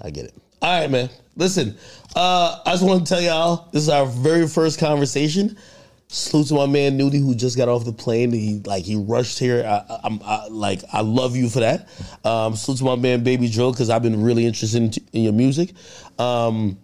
I 0.00 0.10
get 0.10 0.26
it. 0.26 0.34
All 0.62 0.80
right, 0.80 0.90
man. 0.90 1.10
Listen, 1.36 1.76
uh, 2.14 2.60
I 2.64 2.72
just 2.72 2.84
want 2.84 3.06
to 3.06 3.12
tell 3.12 3.20
y'all 3.20 3.68
this 3.72 3.82
is 3.82 3.88
our 3.88 4.06
very 4.06 4.46
first 4.46 4.78
conversation. 4.78 5.58
Salute 6.06 6.46
to 6.46 6.54
my 6.54 6.66
man 6.66 6.96
Nudy 6.96 7.18
who 7.18 7.34
just 7.34 7.56
got 7.56 7.68
off 7.68 7.84
the 7.84 7.92
plane. 7.92 8.32
He 8.32 8.62
like 8.64 8.84
he 8.84 8.96
rushed 8.96 9.38
here. 9.38 9.64
I, 9.66 9.92
I, 9.92 10.00
I'm 10.04 10.20
I, 10.24 10.46
like 10.46 10.82
I 10.92 11.02
love 11.02 11.36
you 11.36 11.50
for 11.50 11.60
that. 11.60 11.88
Um, 12.24 12.54
salute 12.54 12.78
to 12.78 12.84
my 12.84 12.96
man 12.96 13.24
Baby 13.24 13.50
Drill 13.50 13.72
because 13.72 13.90
I've 13.90 14.02
been 14.02 14.22
really 14.22 14.46
interested 14.46 14.80
in, 14.80 14.92
in 15.12 15.22
your 15.24 15.32
music. 15.32 15.74
Um, 16.18 16.78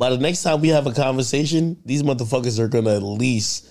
by 0.00 0.08
the 0.08 0.16
next 0.16 0.42
time 0.42 0.62
we 0.62 0.68
have 0.68 0.86
a 0.86 0.92
conversation, 0.94 1.76
these 1.84 2.02
motherfuckers 2.02 2.58
are 2.58 2.68
gonna 2.68 2.96
at 2.96 3.02
least 3.02 3.68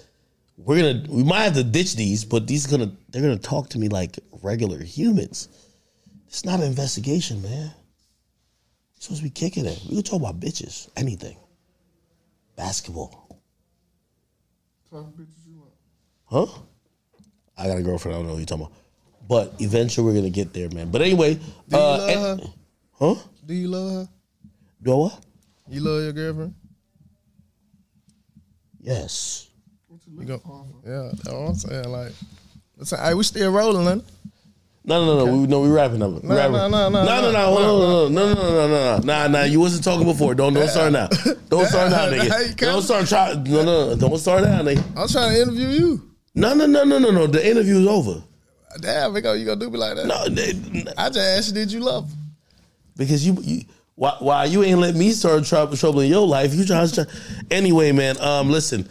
we're 0.58 0.78
gonna 0.78 1.04
we 1.10 1.24
might 1.24 1.42
have 1.42 1.56
to 1.56 1.64
ditch 1.64 1.96
these, 1.96 2.24
but 2.24 2.46
these 2.46 2.68
are 2.68 2.78
gonna 2.78 2.92
they're 3.10 3.24
gonna 3.24 3.38
talk 3.38 3.70
to 3.70 3.80
me 3.80 3.90
like 3.90 4.20
regular 4.44 4.78
humans. 4.84 5.50
It's 6.28 6.46
not 6.46 6.60
an 6.60 6.68
investigation, 6.68 7.42
man. 7.42 7.72
You're 7.72 7.72
supposed 9.00 9.22
to 9.22 9.24
be 9.24 9.32
kicking 9.32 9.66
it. 9.66 9.82
We 9.90 9.96
can 9.96 10.04
talk 10.04 10.22
about 10.22 10.40
bitches, 10.40 10.88
anything. 10.96 11.36
Basketball. 12.56 13.40
Type 14.92 15.00
bitches 15.18 15.48
you 15.48 15.58
want. 15.58 15.72
Huh? 16.52 16.62
I 17.58 17.66
got 17.68 17.80
a 17.80 17.82
girlfriend. 17.82 18.16
I 18.16 18.20
don't 18.20 18.28
know 18.28 18.34
what 18.34 18.40
you're 18.40 18.46
talking 18.46 18.66
about. 18.68 18.78
But 19.28 19.54
eventually 19.60 20.06
we're 20.06 20.14
gonna 20.14 20.30
get 20.30 20.54
there, 20.54 20.70
man. 20.70 20.92
But 20.92 21.02
anyway, 21.02 21.34
Do 21.36 21.42
you 21.72 21.78
uh, 21.78 21.98
love 21.98 22.10
and- 22.10 22.42
her? 22.42 22.48
huh? 23.00 23.16
Do 23.48 23.54
you 23.56 23.68
love 23.70 23.92
her? 23.94 24.10
Do 24.84 24.92
I 24.92 24.96
what? 24.96 25.26
You 25.70 25.82
love 25.82 26.02
your 26.04 26.14
girlfriend? 26.14 26.56
Yes. 28.80 29.48
You 29.90 30.22
You 30.22 30.26
go, 30.26 30.66
yeah, 30.86 31.10
that's 31.14 31.28
what 31.30 31.36
I'm 31.36 31.56
saying. 31.56 31.90
Like, 31.90 32.12
listen, 32.78 33.00
hey, 33.00 33.14
we 33.14 33.24
still 33.24 33.52
rolling, 33.52 33.86
man. 33.86 34.04
No, 34.86 35.06
no, 35.06 35.18
no, 35.18 35.26
no. 35.26 35.38
We, 35.38 35.48
no, 35.48 35.60
we 35.60 35.70
wrapping 35.70 36.02
up. 36.02 36.12
We 36.24 36.28
No, 36.30 36.36
wrapping- 36.36 36.54
no, 36.54 36.68
no, 36.70 36.90
no, 36.90 37.04
no, 37.04 37.04
no, 37.04 37.22
no, 37.22 37.32
no, 37.32 37.46
hold 37.46 37.60
on, 38.08 38.14
no, 38.14 38.34
no, 38.34 38.34
no, 38.34 38.50
no, 38.50 38.68
no, 38.68 38.98
no, 38.98 39.04
nah, 39.04 39.28
nah. 39.28 39.44
You 39.44 39.60
wasn't 39.60 39.84
talking 39.84 40.08
before. 40.08 40.34
Don't, 40.34 40.54
don't 40.54 40.68
start 40.70 40.92
now. 40.92 41.08
Don't 41.50 41.68
start 41.68 41.92
now, 41.92 42.08
nigga. 42.10 42.56
Don't 42.58 42.82
start 42.82 43.08
try. 43.08 43.34
No, 43.34 43.64
no, 43.64 43.90
no, 43.90 43.96
don't 43.96 44.18
start 44.18 44.44
now, 44.44 44.62
nigga. 44.62 44.84
I'm 44.96 45.08
trying 45.08 45.34
to 45.36 45.42
interview 45.42 45.68
you. 45.68 46.12
No, 46.34 46.54
no, 46.56 46.66
no, 46.66 46.84
no, 46.86 46.98
no, 46.98 47.12
no. 47.12 47.28
The 47.28 47.48
interview 47.48 47.80
is 47.80 47.88
over. 47.88 48.24
Damn, 48.82 49.14
we 49.14 49.20
you 49.20 49.46
gonna 49.46 49.56
do 49.60 49.70
me 49.70 49.78
like 49.78 49.96
that? 49.96 50.08
No, 50.08 50.28
they- 50.30 50.86
I 50.98 51.10
just 51.10 51.20
asked 51.20 51.48
you, 51.50 51.54
did 51.54 51.72
you 51.72 51.82
love 51.82 52.10
her? 52.10 52.16
because 52.98 53.26
you, 53.26 53.38
you 53.42 53.64
why, 54.00 54.16
why 54.20 54.46
you 54.46 54.64
ain't 54.64 54.80
let 54.80 54.96
me 54.96 55.12
start 55.12 55.44
trouble, 55.44 55.76
trouble 55.76 56.00
in 56.00 56.10
your 56.10 56.26
life? 56.26 56.54
You 56.54 56.66
trying 56.66 56.88
to 56.88 57.06
anyway, 57.52 57.92
man. 57.92 58.18
Um, 58.22 58.50
listen, 58.50 58.88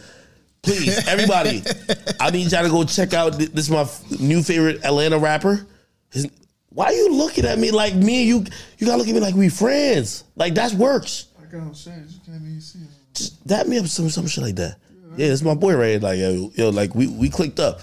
please, 0.61 1.07
everybody, 1.07 1.63
I 2.19 2.29
need 2.29 2.51
y'all 2.51 2.61
to 2.61 2.69
go 2.69 2.83
check 2.83 3.11
out. 3.15 3.33
This 3.33 3.49
is 3.55 3.69
my 3.71 3.81
f- 3.81 4.03
new 4.19 4.43
favorite 4.43 4.85
Atlanta 4.85 5.17
rapper. 5.17 5.65
His, 6.11 6.29
why 6.69 6.85
are 6.85 6.93
you 6.93 7.11
looking 7.15 7.45
at 7.45 7.57
me 7.57 7.71
like 7.71 7.95
me 7.95 8.19
and 8.19 8.27
you? 8.27 8.53
You 8.77 8.85
gotta 8.85 8.99
look 8.99 9.07
at 9.07 9.15
me 9.15 9.19
like 9.19 9.33
we 9.33 9.49
friends. 9.49 10.25
Like 10.35 10.53
that 10.53 10.73
works. 10.73 11.25
I 11.41 11.51
got 11.51 11.61
on 11.61 11.73
shades. 11.73 12.13
You 12.13 12.19
can't 12.31 12.43
even 12.43 12.61
see 12.61 12.77
them. 12.77 12.89
Just 13.15 13.47
dap 13.47 13.65
me 13.65 13.79
up 13.79 13.87
some 13.87 14.11
some 14.11 14.27
shit 14.27 14.43
like 14.43 14.55
that. 14.57 14.77
Yeah, 15.17 15.31
it's 15.31 15.41
my 15.41 15.55
boy 15.55 15.75
right 15.75 15.89
here. 15.89 15.99
Like 16.01 16.19
yo, 16.19 16.51
yo, 16.53 16.69
like 16.69 16.93
we 16.93 17.07
we 17.07 17.29
clicked 17.29 17.59
up. 17.59 17.79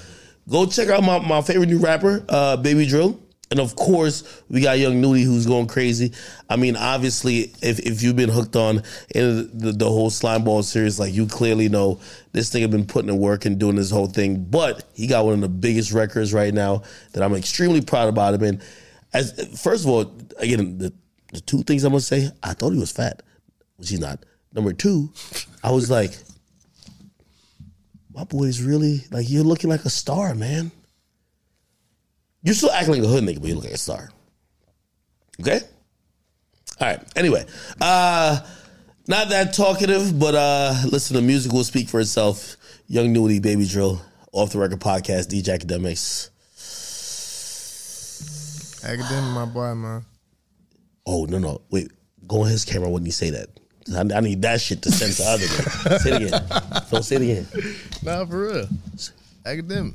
Go 0.48 0.64
check 0.64 0.90
out 0.90 1.02
my, 1.02 1.18
my 1.18 1.42
favorite 1.42 1.68
new 1.68 1.78
rapper, 1.78 2.24
uh, 2.28 2.56
Baby 2.56 2.86
Drill. 2.86 3.20
And 3.50 3.60
of 3.60 3.76
course, 3.76 4.42
we 4.48 4.60
got 4.60 4.78
Young 4.78 5.00
Nudy 5.00 5.22
who's 5.22 5.46
going 5.46 5.68
crazy. 5.68 6.12
I 6.50 6.56
mean, 6.56 6.74
obviously, 6.74 7.52
if, 7.62 7.78
if 7.78 8.02
you've 8.02 8.16
been 8.16 8.28
hooked 8.28 8.56
on 8.56 8.82
in 9.14 9.48
the, 9.56 9.72
the 9.72 9.88
whole 9.88 10.10
Slimeball 10.10 10.64
series, 10.64 10.98
like 10.98 11.14
you 11.14 11.26
clearly 11.26 11.68
know 11.68 12.00
this 12.32 12.50
nigga 12.50 12.70
been 12.70 12.86
putting 12.86 13.08
in 13.08 13.18
work 13.18 13.44
and 13.44 13.58
doing 13.58 13.76
this 13.76 13.90
whole 13.90 14.08
thing. 14.08 14.44
But 14.44 14.84
he 14.94 15.06
got 15.06 15.24
one 15.24 15.34
of 15.34 15.40
the 15.42 15.48
biggest 15.48 15.92
records 15.92 16.34
right 16.34 16.52
now 16.52 16.82
that 17.12 17.22
I'm 17.22 17.34
extremely 17.34 17.80
proud 17.80 18.08
about 18.08 18.34
him. 18.34 18.42
And 18.42 18.62
as 19.12 19.32
first 19.60 19.84
of 19.84 19.90
all, 19.90 20.12
again, 20.38 20.78
the, 20.78 20.92
the 21.32 21.40
two 21.40 21.62
things 21.62 21.84
I'm 21.84 21.92
gonna 21.92 22.00
say, 22.00 22.30
I 22.42 22.52
thought 22.52 22.72
he 22.72 22.80
was 22.80 22.90
fat, 22.90 23.22
which 23.76 23.90
he's 23.90 24.00
not. 24.00 24.24
Number 24.52 24.72
two, 24.72 25.12
I 25.62 25.70
was 25.70 25.88
like, 25.88 26.16
my 28.12 28.24
boy's 28.24 28.60
really 28.62 29.04
like 29.10 29.28
you're 29.28 29.44
looking 29.44 29.70
like 29.70 29.84
a 29.84 29.90
star, 29.90 30.34
man. 30.34 30.72
You're 32.46 32.54
still 32.54 32.70
acting 32.70 32.94
like 32.94 33.02
a 33.02 33.08
hood 33.08 33.24
nigga, 33.24 33.40
but 33.40 33.48
you 33.48 33.56
look 33.56 33.64
like 33.64 33.72
a 33.72 33.76
star. 33.76 34.08
Okay? 35.40 35.58
All 36.80 36.86
right. 36.86 37.02
Anyway, 37.16 37.44
uh, 37.80 38.38
not 39.08 39.30
that 39.30 39.52
talkative, 39.52 40.16
but 40.16 40.36
uh, 40.36 40.72
listen, 40.88 41.16
the 41.16 41.22
music 41.22 41.50
will 41.50 41.64
speak 41.64 41.88
for 41.88 41.98
itself. 41.98 42.56
Young 42.86 43.12
Nudy, 43.12 43.40
Baby 43.40 43.66
Drill, 43.66 44.00
Off 44.30 44.52
the 44.52 44.60
Record 44.60 44.78
Podcast, 44.78 45.26
DJ 45.26 45.58
Akademiks. 45.58 46.30
Academic, 48.84 49.34
my 49.34 49.44
boy, 49.46 49.74
man. 49.74 50.04
Oh 51.04 51.24
no 51.24 51.38
no 51.38 51.62
wait, 51.70 51.90
go 52.28 52.42
on 52.42 52.48
his 52.48 52.64
camera 52.64 52.88
when 52.88 53.04
you 53.04 53.10
say 53.10 53.30
that. 53.30 53.48
I, 53.92 54.16
I 54.16 54.20
need 54.20 54.42
that 54.42 54.60
shit 54.60 54.82
to 54.82 54.92
send 54.92 55.14
to 55.14 55.24
other. 55.24 55.98
Say 55.98 56.12
it 56.12 56.22
again. 56.22 56.82
Don't 56.92 57.02
say 57.02 57.16
it 57.16 57.22
again. 57.22 57.46
Nah, 58.04 58.24
for 58.24 58.46
real. 58.46 58.68
Academic. 59.44 59.94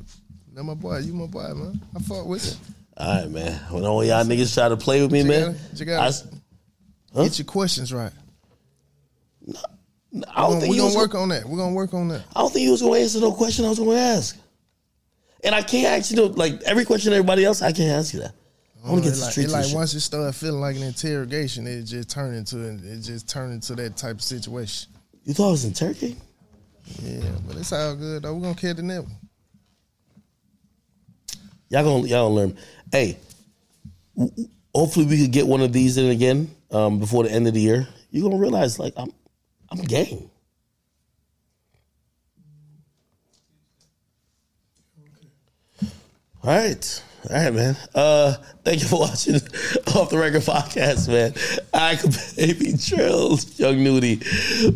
That 0.61 0.65
my 0.65 0.73
boy. 0.75 0.99
You 0.99 1.13
my 1.15 1.25
boy, 1.25 1.51
man. 1.55 1.81
I 1.95 1.99
fought 2.03 2.27
with 2.27 2.45
you. 2.45 2.73
All 2.95 3.21
right, 3.21 3.31
man. 3.31 3.53
When 3.71 3.83
all 3.83 4.05
y'all 4.05 4.23
niggas 4.23 4.53
try 4.53 4.69
to 4.69 4.77
play 4.77 5.01
with 5.01 5.11
me, 5.11 5.23
man, 5.23 5.53
gotta- 5.53 5.75
you 5.75 5.85
gotta- 5.85 6.03
I, 6.03 6.07
s- 6.07 6.27
Get 7.15 7.39
your 7.39 7.45
questions 7.47 7.91
right. 7.91 8.11
I 9.47 10.41
don't 10.41 10.59
think 10.59 10.69
We're 10.69 10.77
gonna 10.77 10.83
was 10.85 10.95
work 10.95 11.15
on 11.15 11.29
that. 11.29 11.45
We're 11.49 11.57
gonna 11.57 11.73
work 11.73 11.95
on 11.95 12.09
that. 12.09 12.23
I 12.35 12.41
don't 12.41 12.53
think 12.53 12.63
you 12.63 12.71
was 12.71 12.83
gonna 12.83 12.99
answer 12.99 13.19
no 13.19 13.31
question 13.31 13.65
I 13.65 13.69
was 13.69 13.79
gonna 13.79 13.95
ask. 13.95 14.37
And 15.43 15.55
I 15.55 15.63
can't 15.63 15.99
ask 15.99 16.11
you 16.11 16.17
no 16.17 16.25
like 16.25 16.61
every 16.61 16.85
question 16.85 17.11
everybody 17.11 17.43
else. 17.43 17.63
I 17.63 17.71
can't 17.71 17.89
ask 17.89 18.13
you 18.13 18.19
that. 18.19 18.33
I 18.85 18.91
want 18.91 19.03
to 19.03 19.09
oh, 19.09 19.11
get 19.11 19.17
it 19.17 19.21
like, 19.21 19.37
it 19.39 19.49
like 19.49 19.65
shit. 19.65 19.75
once 19.75 19.93
it 19.95 20.01
start 20.01 20.35
feeling 20.35 20.61
like 20.61 20.75
an 20.75 20.83
interrogation, 20.83 21.65
it 21.65 21.83
just 21.83 22.07
turned 22.11 22.35
into 22.35 22.59
it 22.59 23.01
just 23.01 23.27
turned 23.27 23.53
into 23.53 23.73
that 23.75 23.97
type 23.97 24.17
of 24.17 24.21
situation. 24.21 24.91
You 25.23 25.33
thought 25.33 25.47
I 25.47 25.51
was 25.51 25.65
in 25.65 25.73
Turkey? 25.73 26.17
Yeah, 27.01 27.23
but 27.47 27.57
it's 27.57 27.73
all 27.73 27.95
good 27.95 28.21
though. 28.21 28.35
We're 28.35 28.41
gonna 28.41 28.55
carry 28.55 28.73
the 28.73 28.83
net. 28.83 29.05
Y'all 31.71 31.83
gonna 31.83 32.05
y'all 32.05 32.27
gonna 32.27 32.35
learn. 32.35 32.57
Hey, 32.91 33.17
w- 34.17 34.49
hopefully 34.75 35.05
we 35.05 35.21
could 35.21 35.31
get 35.31 35.47
one 35.47 35.61
of 35.61 35.71
these 35.71 35.97
in 35.97 36.09
again 36.11 36.53
um, 36.69 36.99
before 36.99 37.23
the 37.23 37.31
end 37.31 37.47
of 37.47 37.53
the 37.53 37.61
year. 37.61 37.87
You're 38.11 38.29
gonna 38.29 38.41
realize 38.41 38.77
like 38.77 38.93
I'm 38.97 39.09
I'm 39.69 39.79
game. 39.79 40.29
All 46.43 46.51
right. 46.51 47.03
All 47.29 47.35
right, 47.35 47.53
man. 47.53 47.77
Uh, 47.95 48.33
thank 48.65 48.81
you 48.81 48.87
for 48.87 48.99
watching 48.99 49.35
Off 49.95 50.09
the 50.09 50.17
Record 50.17 50.41
Podcast, 50.41 51.07
man. 51.07 51.33
I 51.73 51.95
could 51.95 52.13
baby 52.35 52.73
drills, 52.73 53.57
young 53.59 53.81
Nudy. 53.81 54.19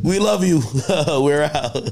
We 0.02 0.20
love 0.20 0.46
you. 0.46 0.62
We're 1.22 1.52
out. 1.54 1.90